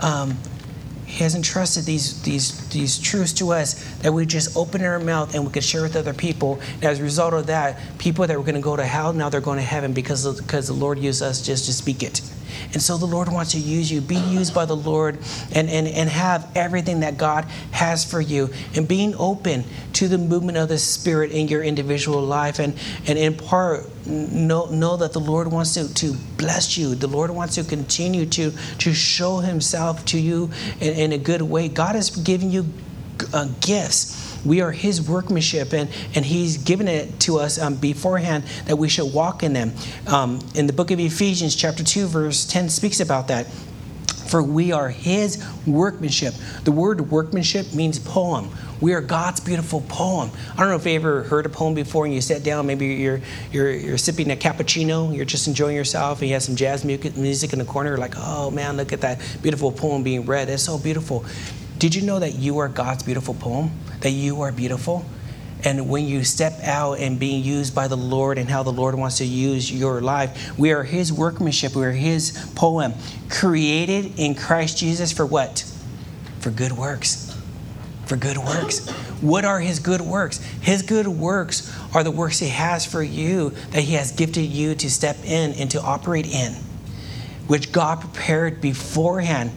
um, 0.00 0.36
he 1.06 1.22
has 1.22 1.36
entrusted 1.36 1.84
these, 1.84 2.20
these, 2.22 2.68
these 2.70 2.98
truths 2.98 3.32
to 3.34 3.52
us 3.52 3.84
that 3.98 4.12
we 4.12 4.26
just 4.26 4.56
open 4.56 4.82
our 4.82 4.98
mouth 4.98 5.32
and 5.32 5.46
we 5.46 5.52
can 5.52 5.62
share 5.62 5.82
with 5.82 5.94
other 5.94 6.12
people. 6.12 6.60
And 6.74 6.86
as 6.86 6.98
a 6.98 7.04
result 7.04 7.34
of 7.34 7.46
that, 7.46 7.78
people 7.98 8.26
that 8.26 8.36
were 8.36 8.42
going 8.42 8.56
to 8.56 8.60
go 8.60 8.74
to 8.74 8.84
hell, 8.84 9.12
now 9.12 9.28
they're 9.28 9.40
going 9.40 9.58
to 9.58 9.64
heaven 9.64 9.92
because, 9.92 10.24
of, 10.24 10.38
because 10.38 10.66
the 10.66 10.72
Lord 10.72 10.98
used 10.98 11.22
us 11.22 11.40
just 11.40 11.66
to 11.66 11.72
speak 11.72 12.02
it. 12.02 12.20
And 12.72 12.82
so 12.82 12.96
the 12.96 13.06
Lord 13.06 13.28
wants 13.28 13.52
to 13.52 13.58
use 13.58 13.90
you. 13.90 14.00
Be 14.00 14.16
used 14.16 14.54
by 14.54 14.64
the 14.64 14.76
Lord 14.76 15.18
and, 15.52 15.68
and, 15.68 15.88
and 15.88 16.08
have 16.08 16.50
everything 16.54 17.00
that 17.00 17.18
God 17.18 17.44
has 17.72 18.08
for 18.08 18.20
you. 18.20 18.50
And 18.74 18.86
being 18.86 19.14
open 19.16 19.64
to 19.94 20.08
the 20.08 20.18
movement 20.18 20.56
of 20.56 20.68
the 20.68 20.78
Spirit 20.78 21.32
in 21.32 21.48
your 21.48 21.62
individual 21.62 22.22
life. 22.22 22.58
And, 22.58 22.78
and 23.06 23.18
in 23.18 23.36
part, 23.36 23.86
know, 24.06 24.66
know 24.66 24.96
that 24.96 25.12
the 25.12 25.20
Lord 25.20 25.50
wants 25.50 25.74
to, 25.74 25.92
to 25.94 26.14
bless 26.36 26.78
you. 26.78 26.94
The 26.94 27.08
Lord 27.08 27.30
wants 27.30 27.56
to 27.56 27.64
continue 27.64 28.26
to, 28.26 28.52
to 28.78 28.94
show 28.94 29.38
Himself 29.38 30.04
to 30.06 30.20
you 30.20 30.50
in, 30.80 30.94
in 30.94 31.12
a 31.12 31.18
good 31.18 31.42
way. 31.42 31.68
God 31.68 31.96
has 31.96 32.10
given 32.10 32.50
you 32.50 32.66
uh, 33.34 33.48
gifts 33.60 34.29
we 34.44 34.60
are 34.60 34.72
His 34.72 35.06
workmanship, 35.06 35.72
and, 35.72 35.88
and 36.14 36.24
He's 36.24 36.56
given 36.58 36.88
it 36.88 37.20
to 37.20 37.38
us 37.38 37.58
um, 37.58 37.74
beforehand 37.74 38.44
that 38.66 38.76
we 38.76 38.88
should 38.88 39.12
walk 39.12 39.42
in 39.42 39.52
them. 39.52 39.72
Um, 40.06 40.40
in 40.54 40.66
the 40.66 40.72
book 40.72 40.90
of 40.90 41.00
Ephesians, 41.00 41.54
chapter 41.54 41.84
2, 41.84 42.06
verse 42.06 42.46
10, 42.46 42.68
speaks 42.68 43.00
about 43.00 43.28
that. 43.28 43.46
For 44.30 44.42
we 44.42 44.70
are 44.70 44.88
His 44.88 45.44
workmanship. 45.66 46.34
The 46.64 46.70
word 46.70 47.10
workmanship 47.10 47.74
means 47.74 47.98
poem. 47.98 48.50
We 48.80 48.94
are 48.94 49.00
God's 49.00 49.40
beautiful 49.40 49.82
poem. 49.88 50.30
I 50.54 50.60
don't 50.60 50.70
know 50.70 50.76
if 50.76 50.86
you 50.86 50.92
ever 50.92 51.24
heard 51.24 51.44
a 51.44 51.48
poem 51.50 51.74
before 51.74 52.06
and 52.06 52.14
you 52.14 52.20
sat 52.20 52.42
down, 52.42 52.66
maybe 52.66 52.86
you're, 52.86 53.20
you're, 53.52 53.70
you're 53.72 53.98
sipping 53.98 54.30
a 54.30 54.36
cappuccino, 54.36 55.14
you're 55.14 55.26
just 55.26 55.48
enjoying 55.48 55.76
yourself, 55.76 56.20
and 56.20 56.28
you 56.28 56.34
have 56.34 56.42
some 56.42 56.56
jazz 56.56 56.84
music 56.84 57.52
in 57.52 57.58
the 57.58 57.64
corner, 57.64 57.98
like, 57.98 58.14
oh 58.16 58.50
man, 58.50 58.76
look 58.76 58.92
at 58.92 59.02
that 59.02 59.20
beautiful 59.42 59.70
poem 59.70 60.02
being 60.02 60.24
read. 60.24 60.48
It's 60.48 60.62
so 60.62 60.78
beautiful. 60.78 61.26
Did 61.80 61.94
you 61.94 62.02
know 62.02 62.18
that 62.18 62.34
you 62.34 62.58
are 62.58 62.68
God's 62.68 63.02
beautiful 63.02 63.32
poem? 63.32 63.70
That 64.00 64.10
you 64.10 64.42
are 64.42 64.52
beautiful? 64.52 65.02
And 65.64 65.88
when 65.88 66.04
you 66.04 66.24
step 66.24 66.52
out 66.62 66.98
and 66.98 67.18
being 67.18 67.42
used 67.42 67.74
by 67.74 67.88
the 67.88 67.96
Lord 67.96 68.36
and 68.36 68.50
how 68.50 68.62
the 68.62 68.70
Lord 68.70 68.94
wants 68.94 69.16
to 69.18 69.24
use 69.24 69.72
your 69.72 70.02
life, 70.02 70.58
we 70.58 70.72
are 70.72 70.82
His 70.82 71.10
workmanship. 71.10 71.74
We 71.74 71.86
are 71.86 71.92
His 71.92 72.52
poem, 72.54 72.92
created 73.30 74.18
in 74.18 74.34
Christ 74.34 74.76
Jesus 74.76 75.10
for 75.10 75.24
what? 75.24 75.60
For 76.40 76.50
good 76.50 76.72
works. 76.72 77.34
For 78.04 78.16
good 78.16 78.36
works. 78.36 78.86
What 79.22 79.46
are 79.46 79.60
His 79.60 79.78
good 79.78 80.02
works? 80.02 80.36
His 80.60 80.82
good 80.82 81.08
works 81.08 81.74
are 81.94 82.04
the 82.04 82.10
works 82.10 82.40
He 82.40 82.48
has 82.48 82.84
for 82.84 83.02
you 83.02 83.54
that 83.70 83.84
He 83.84 83.94
has 83.94 84.12
gifted 84.12 84.44
you 84.44 84.74
to 84.74 84.90
step 84.90 85.16
in 85.24 85.54
and 85.54 85.70
to 85.70 85.80
operate 85.80 86.26
in, 86.26 86.52
which 87.46 87.72
God 87.72 88.02
prepared 88.02 88.60
beforehand 88.60 89.50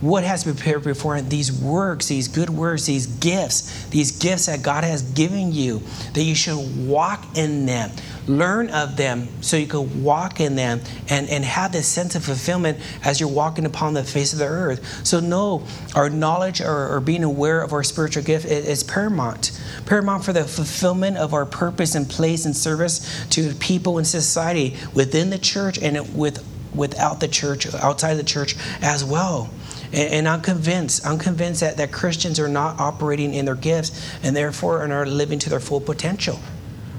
what 0.00 0.22
has 0.22 0.44
prepared 0.44 0.84
before 0.84 1.20
these 1.20 1.50
works, 1.52 2.06
these 2.06 2.28
good 2.28 2.50
works, 2.50 2.86
these 2.86 3.06
gifts, 3.06 3.86
these 3.88 4.12
gifts 4.12 4.46
that 4.46 4.62
God 4.62 4.84
has 4.84 5.02
given 5.02 5.52
you, 5.52 5.82
that 6.14 6.22
you 6.22 6.34
should 6.34 6.86
walk 6.86 7.36
in 7.36 7.66
them, 7.66 7.90
learn 8.28 8.70
of 8.70 8.96
them 8.96 9.26
so 9.40 9.56
you 9.56 9.66
can 9.66 10.04
walk 10.04 10.38
in 10.38 10.54
them 10.54 10.80
and, 11.08 11.28
and 11.28 11.44
have 11.44 11.72
this 11.72 11.88
sense 11.88 12.14
of 12.14 12.24
fulfillment 12.24 12.78
as 13.04 13.18
you're 13.18 13.28
walking 13.28 13.66
upon 13.66 13.94
the 13.94 14.04
face 14.04 14.32
of 14.32 14.38
the 14.38 14.46
earth. 14.46 15.04
So, 15.06 15.18
no, 15.18 15.64
our 15.96 16.08
knowledge 16.08 16.60
or, 16.60 16.94
or 16.94 17.00
being 17.00 17.24
aware 17.24 17.62
of 17.62 17.72
our 17.72 17.82
spiritual 17.82 18.22
gift 18.22 18.44
is 18.44 18.84
paramount. 18.84 19.60
Paramount 19.86 20.24
for 20.24 20.32
the 20.32 20.44
fulfillment 20.44 21.16
of 21.16 21.34
our 21.34 21.46
purpose 21.46 21.96
and 21.96 22.08
place 22.08 22.44
and 22.44 22.56
service 22.56 23.26
to 23.30 23.52
people 23.54 23.98
in 23.98 24.04
society 24.04 24.76
within 24.94 25.30
the 25.30 25.38
church 25.38 25.78
and 25.78 26.16
with, 26.16 26.46
without 26.72 27.18
the 27.18 27.28
church, 27.28 27.72
outside 27.74 28.14
the 28.14 28.22
church 28.22 28.54
as 28.80 29.04
well. 29.04 29.50
And, 29.92 30.12
and, 30.12 30.28
I'm 30.28 30.40
convinced, 30.40 31.06
I'm 31.06 31.18
convinced 31.18 31.60
that, 31.60 31.76
that 31.78 31.92
Christians 31.92 32.38
are 32.38 32.48
not 32.48 32.78
operating 32.78 33.34
in 33.34 33.44
their 33.44 33.54
gifts 33.54 34.10
and 34.22 34.36
therefore 34.36 34.80
are 34.80 34.88
not 34.88 35.08
living 35.08 35.38
to 35.40 35.50
their 35.50 35.60
full 35.60 35.80
potential. 35.80 36.38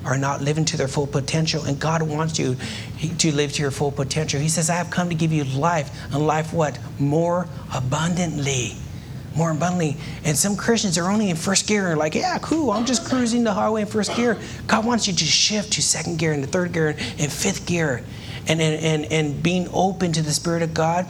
Are 0.06 0.18
not 0.18 0.42
living 0.42 0.66
to 0.66 0.78
their 0.78 0.88
full 0.88 1.08
potential. 1.08 1.66
And 1.66 1.80
God 1.80 2.02
wants 2.02 2.40
you 2.40 2.56
to 3.18 3.32
live 3.32 3.54
to 3.54 3.62
your 3.62 3.72
full 3.72 3.92
potential. 3.92 4.40
He 4.40 4.50
says, 4.50 4.70
I 4.70 4.76
have 4.76 4.90
come 4.90 5.10
to 5.10 5.16
give 5.16 5.32
you 5.32 5.44
life, 5.44 5.92
and 6.14 6.26
life 6.26 6.54
what? 6.54 6.80
More 7.00 7.48
abundantly 7.74 8.76
more 9.36 9.52
abundantly. 9.52 9.98
And 10.24 10.38
some 10.38 10.56
Christians 10.56 10.98
are 10.98 11.10
only 11.10 11.30
in 11.30 11.36
first 11.36 11.68
gear 11.68 11.90
and 11.90 11.98
like, 11.98 12.16
yeah, 12.16 12.38
cool, 12.42 12.72
I'm 12.72 12.86
just 12.86 13.06
cruising 13.06 13.44
the 13.44 13.54
highway 13.54 13.82
in 13.82 13.88
first 13.88 14.16
gear. 14.16 14.38
God 14.68 14.86
wants 14.86 15.08
you 15.08 15.14
to 15.14 15.26
shift 15.26 15.74
to 15.74 15.82
second 15.82 16.20
gear 16.20 16.34
and 16.34 16.44
the 16.44 16.48
third 16.48 16.74
gear 16.74 16.90
and 16.90 17.32
fifth 17.32 17.66
gear. 17.66 18.04
And, 18.48 18.60
and, 18.62 19.06
and 19.12 19.44
being 19.44 19.68
open 19.72 20.12
to 20.14 20.22
the 20.22 20.32
Spirit 20.32 20.64
of 20.64 20.74
God 20.74 21.08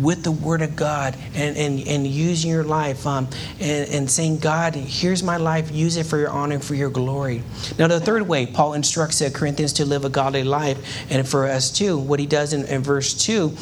with 0.00 0.22
the 0.22 0.30
Word 0.30 0.62
of 0.62 0.76
God 0.76 1.16
and, 1.34 1.56
and, 1.56 1.86
and 1.86 2.06
using 2.06 2.50
your 2.50 2.64
life 2.64 3.06
um, 3.06 3.28
and, 3.60 3.88
and 3.90 4.10
saying, 4.10 4.38
God, 4.38 4.74
here's 4.74 5.22
my 5.22 5.36
life, 5.36 5.70
use 5.70 5.96
it 5.96 6.06
for 6.06 6.18
your 6.18 6.30
honor 6.30 6.56
and 6.56 6.64
for 6.64 6.74
your 6.74 6.90
glory. 6.90 7.42
Now, 7.78 7.88
the 7.88 8.00
third 8.00 8.26
way, 8.28 8.46
Paul 8.46 8.74
instructs 8.74 9.18
the 9.18 9.30
Corinthians 9.30 9.72
to 9.74 9.84
live 9.84 10.04
a 10.04 10.10
godly 10.10 10.44
life, 10.44 10.78
and 11.10 11.28
for 11.28 11.46
us 11.46 11.70
too, 11.70 11.98
what 11.98 12.20
he 12.20 12.26
does 12.26 12.52
in, 12.52 12.64
in 12.66 12.82
verse 12.82 13.14
2 13.14 13.56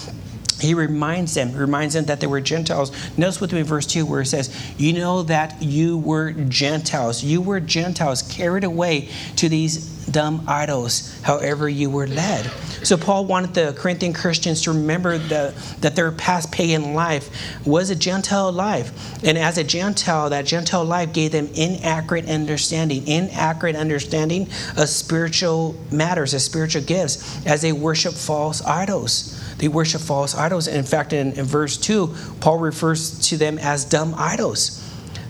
he 0.67 0.75
reminds 0.75 1.35
them, 1.35 1.53
reminds 1.53 1.95
them 1.95 2.05
that 2.07 2.21
they 2.21 2.27
were 2.27 2.41
Gentiles. 2.41 2.93
Notice 3.17 3.41
with 3.41 3.53
me 3.53 3.63
verse 3.63 3.87
2 3.87 4.05
where 4.05 4.21
it 4.21 4.27
says, 4.27 4.55
You 4.77 4.93
know 4.93 5.23
that 5.23 5.63
you 5.63 5.99
were 5.99 6.33
Gentiles. 6.33 7.23
You 7.25 7.41
were 7.41 7.61
Gentiles 7.61 8.23
carried 8.23 8.65
away 8.65 9.09
to 9.37 9.49
these 9.49 9.97
dumb 10.11 10.45
idols, 10.47 11.21
however 11.23 11.69
you 11.69 11.91
were 11.91 12.07
led. 12.07 12.47
So 12.83 12.97
Paul 12.97 13.27
wanted 13.27 13.55
the 13.55 13.75
Corinthian 13.77 14.13
Christians 14.13 14.63
to 14.63 14.73
remember 14.73 15.19
the, 15.19 15.55
that 15.81 15.97
their 15.97 16.13
past 16.13 16.53
pagan 16.53 16.95
life 16.95 17.29
was 17.67 17.91
a 17.91 17.97
Gentile 17.97 18.53
life. 18.53 19.25
And 19.25 19.37
as 19.37 19.59
a 19.59 19.65
Gentile, 19.65 20.31
that 20.31 20.47
Gentile 20.47 20.85
life 20.85 21.13
gave 21.13 21.33
them 21.33 21.49
inaccurate 21.55 22.29
understanding, 22.29 23.07
inaccurate 23.07 23.77
understanding 23.77 24.49
of 24.77 24.89
spiritual 24.89 25.75
matters, 25.91 26.35
of 26.35 26.43
spiritual 26.43 26.83
gifts, 26.83 27.45
as 27.47 27.63
they 27.63 27.73
worship 27.73 28.15
false 28.15 28.63
idols. 28.63 29.36
They 29.59 29.69
worship 29.69 30.01
false 30.01 30.35
idols. 30.35 30.67
And 30.67 30.77
In 30.77 30.85
fact, 30.85 31.13
in, 31.13 31.33
in 31.33 31.45
verse 31.45 31.77
2, 31.77 32.15
Paul 32.41 32.59
refers 32.59 33.19
to 33.29 33.37
them 33.37 33.59
as 33.59 33.85
dumb 33.85 34.15
idols. 34.17 34.83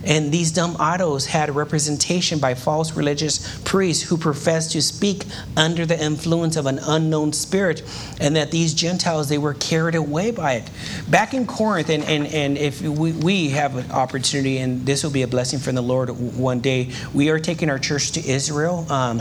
And 0.07 0.31
these 0.31 0.53
dumb 0.53 0.77
idols 0.79 1.27
had 1.27 1.55
representation 1.55 2.39
by 2.39 2.55
false 2.55 2.97
religious 2.97 3.61
priests 3.65 4.05
who 4.05 4.17
professed 4.17 4.71
to 4.73 4.81
speak 4.81 5.25
under 5.57 5.85
the 5.85 6.01
influence 6.01 6.57
of 6.57 6.67
an 6.67 6.79
unknown 6.81 7.33
spirit, 7.33 7.83
and 8.21 8.37
that 8.37 8.53
these 8.53 8.73
Gentiles, 8.73 9.29
they 9.29 9.39
were 9.39 9.55
carried 9.55 9.97
away 9.97 10.31
by 10.31 10.55
it. 10.55 10.71
Back 11.11 11.35
in 11.35 11.45
Corinth, 11.45 11.91
and, 11.91 12.05
and, 12.05 12.27
and 12.29 12.57
if 12.57 12.81
we, 12.81 13.13
we 13.13 13.49
have 13.51 13.77
an 13.77 13.91
opportunity, 13.91 14.59
and 14.59 14.87
this 14.87 15.03
will 15.03 15.11
be 15.11 15.23
a 15.23 15.29
blessing 15.29 15.59
from 15.59 15.75
the 15.75 15.83
Lord 15.83 16.11
one 16.11 16.61
day, 16.61 16.93
we 17.13 17.29
are 17.31 17.41
taking 17.41 17.69
our 17.69 17.79
church 17.79 18.13
to 18.13 18.25
Israel 18.25 18.87
um, 18.91 19.21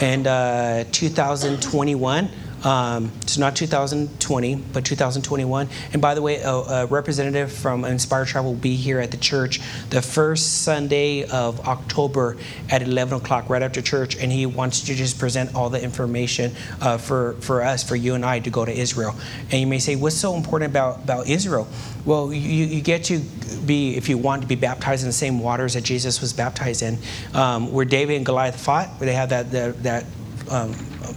in 0.00 0.26
uh, 0.26 0.84
2021. 0.90 2.28
Um, 2.64 3.12
it's 3.20 3.36
not 3.36 3.54
2020, 3.54 4.56
but 4.72 4.84
2021. 4.86 5.68
And 5.92 6.00
by 6.00 6.14
the 6.14 6.22
way, 6.22 6.36
a, 6.36 6.50
a, 6.50 6.86
representative 6.86 7.52
from 7.52 7.84
Inspired 7.84 8.26
Travel 8.26 8.52
will 8.52 8.58
be 8.58 8.74
here 8.74 9.00
at 9.00 9.10
the 9.10 9.18
church 9.18 9.60
the 9.90 10.00
first 10.00 10.62
Sunday 10.62 11.24
of 11.24 11.60
October 11.68 12.38
at 12.70 12.82
11 12.82 13.18
o'clock, 13.18 13.50
right 13.50 13.62
after 13.62 13.82
church. 13.82 14.16
And 14.16 14.32
he 14.32 14.46
wants 14.46 14.80
to 14.82 14.94
just 14.94 15.18
present 15.18 15.54
all 15.54 15.68
the 15.68 15.82
information 15.82 16.52
uh, 16.80 16.96
for, 16.96 17.34
for 17.34 17.62
us, 17.62 17.86
for 17.86 17.96
you 17.96 18.14
and 18.14 18.24
I, 18.24 18.40
to 18.40 18.50
go 18.50 18.64
to 18.64 18.72
Israel. 18.72 19.14
And 19.50 19.60
you 19.60 19.66
may 19.66 19.78
say, 19.78 19.94
what's 19.94 20.16
so 20.16 20.34
important 20.34 20.70
about, 20.70 21.04
about 21.04 21.26
Israel? 21.28 21.68
Well, 22.06 22.32
you, 22.32 22.64
you 22.64 22.80
get 22.80 23.04
to 23.04 23.20
be, 23.66 23.96
if 23.96 24.08
you 24.08 24.16
want 24.16 24.40
to 24.42 24.48
be 24.48 24.54
baptized 24.54 25.02
in 25.02 25.08
the 25.08 25.12
same 25.12 25.38
waters 25.38 25.74
that 25.74 25.84
Jesus 25.84 26.22
was 26.22 26.32
baptized 26.32 26.82
in, 26.82 26.98
um, 27.34 27.72
where 27.72 27.84
David 27.84 28.16
and 28.16 28.24
Goliath 28.24 28.58
fought, 28.58 28.88
where 28.98 29.06
they 29.06 29.14
have 29.14 29.28
that, 29.28 29.50
that, 29.50 29.82
that 29.82 30.04
um, 30.50 30.72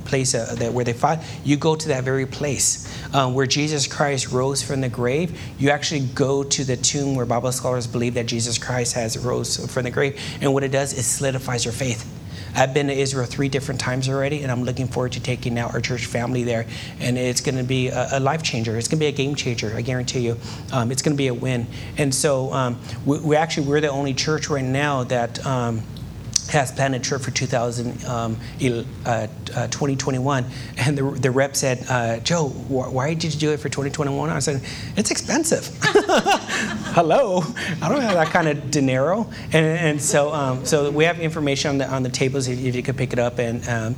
place 0.06 0.36
uh, 0.36 0.56
that 0.58 0.74
where 0.74 0.86
they 0.86 0.94
fought, 0.94 1.24
you 1.44 1.58
go 1.58 1.76
to 1.76 1.88
that 1.90 2.04
very 2.04 2.26
place 2.26 2.88
um, 3.14 3.34
where 3.34 3.46
Jesus 3.46 3.88
Christ 3.88 4.32
rose 4.32 4.64
from 4.64 4.82
the 4.82 4.90
grave. 4.90 5.40
You 5.58 5.70
actually 5.70 6.08
go 6.08 6.44
to 6.44 6.64
the 6.64 6.78
tomb 6.78 7.16
where 7.16 7.26
Bible 7.26 7.52
scholars 7.52 7.88
believe 7.88 8.14
that 8.16 8.26
Jesus 8.26 8.58
Christ 8.58 8.94
has 8.94 9.18
rose 9.18 9.72
from 9.74 9.84
the 9.84 9.92
grave, 9.92 10.20
and 10.42 10.54
what 10.54 10.64
it 10.64 10.72
does 10.72 10.94
is 10.94 11.06
solidifies 11.06 11.66
your 11.66 11.74
faith. 11.74 12.14
I've 12.58 12.74
been 12.74 12.88
to 12.88 12.94
Israel 12.94 13.28
three 13.28 13.50
different 13.50 13.80
times 13.80 14.10
already, 14.10 14.42
and 14.42 14.52
I'm 14.52 14.64
looking 14.64 14.88
forward 14.88 15.12
to 15.12 15.20
taking 15.20 15.54
now 15.54 15.68
our 15.68 15.80
church 15.80 16.08
family 16.08 16.44
there. 16.44 16.66
And 17.00 17.16
it's 17.16 17.40
going 17.40 17.58
to 17.58 17.64
be 17.64 17.90
a, 17.90 18.08
a, 18.14 18.20
life 18.20 18.42
changer. 18.42 18.76
It's 18.78 18.88
going 18.88 18.98
to 18.98 19.04
be 19.04 19.08
a 19.08 19.12
game 19.12 19.36
changer. 19.36 19.72
I 19.76 19.82
guarantee 19.82 20.22
you. 20.22 20.38
Um, 20.72 20.92
it's 20.92 21.04
going 21.04 21.16
to 21.16 21.18
be 21.18 21.28
a 21.28 21.36
win. 21.36 21.68
And 21.98 22.14
so 22.14 22.52
um, 22.54 22.80
we, 23.06 23.20
we, 23.20 23.36
actually 23.36 23.68
we're 23.68 23.82
the 23.82 23.90
only 23.90 24.16
church 24.16 24.50
right 24.50 24.64
now 24.64 25.04
that. 25.04 25.46
Has 26.50 26.72
trip 27.00 27.22
for 27.22 27.32
2000, 27.32 28.06
um, 28.06 28.38
uh, 29.06 29.28
uh, 29.56 29.68
2021. 29.68 30.46
And 30.78 30.98
the, 30.98 31.04
the 31.12 31.32
rep 31.32 31.56
said, 31.56 31.86
uh, 31.90 32.20
Joe, 32.20 32.50
wh- 32.50 32.94
why 32.94 33.14
did 33.14 33.34
you 33.34 33.40
do 33.40 33.52
it 33.52 33.58
for 33.58 33.70
2021? 33.70 34.30
I 34.30 34.40
said, 34.40 34.62
it's 34.96 35.12
expensive. 35.12 35.70
Hello, 36.94 37.44
I 37.82 37.90
don't 37.90 38.02
have 38.02 38.14
that 38.14 38.28
kind 38.28 38.48
of 38.48 38.72
dinero. 38.72 39.30
And, 39.54 39.66
and 39.66 40.02
so, 40.02 40.34
um, 40.34 40.66
so 40.66 40.90
we 40.90 41.04
have 41.04 41.20
information 41.20 41.70
on 41.70 41.78
the, 41.78 41.88
on 41.90 42.04
the 42.04 42.10
tables 42.10 42.48
if, 42.48 42.64
if 42.64 42.76
you 42.76 42.84
could 42.84 42.98
pick 42.98 43.14
it 43.14 43.20
up. 43.20 43.40
And, 43.40 43.68
um, 43.68 43.96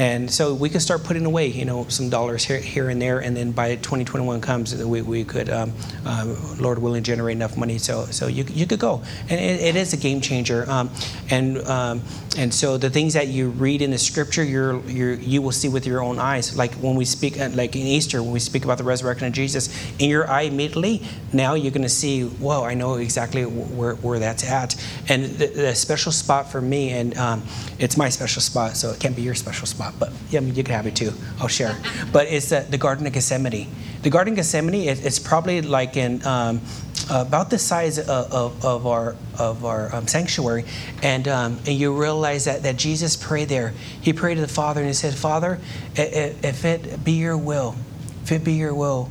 and 0.00 0.30
so 0.30 0.54
we 0.54 0.70
could 0.70 0.80
start 0.80 1.04
putting 1.04 1.26
away, 1.26 1.48
you 1.48 1.66
know, 1.66 1.86
some 1.88 2.08
dollars 2.08 2.42
here, 2.42 2.58
here 2.58 2.88
and 2.88 3.02
there, 3.02 3.18
and 3.18 3.36
then 3.36 3.52
by 3.52 3.76
2021 3.76 4.40
comes, 4.40 4.74
we, 4.82 5.02
we 5.02 5.24
could, 5.24 5.50
um, 5.50 5.74
uh, 6.06 6.34
Lord 6.58 6.78
willing, 6.78 7.02
generate 7.02 7.36
enough 7.36 7.58
money 7.58 7.76
so 7.76 8.06
so 8.06 8.26
you, 8.26 8.44
you 8.44 8.66
could 8.66 8.80
go, 8.80 9.02
and 9.28 9.38
it, 9.38 9.60
it 9.60 9.76
is 9.76 9.92
a 9.92 9.98
game 9.98 10.22
changer. 10.22 10.64
Um, 10.70 10.88
and 11.28 11.58
um, 11.68 12.00
and 12.40 12.54
so 12.54 12.78
the 12.78 12.88
things 12.88 13.12
that 13.12 13.28
you 13.28 13.50
read 13.50 13.82
in 13.82 13.90
the 13.90 13.98
Scripture, 13.98 14.42
you're, 14.42 14.80
you're 14.88 15.12
you 15.12 15.42
will 15.42 15.52
see 15.52 15.68
with 15.68 15.86
your 15.86 16.02
own 16.02 16.18
eyes. 16.18 16.56
Like 16.56 16.72
when 16.74 16.96
we 16.96 17.04
speak, 17.04 17.38
uh, 17.38 17.50
like 17.50 17.76
in 17.76 17.82
Easter, 17.82 18.22
when 18.22 18.32
we 18.32 18.40
speak 18.40 18.64
about 18.64 18.78
the 18.78 18.84
resurrection 18.84 19.26
of 19.26 19.34
Jesus, 19.34 19.68
in 19.98 20.08
your 20.08 20.26
eye 20.26 20.42
immediately, 20.42 21.02
now 21.34 21.52
you're 21.52 21.70
going 21.70 21.82
to 21.82 21.88
see, 21.90 22.24
whoa, 22.24 22.64
I 22.64 22.72
know 22.72 22.94
exactly 22.94 23.44
where, 23.44 23.96
where 23.96 24.18
that's 24.18 24.42
at. 24.50 24.74
And 25.10 25.26
the, 25.26 25.48
the 25.48 25.74
special 25.74 26.12
spot 26.12 26.50
for 26.50 26.62
me, 26.62 26.90
and 26.92 27.14
um, 27.18 27.42
it's 27.78 27.98
my 27.98 28.08
special 28.08 28.40
spot, 28.40 28.74
so 28.74 28.90
it 28.90 28.98
can't 28.98 29.14
be 29.14 29.22
your 29.22 29.34
special 29.34 29.66
spot 29.66 29.94
but 29.98 30.10
yeah, 30.30 30.40
I 30.40 30.42
mean, 30.42 30.54
you 30.54 30.64
can 30.64 30.74
have 30.74 30.86
it 30.86 30.96
too. 30.96 31.12
I'll 31.40 31.48
share. 31.48 31.76
But 32.10 32.26
it's 32.28 32.48
the, 32.48 32.66
the 32.68 32.78
Garden 32.78 33.06
of 33.06 33.12
Gethsemane. 33.12 33.68
The 34.02 34.10
Garden 34.10 34.32
of 34.32 34.36
Gethsemane, 34.36 34.88
it's 34.88 35.18
probably 35.18 35.60
like 35.60 35.96
in 35.96 36.24
um, 36.26 36.62
about 37.10 37.50
the 37.50 37.58
size 37.58 37.98
of, 37.98 38.08
of, 38.08 38.64
of 38.64 38.86
our 38.86 39.16
of 39.38 39.64
our 39.64 39.94
um, 39.94 40.06
sanctuary, 40.06 40.64
and 41.02 41.28
um, 41.28 41.58
and 41.66 41.76
you 41.76 41.92
realize 41.92 42.46
that 42.46 42.62
that 42.62 42.76
Jesus 42.76 43.16
prayed 43.16 43.48
there. 43.48 43.74
He 44.00 44.12
prayed 44.12 44.36
to 44.36 44.40
the 44.40 44.48
Father 44.48 44.80
and 44.80 44.88
he 44.88 44.94
said, 44.94 45.14
Father, 45.14 45.58
if 45.96 46.64
it 46.64 47.04
be 47.04 47.12
Your 47.12 47.36
will, 47.36 47.74
if 48.22 48.32
it 48.32 48.42
be 48.42 48.54
Your 48.54 48.74
will, 48.74 49.10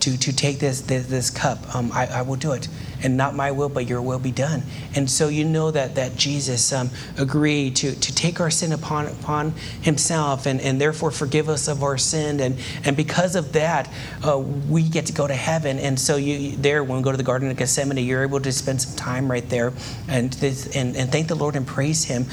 to 0.00 0.16
to 0.16 0.32
take 0.34 0.58
this 0.58 0.80
this, 0.82 1.06
this 1.06 1.28
cup, 1.28 1.74
um, 1.74 1.90
I, 1.92 2.06
I 2.06 2.22
will 2.22 2.36
do 2.36 2.52
it 2.52 2.68
and 3.02 3.16
not 3.16 3.34
my 3.34 3.50
will, 3.50 3.68
but 3.68 3.86
your 3.86 4.02
will 4.02 4.18
be 4.18 4.32
done. 4.32 4.62
And 4.94 5.10
so 5.10 5.28
you 5.28 5.44
know 5.44 5.70
that 5.70 5.94
that 5.96 6.16
Jesus 6.16 6.72
um, 6.72 6.90
agreed 7.18 7.76
to, 7.76 7.94
to 7.94 8.14
take 8.14 8.40
our 8.40 8.50
sin 8.50 8.72
upon 8.72 9.06
upon 9.06 9.52
himself 9.82 10.46
and, 10.46 10.60
and 10.60 10.80
therefore 10.80 11.10
forgive 11.10 11.48
us 11.48 11.68
of 11.68 11.82
our 11.82 11.98
sin. 11.98 12.40
And, 12.40 12.58
and 12.84 12.96
because 12.96 13.36
of 13.36 13.52
that, 13.52 13.90
uh, 14.26 14.38
we 14.38 14.82
get 14.82 15.06
to 15.06 15.12
go 15.12 15.26
to 15.26 15.34
heaven. 15.34 15.78
And 15.78 15.98
so 15.98 16.16
you 16.16 16.56
there, 16.56 16.82
when 16.82 16.98
we 16.98 17.02
go 17.02 17.10
to 17.10 17.16
the 17.16 17.22
Garden 17.22 17.50
of 17.50 17.56
Gethsemane, 17.56 17.98
you're 17.98 18.22
able 18.22 18.40
to 18.40 18.52
spend 18.52 18.80
some 18.80 18.96
time 18.96 19.30
right 19.30 19.48
there 19.48 19.72
and 20.08 20.34
and, 20.42 20.96
and 20.96 21.12
thank 21.12 21.28
the 21.28 21.34
Lord 21.34 21.56
and 21.56 21.66
praise 21.66 22.04
Him 22.04 22.24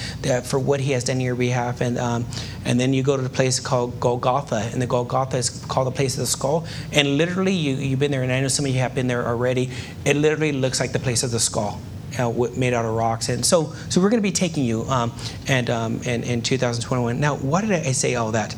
for 0.44 0.60
what 0.60 0.80
He 0.80 0.94
has 0.94 1.04
done 1.04 1.18
on 1.18 1.22
your 1.22 1.36
behalf. 1.36 1.82
And 1.82 1.98
um, 1.98 2.26
and 2.66 2.80
then 2.80 2.94
you 2.94 3.04
go 3.04 3.16
to 3.16 3.24
the 3.24 3.30
place 3.30 3.60
called 3.60 4.00
Golgotha, 4.00 4.70
and 4.72 4.82
the 4.82 4.88
Golgotha 4.88 5.38
is 5.38 5.50
called 5.50 5.88
the 5.88 5.92
place 5.92 6.16
of 6.16 6.22
the 6.22 6.28
skull. 6.28 6.66
And 6.92 7.18
literally, 7.18 7.54
you 7.54 7.76
you've 7.76 8.00
been 8.00 8.12
there, 8.12 8.24
and 8.24 8.32
I 8.32 8.42
know 8.42 8.48
some 8.48 8.66
of 8.66 8.72
you 8.72 8.80
have 8.80 8.96
been 8.96 9.08
there 9.08 9.26
already. 9.28 9.70
It 10.06 10.16
literally 10.16 10.52
looks 10.58 10.80
like 10.80 10.92
the 10.92 11.00
place 11.00 11.24
of 11.24 11.32
the 11.32 11.40
skull. 11.40 11.80
Uh, 12.18 12.32
made 12.56 12.74
out 12.74 12.86
of 12.86 12.94
rocks, 12.96 13.30
and 13.30 13.46
so 13.46 13.74
so 13.90 14.02
we're 14.02 14.10
going 14.10 14.22
to 14.22 14.28
be 14.28 14.32
taking 14.32 14.64
you 14.64 14.84
um, 14.84 15.12
and 15.48 15.70
um, 15.70 16.02
and 16.06 16.24
in 16.24 16.42
2021. 16.42 17.20
Now, 17.20 17.36
why 17.36 17.62
did 17.62 17.72
I 17.72 17.92
say 17.92 18.16
all 18.16 18.32
that? 18.32 18.56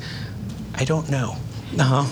I 0.76 0.86
don't 0.86 1.10
know. 1.10 1.36
Um, 1.80 2.08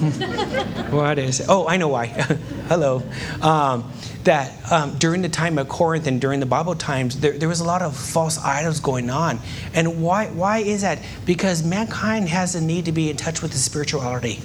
what 0.92 1.18
is? 1.18 1.40
It? 1.40 1.48
Oh, 1.50 1.68
I 1.68 1.78
know 1.78 1.88
why. 1.88 2.06
Hello. 2.68 3.02
Um, 3.42 3.92
that 4.24 4.72
um, 4.72 4.98
during 5.00 5.24
the 5.24 5.30
time 5.30 5.58
of 5.58 5.68
Corinth 5.68 6.06
and 6.06 6.22
during 6.22 6.40
the 6.40 6.46
Bible 6.46 6.76
times, 6.76 7.20
there, 7.20 7.36
there 7.36 7.50
was 7.50 7.60
a 7.60 7.64
lot 7.64 7.82
of 7.82 7.98
false 7.98 8.38
idols 8.38 8.80
going 8.80 9.10
on. 9.10 9.40
And 9.74 10.04
why, 10.04 10.28
why 10.28 10.60
is 10.60 10.82
that? 10.82 11.00
Because 11.26 11.64
mankind 11.64 12.30
has 12.30 12.54
a 12.54 12.62
need 12.62 12.86
to 12.86 12.92
be 12.92 13.10
in 13.10 13.18
touch 13.18 13.42
with 13.42 13.52
the 13.52 13.58
spirituality. 13.58 14.42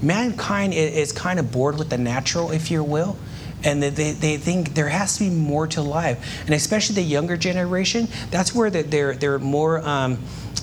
Mankind 0.00 0.72
is, 0.72 0.94
is 0.94 1.12
kind 1.12 1.40
of 1.40 1.50
bored 1.50 1.76
with 1.76 1.90
the 1.90 1.98
natural, 1.98 2.52
if 2.52 2.70
you 2.70 2.84
will 2.84 3.16
and 3.64 3.82
they, 3.82 4.12
they 4.12 4.36
think 4.36 4.74
there 4.74 4.88
has 4.88 5.16
to 5.18 5.24
be 5.24 5.30
more 5.30 5.66
to 5.68 5.82
life. 5.82 6.42
And 6.46 6.54
especially 6.54 6.96
the 6.96 7.02
younger 7.02 7.36
generation, 7.36 8.08
that's 8.30 8.54
where 8.54 8.70
they're, 8.70 9.14
they're 9.14 9.38
more. 9.38 9.86
Um, 9.86 10.18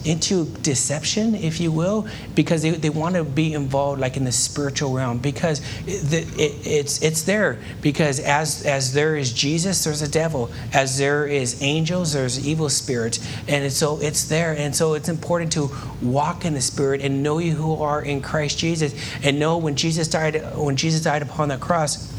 into 0.05 0.45
deception, 0.61 1.35
if 1.35 1.59
you 1.59 1.71
will, 1.71 2.07
because 2.35 2.61
they, 2.61 2.71
they 2.71 2.89
want 2.89 3.15
to 3.15 3.23
be 3.23 3.53
involved 3.53 4.01
like 4.01 4.17
in 4.17 4.23
the 4.23 4.31
spiritual 4.31 4.93
realm 4.93 5.19
because 5.19 5.61
it, 5.85 6.27
it, 6.39 6.67
it's 6.67 7.01
it's 7.01 7.23
there 7.23 7.59
because 7.81 8.19
as 8.19 8.65
as 8.65 8.93
there 8.93 9.15
is 9.15 9.31
Jesus, 9.31 9.83
there's 9.83 10.01
a 10.01 10.09
devil. 10.09 10.51
As 10.73 10.97
there 10.97 11.27
is 11.27 11.61
angels, 11.61 12.13
there's 12.13 12.45
evil 12.45 12.69
spirits, 12.69 13.19
and 13.47 13.71
so 13.71 13.99
it's 14.01 14.25
there. 14.25 14.53
And 14.53 14.75
so 14.75 14.93
it's 14.93 15.09
important 15.09 15.51
to 15.53 15.69
walk 16.01 16.45
in 16.45 16.53
the 16.53 16.61
Spirit 16.61 17.01
and 17.01 17.21
know 17.21 17.37
you 17.37 17.53
who 17.53 17.75
are 17.75 18.01
in 18.01 18.21
Christ 18.21 18.57
Jesus, 18.57 18.95
and 19.23 19.39
know 19.39 19.57
when 19.57 19.75
Jesus 19.75 20.07
died 20.07 20.55
when 20.55 20.75
Jesus 20.75 21.03
died 21.03 21.21
upon 21.21 21.49
the 21.49 21.57
cross 21.57 22.10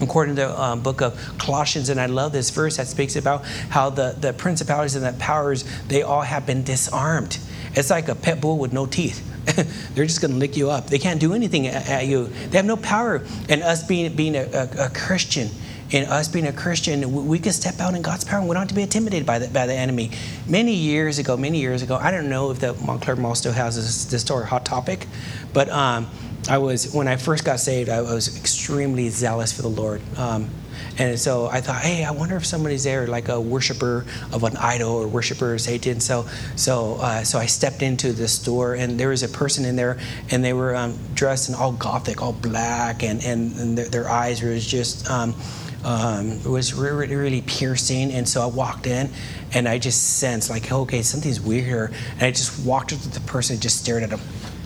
according 0.00 0.36
to 0.36 0.42
the 0.42 0.60
um, 0.60 0.80
book 0.82 1.00
of 1.00 1.18
colossians 1.38 1.88
and 1.88 2.00
i 2.00 2.06
love 2.06 2.32
this 2.32 2.50
verse 2.50 2.76
that 2.76 2.86
speaks 2.86 3.16
about 3.16 3.44
how 3.70 3.90
the, 3.90 4.16
the 4.20 4.32
principalities 4.32 4.94
and 4.94 5.04
the 5.04 5.18
powers 5.18 5.64
they 5.88 6.02
all 6.02 6.22
have 6.22 6.46
been 6.46 6.62
disarmed. 6.62 7.38
It's 7.74 7.90
like 7.90 8.08
a 8.08 8.14
pet 8.14 8.40
bull 8.40 8.58
with 8.58 8.72
no 8.72 8.86
teeth. 8.86 9.26
They're 9.94 10.06
just 10.06 10.20
going 10.20 10.32
to 10.32 10.36
lick 10.36 10.56
you 10.56 10.70
up. 10.70 10.88
They 10.88 10.98
can't 10.98 11.20
do 11.20 11.34
anything 11.34 11.66
at, 11.66 12.06
you. 12.06 12.26
They 12.26 12.56
have 12.56 12.66
no 12.66 12.76
power 12.76 13.24
and 13.48 13.62
us 13.62 13.86
being, 13.86 14.14
being 14.14 14.36
a, 14.36 14.42
a, 14.42 14.86
a 14.86 14.90
christian. 14.90 15.48
And 15.92 16.08
us 16.08 16.28
being 16.28 16.46
a 16.46 16.52
Christian, 16.52 17.26
we 17.26 17.40
can 17.40 17.52
step 17.52 17.80
out 17.80 17.94
in 17.94 18.02
God's 18.02 18.22
power. 18.22 18.38
And 18.38 18.48
we 18.48 18.54
don't 18.54 18.60
have 18.60 18.68
to 18.68 18.76
be 18.76 18.82
intimidated 18.82 19.26
by 19.26 19.40
the, 19.40 19.48
by 19.48 19.66
the 19.66 19.74
enemy. 19.74 20.12
Many 20.46 20.72
years 20.72 21.18
ago, 21.18 21.36
many 21.36 21.58
years 21.58 21.82
ago, 21.82 21.96
I 21.96 22.12
don't 22.12 22.28
know 22.28 22.52
if 22.52 22.60
the 22.60 22.74
Montclair 22.74 23.16
Mall 23.16 23.34
still 23.34 23.50
has 23.50 23.74
this, 23.74 24.04
this 24.04 24.22
story, 24.22 24.46
Hot 24.46 24.64
Topic, 24.64 25.08
but 25.52 25.68
um, 25.68 26.06
I 26.50 26.58
was 26.58 26.92
when 26.92 27.06
I 27.06 27.14
first 27.14 27.44
got 27.44 27.60
saved, 27.60 27.88
I 27.88 28.02
was 28.02 28.36
extremely 28.36 29.08
zealous 29.08 29.52
for 29.52 29.62
the 29.62 29.68
Lord. 29.68 30.02
Um, 30.18 30.50
and 30.98 31.16
so 31.16 31.46
I 31.46 31.60
thought, 31.60 31.80
hey, 31.80 32.04
I 32.04 32.10
wonder 32.10 32.34
if 32.34 32.44
somebody's 32.44 32.82
there, 32.82 33.06
like 33.06 33.28
a 33.28 33.40
worshiper 33.40 34.04
of 34.32 34.42
an 34.42 34.56
idol 34.56 34.90
or 34.90 35.06
worshiper 35.06 35.54
of 35.54 35.60
Satan. 35.60 36.00
So, 36.00 36.26
so, 36.56 36.96
uh, 36.96 37.22
so 37.22 37.38
I 37.38 37.46
stepped 37.46 37.82
into 37.82 38.12
the 38.12 38.26
store, 38.26 38.74
and 38.74 38.98
there 38.98 39.10
was 39.10 39.22
a 39.22 39.28
person 39.28 39.64
in 39.64 39.76
there, 39.76 39.96
and 40.32 40.42
they 40.42 40.52
were 40.52 40.74
um, 40.74 40.98
dressed 41.14 41.50
in 41.50 41.54
all 41.54 41.70
gothic, 41.70 42.20
all 42.20 42.32
black, 42.32 43.04
and 43.04 43.22
and, 43.22 43.56
and 43.56 43.78
their, 43.78 43.88
their, 43.88 44.08
eyes 44.08 44.42
was 44.42 44.66
just. 44.66 45.08
Um, 45.08 45.36
um, 45.82 46.44
was 46.44 46.74
really, 46.74 47.14
really 47.14 47.40
piercing, 47.40 48.12
and 48.12 48.28
so 48.28 48.42
I 48.42 48.46
walked 48.46 48.86
in, 48.86 49.08
and 49.54 49.66
I 49.66 49.78
just 49.78 50.18
sensed 50.18 50.50
like, 50.50 50.70
okay, 50.70 51.00
something's 51.00 51.40
weird 51.40 51.64
here, 51.64 51.90
and 52.14 52.22
I 52.22 52.32
just 52.32 52.66
walked 52.66 52.92
up 52.92 53.00
to 53.00 53.08
the 53.08 53.20
person 53.20 53.54
and 53.54 53.62
just 53.62 53.80
stared 53.80 54.02
at 54.02 54.10
him. 54.10 54.20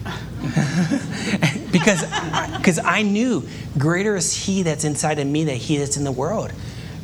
because 1.75 2.03
because 2.57 2.79
I 2.79 3.03
knew 3.03 3.47
greater 3.77 4.14
is 4.16 4.33
he 4.33 4.62
that's 4.62 4.85
inside 4.85 5.18
of 5.18 5.27
me 5.27 5.45
than 5.45 5.57
he 5.57 5.77
that's 5.77 5.97
in 5.97 6.05
the 6.05 6.12
world. 6.12 6.53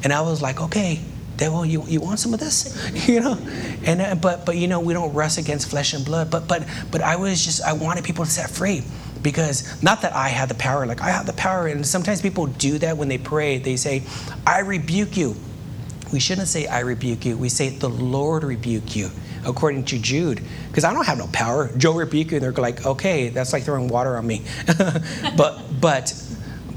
And 0.02 0.14
i 0.14 0.22
was 0.22 0.40
like 0.40 0.62
okay 0.62 1.00
devil 1.36 1.64
you, 1.64 1.82
you 1.86 2.00
want 2.00 2.20
some 2.20 2.32
of 2.34 2.40
this? 2.40 2.76
You 3.08 3.20
know? 3.20 3.38
And 3.84 4.00
uh, 4.00 4.14
but 4.14 4.46
but 4.46 4.56
you 4.56 4.68
know 4.68 4.78
we 4.78 4.92
don't 4.92 5.12
wrestle 5.12 5.42
against 5.42 5.68
flesh 5.68 5.92
and 5.94 6.04
blood. 6.04 6.30
But 6.30 6.46
but 6.46 6.66
but 6.92 7.00
i 7.00 7.16
was 7.16 7.44
just 7.44 7.62
i 7.62 7.72
wanted 7.72 8.04
people 8.04 8.24
to 8.24 8.30
set 8.30 8.48
free. 8.48 8.82
Because 9.22 9.82
not 9.82 10.00
that 10.02 10.14
i 10.14 10.28
had 10.28 10.48
the 10.48 10.54
power. 10.54 10.86
Like 10.86 11.00
i 11.00 11.10
have 11.10 11.26
the 11.26 11.32
power. 11.32 11.66
And 11.66 11.84
sometimes 11.84 12.22
people 12.22 12.46
do 12.46 12.78
that 12.78 12.96
when 12.96 13.08
they 13.08 13.18
pray. 13.18 13.58
They 13.58 13.76
say 13.76 14.04
i 14.46 14.60
rebuke 14.60 15.16
you 15.16 15.34
we 16.12 16.20
shouldn't 16.20 16.48
say 16.48 16.66
i 16.66 16.80
rebuke 16.80 17.24
you 17.24 17.36
we 17.36 17.48
say 17.48 17.68
the 17.68 17.88
lord 17.88 18.44
rebuke 18.44 18.96
you 18.96 19.10
according 19.44 19.84
to 19.86 19.98
Jude, 19.98 20.42
because 20.68 20.84
I 20.84 20.92
don't 20.92 21.06
have 21.06 21.18
no 21.18 21.26
power. 21.28 21.70
Joe 21.76 21.94
rebuke 21.94 22.30
you, 22.30 22.36
and 22.36 22.44
they're 22.44 22.52
like, 22.52 22.84
okay, 22.86 23.28
that's 23.28 23.52
like 23.52 23.64
throwing 23.64 23.88
water 23.88 24.16
on 24.16 24.26
me. 24.26 24.42
but 25.36 25.62
but 25.80 26.14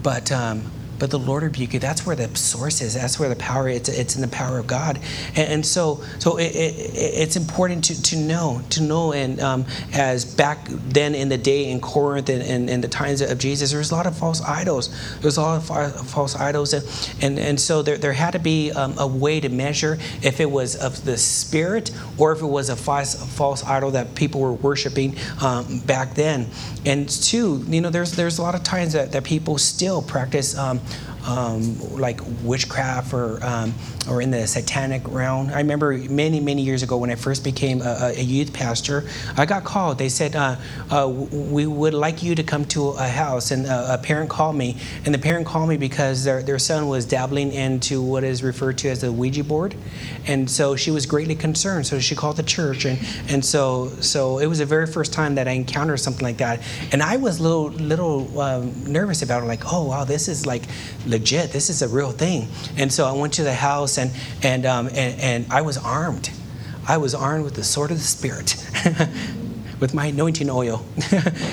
but 0.01 0.31
um, 0.31 0.71
but 1.03 1.11
the 1.11 1.19
Lord 1.19 1.43
rebuke 1.43 1.73
you. 1.73 1.81
That's 1.81 2.05
where 2.05 2.15
the 2.15 2.33
source 2.33 2.79
is. 2.79 2.93
That's 2.93 3.19
where 3.19 3.27
the 3.27 3.35
power. 3.35 3.67
It's 3.67 3.89
it's 3.89 4.15
in 4.15 4.21
the 4.21 4.29
power 4.29 4.57
of 4.57 4.67
God. 4.67 5.01
And, 5.35 5.51
and 5.51 5.65
so 5.65 6.01
so 6.17 6.37
it, 6.37 6.55
it, 6.55 6.91
it's 6.95 7.35
important 7.35 7.83
to, 7.83 8.01
to 8.03 8.15
know 8.15 8.61
to 8.69 8.81
know. 8.81 9.11
And 9.11 9.37
um, 9.41 9.65
as 9.91 10.23
back 10.23 10.65
then 10.69 11.13
in 11.13 11.27
the 11.27 11.37
day 11.37 11.69
in 11.69 11.81
Corinth 11.81 12.29
and, 12.29 12.41
and, 12.41 12.69
and, 12.69 12.81
the 12.81 12.87
times 12.87 13.19
of 13.19 13.37
Jesus, 13.37 13.71
there 13.71 13.79
was 13.79 13.91
a 13.91 13.95
lot 13.95 14.07
of 14.07 14.17
false 14.17 14.41
idols. 14.43 14.87
There 15.15 15.27
was 15.27 15.35
a 15.35 15.41
lot 15.41 15.69
of 15.69 16.09
false 16.09 16.37
idols, 16.37 16.71
and 16.71 16.85
and, 17.21 17.37
and 17.37 17.59
so 17.59 17.81
there, 17.81 17.97
there 17.97 18.13
had 18.13 18.31
to 18.31 18.39
be 18.39 18.71
um, 18.71 18.97
a 18.97 19.05
way 19.05 19.41
to 19.41 19.49
measure 19.49 19.97
if 20.21 20.39
it 20.39 20.49
was 20.49 20.77
of 20.77 21.03
the 21.03 21.17
spirit 21.17 21.91
or 22.17 22.31
if 22.31 22.41
it 22.41 22.45
was 22.45 22.69
a 22.69 22.77
false, 22.77 23.15
false 23.33 23.61
idol 23.65 23.91
that 23.91 24.15
people 24.15 24.39
were 24.39 24.53
worshiping 24.53 25.17
um, 25.41 25.79
back 25.79 26.13
then. 26.13 26.47
And 26.85 27.09
two, 27.09 27.61
you 27.67 27.81
know, 27.81 27.89
there's 27.89 28.13
there's 28.13 28.37
a 28.37 28.41
lot 28.41 28.55
of 28.55 28.63
times 28.63 28.93
that, 28.93 29.11
that 29.11 29.25
people 29.25 29.57
still 29.57 30.01
practice 30.01 30.57
um, 30.57 30.79
um, 31.27 31.79
like 31.97 32.19
witchcraft 32.43 33.13
or 33.13 33.43
um, 33.43 33.73
or 34.07 34.21
in 34.21 34.31
the 34.31 34.47
satanic 34.47 35.07
realm. 35.07 35.49
I 35.49 35.57
remember 35.57 35.97
many 35.97 36.39
many 36.39 36.61
years 36.61 36.83
ago 36.83 36.97
when 36.97 37.09
I 37.09 37.15
first 37.15 37.43
became 37.43 37.81
a, 37.81 38.13
a 38.15 38.21
youth 38.21 38.53
pastor, 38.53 39.05
I 39.37 39.45
got 39.45 39.63
called. 39.63 39.97
They 39.97 40.09
said 40.09 40.35
uh, 40.35 40.55
uh, 40.89 41.07
we 41.07 41.65
would 41.65 41.93
like 41.93 42.23
you 42.23 42.35
to 42.35 42.43
come 42.43 42.65
to 42.65 42.89
a 42.89 43.07
house, 43.07 43.51
and 43.51 43.65
a, 43.65 43.95
a, 43.95 43.97
parent 43.97 44.29
called 44.29 44.55
me, 44.55 44.77
and 45.05 45.13
the 45.13 45.19
parent 45.19 45.45
called 45.45 45.69
me 45.69 45.77
because 45.77 46.23
their 46.23 46.41
their 46.41 46.59
son 46.59 46.87
was 46.87 47.05
dabbling 47.05 47.51
into 47.53 48.01
what 48.01 48.23
is 48.23 48.43
referred 48.43 48.77
to 48.79 48.89
as 48.89 49.01
the 49.01 49.11
Ouija 49.11 49.43
board, 49.43 49.75
and 50.27 50.49
so 50.49 50.75
she 50.75 50.91
was 50.91 51.05
greatly 51.05 51.35
concerned. 51.35 51.87
So 51.87 51.99
she 51.99 52.15
called 52.15 52.37
the 52.37 52.43
church, 52.43 52.85
and 52.85 52.99
and 53.27 53.43
so 53.43 53.89
so 54.01 54.39
it 54.39 54.47
was 54.47 54.59
the 54.59 54.65
very 54.65 54.87
first 54.87 55.13
time 55.13 55.35
that 55.35 55.47
I 55.47 55.51
encountered 55.51 55.97
something 55.97 56.23
like 56.23 56.37
that, 56.37 56.61
and 56.91 57.01
I 57.01 57.17
was 57.17 57.39
a 57.39 57.43
little 57.43 57.69
little 57.69 58.39
um, 58.39 58.91
nervous 58.91 59.21
about 59.21 59.43
it, 59.43 59.47
like 59.47 59.71
oh 59.71 59.85
wow 59.85 60.03
this 60.03 60.27
is 60.27 60.45
like 60.45 60.63
legit. 61.05 61.51
This 61.51 61.69
is 61.69 61.81
a 61.81 61.87
real 61.87 62.11
thing. 62.11 62.47
And 62.77 62.91
so 62.91 63.05
I 63.05 63.11
went 63.13 63.33
to 63.33 63.43
the 63.43 63.53
house 63.53 63.92
and, 63.97 64.11
and, 64.41 64.65
um, 64.65 64.87
and, 64.87 65.19
and 65.19 65.45
I 65.51 65.61
was 65.61 65.77
armed. 65.77 66.29
I 66.87 66.97
was 66.97 67.15
armed 67.15 67.45
with 67.45 67.55
the 67.55 67.63
sword 67.63 67.91
of 67.91 67.97
the 67.97 68.03
Spirit, 68.03 68.55
with 69.79 69.93
my 69.93 70.07
anointing 70.07 70.49
oil, 70.49 70.85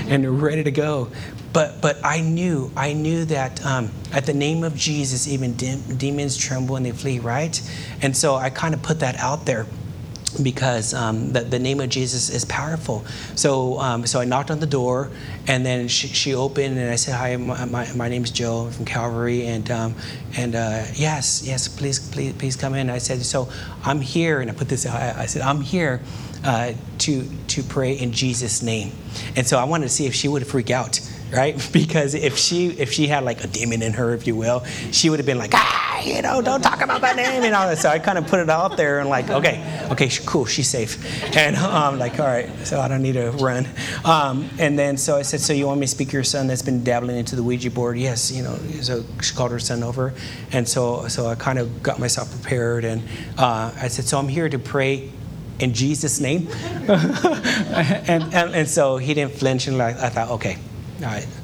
and 0.08 0.42
ready 0.42 0.64
to 0.64 0.70
go. 0.70 1.10
But, 1.52 1.80
but 1.80 1.98
I 2.04 2.20
knew, 2.20 2.70
I 2.76 2.92
knew 2.92 3.24
that 3.26 3.64
um, 3.64 3.90
at 4.12 4.26
the 4.26 4.34
name 4.34 4.62
of 4.62 4.76
Jesus, 4.76 5.26
even 5.28 5.56
de- 5.56 5.80
demons 5.96 6.36
tremble 6.36 6.76
and 6.76 6.86
they 6.86 6.92
flee, 6.92 7.18
right? 7.18 7.60
And 8.02 8.16
so 8.16 8.36
I 8.36 8.50
kind 8.50 8.74
of 8.74 8.82
put 8.82 9.00
that 9.00 9.16
out 9.16 9.46
there 9.46 9.66
because 10.42 10.94
um, 10.94 11.32
the, 11.32 11.40
the, 11.40 11.58
name 11.58 11.80
of 11.80 11.88
Jesus 11.88 12.30
is 12.30 12.44
powerful. 12.44 13.04
So, 13.34 13.78
um, 13.78 14.06
so 14.06 14.20
I 14.20 14.24
knocked 14.24 14.50
on 14.50 14.60
the 14.60 14.66
door, 14.66 15.10
and 15.46 15.64
then 15.64 15.88
she, 15.88 16.08
she 16.08 16.34
opened, 16.34 16.78
and 16.78 16.90
I 16.90 16.96
said, 16.96 17.14
"Hi, 17.14 17.36
my, 17.36 17.64
my, 17.64 17.92
my 17.94 18.08
name 18.08 18.24
is 18.24 18.30
Joe 18.30 18.70
from 18.70 18.84
Calvary, 18.84 19.46
and 19.46 19.70
um, 19.70 19.94
and 20.36 20.54
uh, 20.54 20.84
yes, 20.94 21.42
yes, 21.44 21.68
please, 21.68 21.98
please, 21.98 22.32
please 22.34 22.56
come 22.56 22.74
in." 22.74 22.90
I 22.90 22.98
said, 22.98 23.22
"So 23.22 23.48
I'm 23.84 24.00
here," 24.00 24.40
and 24.40 24.50
I 24.50 24.54
put 24.54 24.68
this. 24.68 24.86
I, 24.86 25.22
I 25.22 25.26
said, 25.26 25.42
"I'm 25.42 25.60
here 25.60 26.00
uh, 26.44 26.72
to 26.98 27.28
to 27.48 27.62
pray 27.62 27.92
in 27.94 28.12
Jesus' 28.12 28.62
name," 28.62 28.92
and 29.36 29.46
so 29.46 29.58
I 29.58 29.64
wanted 29.64 29.84
to 29.84 29.90
see 29.90 30.06
if 30.06 30.14
she 30.14 30.28
would 30.28 30.46
freak 30.46 30.70
out 30.70 31.00
right? 31.32 31.56
Because 31.80 32.14
if 32.14 32.36
she 32.36 32.68
if 32.68 32.92
she 32.92 33.06
had 33.06 33.24
like 33.24 33.42
a 33.42 33.46
demon 33.46 33.80
in 33.82 33.92
her, 33.94 34.12
if 34.12 34.26
you 34.26 34.34
will, 34.36 34.64
she 34.90 35.08
would 35.08 35.18
have 35.18 35.26
been 35.26 35.38
like, 35.38 35.52
ah, 35.54 36.00
you 36.02 36.20
know, 36.20 36.42
don't 36.42 36.60
talk 36.60 36.80
about 36.82 37.00
that 37.00 37.16
name 37.16 37.42
and 37.42 37.54
all 37.54 37.66
that. 37.66 37.78
So 37.78 37.88
I 37.88 37.98
kind 37.98 38.18
of 38.18 38.26
put 38.26 38.40
it 38.40 38.50
out 38.50 38.76
there 38.76 39.00
and 39.00 39.08
like, 39.08 39.30
okay, 39.30 39.86
okay, 39.90 40.10
cool, 40.26 40.44
she's 40.46 40.68
safe, 40.68 40.98
and 41.36 41.56
I'm 41.56 41.94
um, 41.94 41.98
like, 41.98 42.18
all 42.18 42.26
right, 42.26 42.50
so 42.66 42.80
I 42.80 42.88
don't 42.88 43.02
need 43.02 43.14
to 43.14 43.30
run. 43.30 43.66
Um, 44.04 44.48
and 44.58 44.78
then 44.78 44.96
so 44.96 45.16
I 45.16 45.22
said, 45.22 45.40
so 45.40 45.52
you 45.52 45.66
want 45.66 45.80
me 45.80 45.86
to 45.86 45.90
speak 45.90 46.08
to 46.08 46.14
your 46.14 46.24
son 46.24 46.48
that's 46.48 46.62
been 46.62 46.84
dabbling 46.84 47.16
into 47.16 47.36
the 47.36 47.42
Ouija 47.42 47.70
board? 47.70 47.96
Yes, 47.96 48.30
you 48.30 48.42
know. 48.42 48.56
So 48.82 49.04
she 49.22 49.34
called 49.34 49.52
her 49.52 49.60
son 49.60 49.82
over, 49.82 50.12
and 50.52 50.68
so 50.68 51.08
so 51.08 51.26
I 51.26 51.34
kind 51.34 51.58
of 51.58 51.82
got 51.82 51.98
myself 51.98 52.30
prepared, 52.30 52.84
and 52.84 53.02
uh, 53.38 53.72
I 53.80 53.88
said, 53.88 54.04
so 54.04 54.18
I'm 54.18 54.28
here 54.28 54.48
to 54.48 54.58
pray 54.58 55.10
in 55.60 55.74
Jesus' 55.74 56.20
name. 56.20 56.48
and, 56.88 58.34
and, 58.34 58.54
and, 58.54 58.68
so 58.68 58.96
he 58.96 59.14
didn't 59.14 59.34
flinch, 59.34 59.68
and 59.68 59.78
like, 59.78 59.96
I 59.96 60.08
thought, 60.08 60.30
okay, 60.30 60.56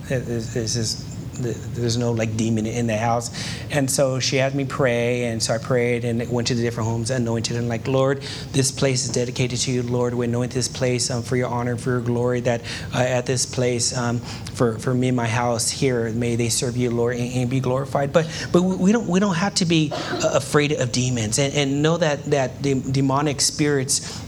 this, 0.09 0.77
is 0.77 1.17
there's 1.39 1.97
no 1.97 2.13
like 2.13 2.37
demon 2.37 2.67
in 2.67 2.87
the 2.87 2.97
house. 2.97 3.31
And 3.71 3.91
so 3.91 4.21
she 4.21 4.37
had 4.37 4.55
me 4.55 4.65
pray 4.65 5.25
and 5.25 5.43
so 5.43 5.55
i 5.55 5.59
prayed 5.59 6.05
and 6.05 6.29
went 6.31 6.49
to 6.49 6.55
the 6.55 6.63
different 6.63 6.89
homes 6.89 7.11
anointed 7.11 7.57
and 7.57 7.69
like 7.69 7.87
lord 7.87 8.23
this 8.53 8.71
place 8.71 9.05
is 9.05 9.11
dedicated 9.11 9.59
to 9.61 9.73
you. 9.73 9.83
Lord 9.83 10.15
we 10.15 10.27
anoint 10.27 10.53
this 10.53 10.69
place 10.69 11.11
um, 11.11 11.23
for 11.23 11.37
your 11.37 11.49
honor 11.49 11.77
for 11.77 11.91
your 11.91 12.01
glory 12.01 12.41
that 12.41 12.63
uh, 12.95 12.99
at 12.99 13.27
this 13.27 13.47
place 13.47 13.97
um, 13.97 14.19
for, 14.55 14.79
for 14.79 14.95
me 14.95 15.09
and 15.09 15.17
my 15.17 15.27
house 15.27 15.71
here. 15.71 16.11
May 16.13 16.37
they 16.37 16.49
serve 16.49 16.77
you 16.77 16.91
lord 16.91 17.17
and, 17.17 17.33
and 17.33 17.51
be 17.51 17.61
glorified. 17.61 18.13
But 18.13 18.27
but 18.53 18.63
we 18.63 18.93
don't 18.93 19.07
we 19.07 19.21
don't 19.21 19.35
have 19.35 19.55
to 19.57 19.65
be 19.65 19.93
uh, 19.93 20.31
afraid 20.35 20.73
of 20.73 20.93
demons. 20.93 21.39
And, 21.39 21.55
and 21.55 21.83
know 21.83 21.97
that 21.99 22.25
that 22.27 22.63
the 22.63 22.81
demonic 22.81 23.41
spirits 23.41 24.23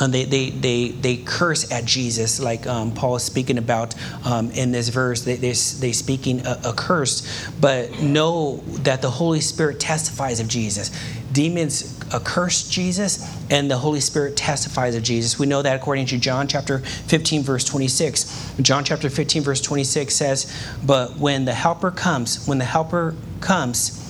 and 0.00 0.12
they, 0.12 0.24
they, 0.24 0.50
they, 0.50 0.88
they 0.88 1.16
curse 1.16 1.70
at 1.72 1.84
Jesus, 1.84 2.40
like 2.40 2.66
um, 2.66 2.92
Paul 2.92 3.16
is 3.16 3.22
speaking 3.22 3.58
about 3.58 3.94
um, 4.24 4.50
in 4.50 4.72
this 4.72 4.88
verse. 4.88 5.22
They, 5.22 5.36
they, 5.36 5.52
they 5.52 5.92
speaking 5.92 6.46
a, 6.46 6.60
a, 6.66 6.72
curse, 6.72 7.48
but 7.60 8.00
know 8.00 8.58
that 8.82 9.02
the 9.02 9.10
Holy 9.10 9.40
Spirit 9.40 9.80
testifies 9.80 10.40
of 10.40 10.48
Jesus. 10.48 10.90
Demons 11.32 11.98
curse 12.24 12.68
Jesus, 12.68 13.26
and 13.50 13.70
the 13.70 13.76
Holy 13.76 14.00
Spirit 14.00 14.36
testifies 14.36 14.94
of 14.94 15.02
Jesus. 15.02 15.38
We 15.38 15.46
know 15.46 15.62
that 15.62 15.76
according 15.76 16.06
to 16.06 16.18
John 16.18 16.46
chapter 16.46 16.78
15, 16.78 17.42
verse 17.42 17.64
26. 17.64 18.52
John 18.62 18.84
chapter 18.84 19.10
15, 19.10 19.42
verse 19.42 19.60
26 19.60 20.14
says, 20.14 20.52
But 20.84 21.16
when 21.16 21.44
the 21.44 21.54
Helper 21.54 21.90
comes, 21.90 22.46
when 22.46 22.58
the 22.58 22.64
Helper 22.64 23.14
comes, 23.40 24.05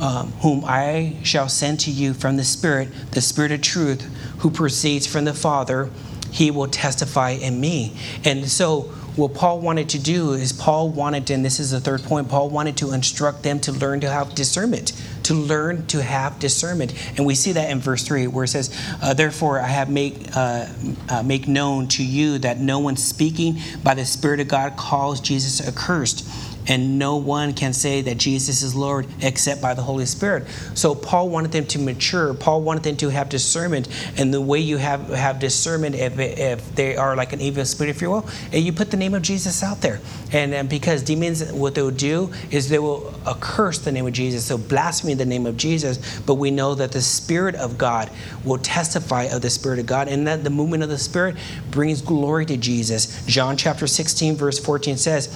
um, 0.00 0.32
whom 0.42 0.64
I 0.64 1.16
shall 1.22 1.48
send 1.48 1.80
to 1.80 1.90
you 1.90 2.14
from 2.14 2.36
the 2.36 2.44
Spirit, 2.44 2.88
the 3.12 3.20
Spirit 3.20 3.52
of 3.52 3.60
truth, 3.60 4.02
who 4.38 4.50
proceeds 4.50 5.06
from 5.06 5.26
the 5.26 5.34
Father, 5.34 5.90
he 6.30 6.50
will 6.50 6.68
testify 6.68 7.30
in 7.30 7.60
me. 7.60 7.96
And 8.24 8.48
so, 8.48 8.92
what 9.16 9.34
Paul 9.34 9.60
wanted 9.60 9.88
to 9.90 9.98
do 9.98 10.32
is, 10.32 10.52
Paul 10.52 10.88
wanted, 10.88 11.30
and 11.30 11.44
this 11.44 11.58
is 11.58 11.72
the 11.72 11.80
third 11.80 12.02
point, 12.04 12.28
Paul 12.28 12.48
wanted 12.48 12.76
to 12.78 12.92
instruct 12.92 13.42
them 13.42 13.58
to 13.60 13.72
learn 13.72 14.00
to 14.00 14.08
have 14.08 14.34
discernment, 14.36 14.92
to 15.24 15.34
learn 15.34 15.86
to 15.88 16.02
have 16.02 16.38
discernment. 16.38 16.94
And 17.16 17.26
we 17.26 17.34
see 17.34 17.52
that 17.52 17.70
in 17.70 17.80
verse 17.80 18.06
3, 18.06 18.28
where 18.28 18.44
it 18.44 18.48
says, 18.48 18.74
uh, 19.02 19.12
Therefore, 19.12 19.60
I 19.60 19.66
have 19.66 19.90
make, 19.90 20.34
uh, 20.34 20.68
uh, 21.08 21.22
make 21.24 21.48
known 21.48 21.88
to 21.88 22.04
you 22.04 22.38
that 22.38 22.60
no 22.60 22.78
one 22.78 22.96
speaking 22.96 23.58
by 23.82 23.94
the 23.94 24.06
Spirit 24.06 24.40
of 24.40 24.48
God 24.48 24.76
calls 24.76 25.20
Jesus 25.20 25.66
accursed 25.66 26.24
and 26.66 26.98
no 26.98 27.16
one 27.16 27.52
can 27.52 27.72
say 27.72 28.02
that 28.02 28.18
Jesus 28.18 28.62
is 28.62 28.74
Lord 28.74 29.06
except 29.20 29.60
by 29.60 29.74
the 29.74 29.82
Holy 29.82 30.06
Spirit. 30.06 30.46
So 30.74 30.94
Paul 30.94 31.28
wanted 31.28 31.52
them 31.52 31.66
to 31.66 31.78
mature. 31.78 32.34
Paul 32.34 32.62
wanted 32.62 32.82
them 32.82 32.96
to 32.98 33.08
have 33.08 33.28
discernment, 33.28 33.88
and 34.16 34.32
the 34.32 34.40
way 34.40 34.58
you 34.60 34.76
have 34.76 35.08
have 35.08 35.38
discernment, 35.38 35.94
if, 35.94 36.18
if 36.18 36.74
they 36.74 36.96
are 36.96 37.16
like 37.16 37.32
an 37.32 37.40
evil 37.40 37.64
spirit, 37.64 37.90
if 37.90 38.02
you 38.02 38.10
will, 38.10 38.28
and 38.52 38.64
you 38.64 38.72
put 38.72 38.90
the 38.90 38.96
name 38.96 39.14
of 39.14 39.22
Jesus 39.22 39.62
out 39.62 39.80
there, 39.80 40.00
and, 40.32 40.54
and 40.54 40.68
because 40.68 41.02
demons, 41.02 41.52
what 41.52 41.74
they 41.74 41.82
will 41.82 41.90
do 41.90 42.32
is 42.50 42.68
they 42.68 42.78
will 42.78 43.12
curse 43.40 43.78
the 43.78 43.92
name 43.92 44.06
of 44.06 44.12
Jesus, 44.12 44.44
so 44.44 44.58
blaspheme 44.58 45.16
the 45.16 45.24
name 45.24 45.46
of 45.46 45.56
Jesus. 45.56 46.20
But 46.20 46.34
we 46.34 46.50
know 46.50 46.74
that 46.74 46.92
the 46.92 47.02
Spirit 47.02 47.54
of 47.54 47.78
God 47.78 48.10
will 48.44 48.58
testify 48.58 49.24
of 49.24 49.42
the 49.42 49.50
Spirit 49.50 49.78
of 49.78 49.86
God, 49.86 50.08
and 50.08 50.26
that 50.26 50.44
the 50.44 50.50
movement 50.50 50.82
of 50.82 50.88
the 50.88 50.98
Spirit 50.98 51.36
brings 51.70 52.02
glory 52.02 52.46
to 52.46 52.56
Jesus. 52.56 53.24
John 53.26 53.56
chapter 53.56 53.86
16, 53.86 54.36
verse 54.36 54.58
14 54.58 54.96
says. 54.96 55.28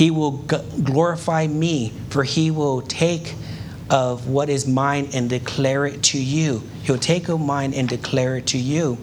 He 0.00 0.10
will 0.10 0.30
glorify 0.30 1.46
me, 1.46 1.92
for 2.08 2.24
he 2.24 2.50
will 2.50 2.80
take 2.80 3.34
of 3.90 4.28
what 4.28 4.48
is 4.48 4.66
mine 4.66 5.10
and 5.12 5.28
declare 5.28 5.84
it 5.84 6.02
to 6.04 6.18
you. 6.18 6.62
He'll 6.84 6.96
take 6.96 7.28
of 7.28 7.38
mine 7.38 7.74
and 7.74 7.86
declare 7.86 8.38
it 8.38 8.46
to 8.46 8.58
you. 8.58 8.96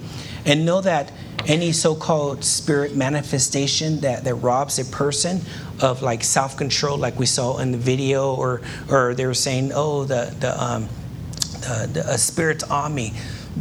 And 0.44 0.66
know 0.66 0.82
that 0.82 1.12
any 1.46 1.72
so-called 1.72 2.44
spirit 2.44 2.96
manifestation 2.96 4.00
that, 4.00 4.24
that 4.24 4.34
robs 4.38 4.80
a 4.80 4.86
person 4.86 5.42
of 5.84 6.02
like 6.02 6.24
self-control, 6.24 6.98
like 6.98 7.20
we 7.20 7.28
saw 7.28 7.60
in 7.60 7.72
the 7.72 7.78
video, 7.78 8.34
or 8.34 8.62
or 8.90 9.14
they 9.14 9.28
were 9.28 9.36
saying, 9.36 9.74
oh, 9.76 10.04
the 10.04 10.36
the 10.40 10.64
um, 10.64 10.90
the, 11.62 11.90
the 11.94 12.10
a 12.10 12.18
spirit's 12.18 12.64
on 12.64 12.96
me 12.96 13.14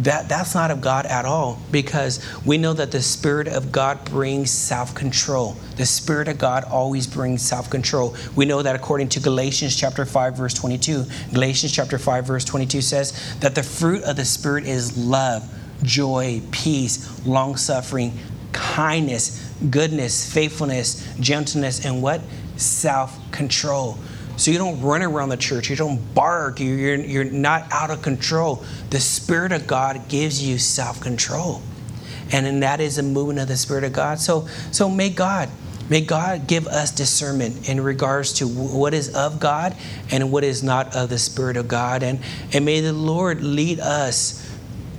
that 0.02 0.28
that's 0.28 0.54
not 0.54 0.70
of 0.70 0.80
God 0.80 1.06
at 1.06 1.24
all 1.24 1.58
because 1.70 2.24
we 2.44 2.58
know 2.58 2.72
that 2.74 2.90
the 2.90 3.00
spirit 3.00 3.48
of 3.48 3.72
God 3.72 4.04
brings 4.04 4.50
self-control. 4.50 5.56
The 5.76 5.86
spirit 5.86 6.28
of 6.28 6.38
God 6.38 6.64
always 6.64 7.06
brings 7.06 7.42
self-control. 7.42 8.14
We 8.34 8.44
know 8.44 8.62
that 8.62 8.76
according 8.76 9.08
to 9.10 9.20
Galatians 9.20 9.74
chapter 9.74 10.04
5 10.04 10.36
verse 10.36 10.54
22. 10.54 11.04
Galatians 11.32 11.72
chapter 11.72 11.98
5 11.98 12.26
verse 12.26 12.44
22 12.44 12.82
says 12.82 13.38
that 13.40 13.54
the 13.54 13.62
fruit 13.62 14.02
of 14.04 14.16
the 14.16 14.24
spirit 14.24 14.66
is 14.66 14.98
love, 14.98 15.48
joy, 15.82 16.42
peace, 16.50 17.26
long-suffering, 17.26 18.12
kindness, 18.52 19.50
goodness, 19.70 20.30
faithfulness, 20.30 21.06
gentleness 21.20 21.84
and 21.86 22.02
what? 22.02 22.20
Self-control. 22.56 23.98
So 24.36 24.50
you 24.50 24.58
don't 24.58 24.80
run 24.82 25.02
around 25.02 25.30
the 25.30 25.36
church, 25.36 25.70
you 25.70 25.76
don't 25.76 26.14
bark, 26.14 26.60
you're, 26.60 26.96
you're 26.96 27.24
not 27.24 27.66
out 27.72 27.90
of 27.90 28.02
control. 28.02 28.64
The 28.90 29.00
Spirit 29.00 29.52
of 29.52 29.66
God 29.66 30.08
gives 30.08 30.42
you 30.42 30.58
self 30.58 31.00
control. 31.00 31.62
And 32.32 32.44
then 32.44 32.60
that 32.60 32.80
is 32.80 32.98
a 32.98 33.02
movement 33.02 33.38
of 33.38 33.48
the 33.48 33.56
Spirit 33.56 33.84
of 33.84 33.92
God. 33.92 34.18
So, 34.18 34.48
so 34.72 34.90
may 34.90 35.10
God, 35.10 35.48
may 35.88 36.00
God 36.00 36.46
give 36.46 36.66
us 36.66 36.90
discernment 36.90 37.68
in 37.68 37.80
regards 37.80 38.32
to 38.34 38.48
what 38.48 38.94
is 38.94 39.14
of 39.14 39.40
God 39.40 39.76
and 40.10 40.32
what 40.32 40.44
is 40.44 40.62
not 40.62 40.94
of 40.94 41.08
the 41.08 41.18
Spirit 41.18 41.56
of 41.56 41.68
God. 41.68 42.02
And, 42.02 42.20
and 42.52 42.64
may 42.64 42.80
the 42.80 42.92
Lord 42.92 43.42
lead 43.42 43.80
us 43.80 44.42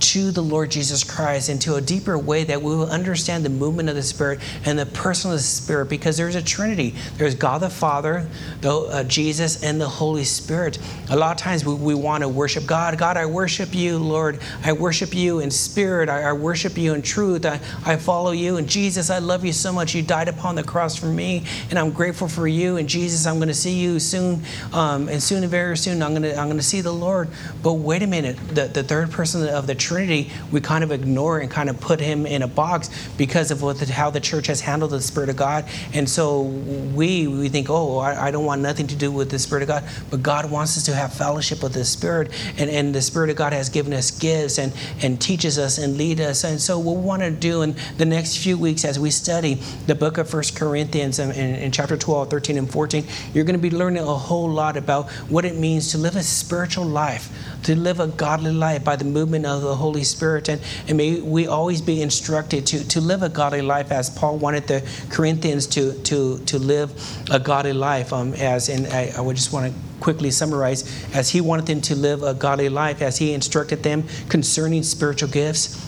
to 0.00 0.30
the 0.30 0.42
Lord 0.42 0.70
Jesus 0.70 1.04
Christ 1.04 1.48
into 1.48 1.74
a 1.74 1.80
deeper 1.80 2.18
way 2.18 2.44
that 2.44 2.62
we 2.62 2.74
will 2.74 2.90
understand 2.90 3.44
the 3.44 3.50
movement 3.50 3.88
of 3.88 3.94
the 3.94 4.02
Spirit 4.02 4.40
and 4.64 4.78
the 4.78 4.86
person 4.86 5.30
of 5.30 5.36
the 5.36 5.42
Spirit 5.42 5.86
because 5.86 6.16
there's 6.16 6.34
a 6.34 6.42
Trinity. 6.42 6.94
There's 7.16 7.34
God 7.34 7.60
the 7.60 7.70
Father, 7.70 8.28
the, 8.60 8.72
uh, 8.72 9.04
Jesus, 9.04 9.62
and 9.62 9.80
the 9.80 9.88
Holy 9.88 10.24
Spirit. 10.24 10.78
A 11.10 11.16
lot 11.16 11.32
of 11.32 11.38
times 11.38 11.64
we, 11.64 11.74
we 11.74 11.94
want 11.94 12.22
to 12.22 12.28
worship 12.28 12.66
God. 12.66 12.96
God, 12.98 13.16
I 13.16 13.26
worship 13.26 13.74
you, 13.74 13.98
Lord. 13.98 14.40
I 14.64 14.72
worship 14.72 15.14
you 15.14 15.40
in 15.40 15.50
spirit. 15.50 16.08
I, 16.08 16.22
I 16.22 16.32
worship 16.32 16.78
you 16.78 16.94
in 16.94 17.02
truth. 17.02 17.44
I, 17.44 17.60
I 17.84 17.96
follow 17.96 18.30
you. 18.30 18.56
And 18.56 18.68
Jesus, 18.68 19.10
I 19.10 19.18
love 19.18 19.44
you 19.44 19.52
so 19.52 19.72
much. 19.72 19.94
You 19.94 20.02
died 20.02 20.28
upon 20.28 20.54
the 20.54 20.64
cross 20.64 20.96
for 20.96 21.06
me, 21.06 21.44
and 21.70 21.78
I'm 21.78 21.90
grateful 21.90 22.28
for 22.28 22.46
you. 22.46 22.76
And 22.76 22.88
Jesus, 22.88 23.26
I'm 23.26 23.36
going 23.36 23.48
to 23.48 23.54
see 23.54 23.74
you 23.74 23.98
soon, 23.98 24.42
um, 24.72 25.08
and 25.08 25.22
soon 25.22 25.42
and 25.42 25.50
very 25.50 25.76
soon 25.76 26.02
I'm 26.02 26.10
going 26.10 26.22
to 26.22 26.38
I'm 26.38 26.46
going 26.46 26.58
to 26.58 26.62
see 26.62 26.80
the 26.80 26.92
Lord. 26.92 27.28
But 27.62 27.74
wait 27.74 28.02
a 28.02 28.06
minute, 28.06 28.36
the, 28.48 28.66
the 28.66 28.82
third 28.82 29.10
person 29.10 29.48
of 29.48 29.66
the 29.66 29.74
Trinity, 29.74 29.87
we 29.90 30.60
kind 30.60 30.84
of 30.84 30.92
ignore 30.92 31.38
and 31.38 31.50
kind 31.50 31.70
of 31.70 31.80
put 31.80 32.00
him 32.00 32.26
in 32.26 32.42
a 32.42 32.48
box 32.48 32.90
because 33.16 33.50
of 33.50 33.62
what 33.62 33.78
the, 33.78 33.92
how 33.92 34.10
the 34.10 34.20
church 34.20 34.46
has 34.46 34.60
handled 34.60 34.90
the 34.90 35.00
Spirit 35.00 35.28
of 35.28 35.36
God. 35.36 35.64
And 35.94 36.08
so 36.08 36.42
we 36.42 37.26
we 37.26 37.48
think, 37.48 37.68
oh, 37.70 37.98
I, 37.98 38.28
I, 38.28 38.30
don't 38.30 38.44
want 38.44 38.62
nothing 38.62 38.86
to 38.88 38.96
do 38.96 39.10
with 39.10 39.30
the 39.30 39.38
Spirit 39.38 39.62
of 39.62 39.68
God. 39.68 39.84
But 40.10 40.22
God 40.22 40.50
wants 40.50 40.76
us 40.76 40.84
to 40.84 40.94
have 40.94 41.12
fellowship 41.12 41.62
with 41.62 41.74
the 41.74 41.84
Spirit, 41.84 42.30
and, 42.56 42.70
and 42.70 42.94
the 42.94 43.02
Spirit 43.02 43.30
of 43.30 43.36
God 43.36 43.52
has 43.52 43.68
given 43.68 43.92
us 43.92 44.10
gifts 44.10 44.58
and 44.58 44.72
and 45.02 45.20
teaches 45.20 45.58
us 45.58 45.78
and 45.78 45.96
lead 45.96 46.20
us. 46.20 46.44
And 46.44 46.60
so 46.60 46.78
what 46.78 46.96
we 46.96 47.02
want 47.02 47.22
to 47.22 47.30
do 47.30 47.62
in 47.62 47.76
the 47.96 48.04
next 48.04 48.38
few 48.38 48.58
weeks 48.58 48.84
as 48.84 48.98
we 48.98 49.10
study 49.10 49.54
the 49.86 49.94
book 49.94 50.18
of 50.18 50.28
First 50.28 50.56
Corinthians 50.56 51.18
in, 51.18 51.30
in, 51.32 51.54
in 51.56 51.72
chapter 51.72 51.96
12, 51.96 52.30
13, 52.30 52.58
and 52.58 52.70
14, 52.70 53.04
you're 53.34 53.44
going 53.44 53.56
to 53.56 53.62
be 53.62 53.70
learning 53.70 54.02
a 54.02 54.14
whole 54.14 54.50
lot 54.50 54.76
about 54.76 55.10
what 55.28 55.44
it 55.44 55.56
means 55.56 55.92
to 55.92 55.98
live 55.98 56.16
a 56.16 56.22
spiritual 56.22 56.84
life, 56.84 57.30
to 57.64 57.74
live 57.74 58.00
a 58.00 58.08
godly 58.08 58.52
life 58.52 58.84
by 58.84 58.96
the 58.96 59.04
movement 59.04 59.46
of 59.46 59.62
the 59.62 59.74
Holy 59.74 60.04
Spirit. 60.04 60.48
And, 60.48 60.60
and 60.86 60.96
may 60.96 61.20
we 61.20 61.46
always 61.46 61.80
be 61.80 62.02
instructed 62.02 62.66
to, 62.68 62.86
to 62.88 63.00
live 63.00 63.22
a 63.22 63.28
godly 63.28 63.62
life 63.62 63.90
as 63.90 64.10
Paul 64.10 64.38
wanted 64.38 64.66
the 64.66 64.88
Corinthians 65.10 65.66
to, 65.68 65.94
to, 66.04 66.38
to 66.38 66.58
live 66.58 66.92
a 67.30 67.38
godly 67.38 67.72
life. 67.72 68.12
Um, 68.12 68.34
as 68.34 68.68
in, 68.68 68.86
I, 68.86 69.12
I 69.16 69.20
would 69.20 69.36
just 69.36 69.52
want 69.52 69.72
to 69.72 69.78
quickly 70.00 70.30
summarize, 70.30 70.84
as 71.14 71.30
he 71.30 71.40
wanted 71.40 71.66
them 71.66 71.80
to 71.80 71.96
live 71.96 72.22
a 72.22 72.32
godly 72.32 72.68
life, 72.68 73.02
as 73.02 73.18
he 73.18 73.32
instructed 73.32 73.82
them 73.82 74.04
concerning 74.28 74.82
spiritual 74.82 75.28
gifts 75.28 75.87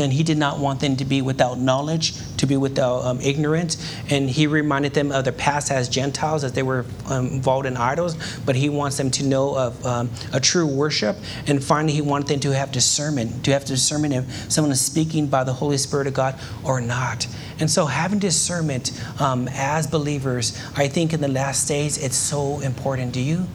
and 0.00 0.12
he 0.12 0.22
did 0.22 0.38
not 0.38 0.58
want 0.58 0.80
them 0.80 0.96
to 0.96 1.04
be 1.04 1.22
without 1.22 1.58
knowledge, 1.58 2.14
to 2.36 2.46
be 2.46 2.56
without 2.56 3.04
um, 3.04 3.20
ignorance. 3.20 3.76
And 4.08 4.28
he 4.28 4.46
reminded 4.46 4.94
them 4.94 5.12
of 5.12 5.24
their 5.24 5.32
past 5.32 5.70
as 5.70 5.88
Gentiles, 5.88 6.44
as 6.44 6.52
they 6.52 6.62
were 6.62 6.84
um, 7.08 7.28
involved 7.28 7.66
in 7.66 7.76
idols. 7.76 8.16
But 8.44 8.56
he 8.56 8.68
wants 8.68 8.96
them 8.96 9.10
to 9.12 9.24
know 9.24 9.56
of 9.56 9.86
um, 9.86 10.10
a 10.32 10.40
true 10.40 10.66
worship. 10.66 11.16
And 11.46 11.62
finally, 11.62 11.92
he 11.92 12.02
wanted 12.02 12.28
them 12.28 12.40
to 12.40 12.54
have 12.54 12.72
discernment, 12.72 13.44
to 13.44 13.52
have 13.52 13.64
discernment 13.64 14.14
if 14.14 14.50
someone 14.50 14.72
is 14.72 14.80
speaking 14.80 15.26
by 15.26 15.44
the 15.44 15.52
Holy 15.52 15.76
Spirit 15.76 16.06
of 16.06 16.14
God 16.14 16.38
or 16.64 16.80
not. 16.80 17.26
And 17.58 17.70
so, 17.70 17.86
having 17.86 18.18
discernment 18.18 18.92
um, 19.20 19.48
as 19.52 19.86
believers, 19.86 20.58
I 20.76 20.88
think 20.88 21.12
in 21.12 21.20
the 21.20 21.28
last 21.28 21.68
days, 21.68 22.02
it's 22.02 22.16
so 22.16 22.60
important. 22.60 23.12
Do 23.12 23.20
you? 23.20 23.46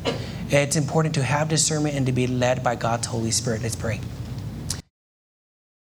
It's 0.49 0.75
important 0.75 1.15
to 1.15 1.23
have 1.23 1.49
discernment 1.49 1.95
and 1.95 2.05
to 2.05 2.11
be 2.11 2.27
led 2.27 2.63
by 2.63 2.75
God's 2.75 3.07
Holy 3.07 3.31
Spirit. 3.31 3.63
Let's 3.63 3.75
pray. 3.75 3.99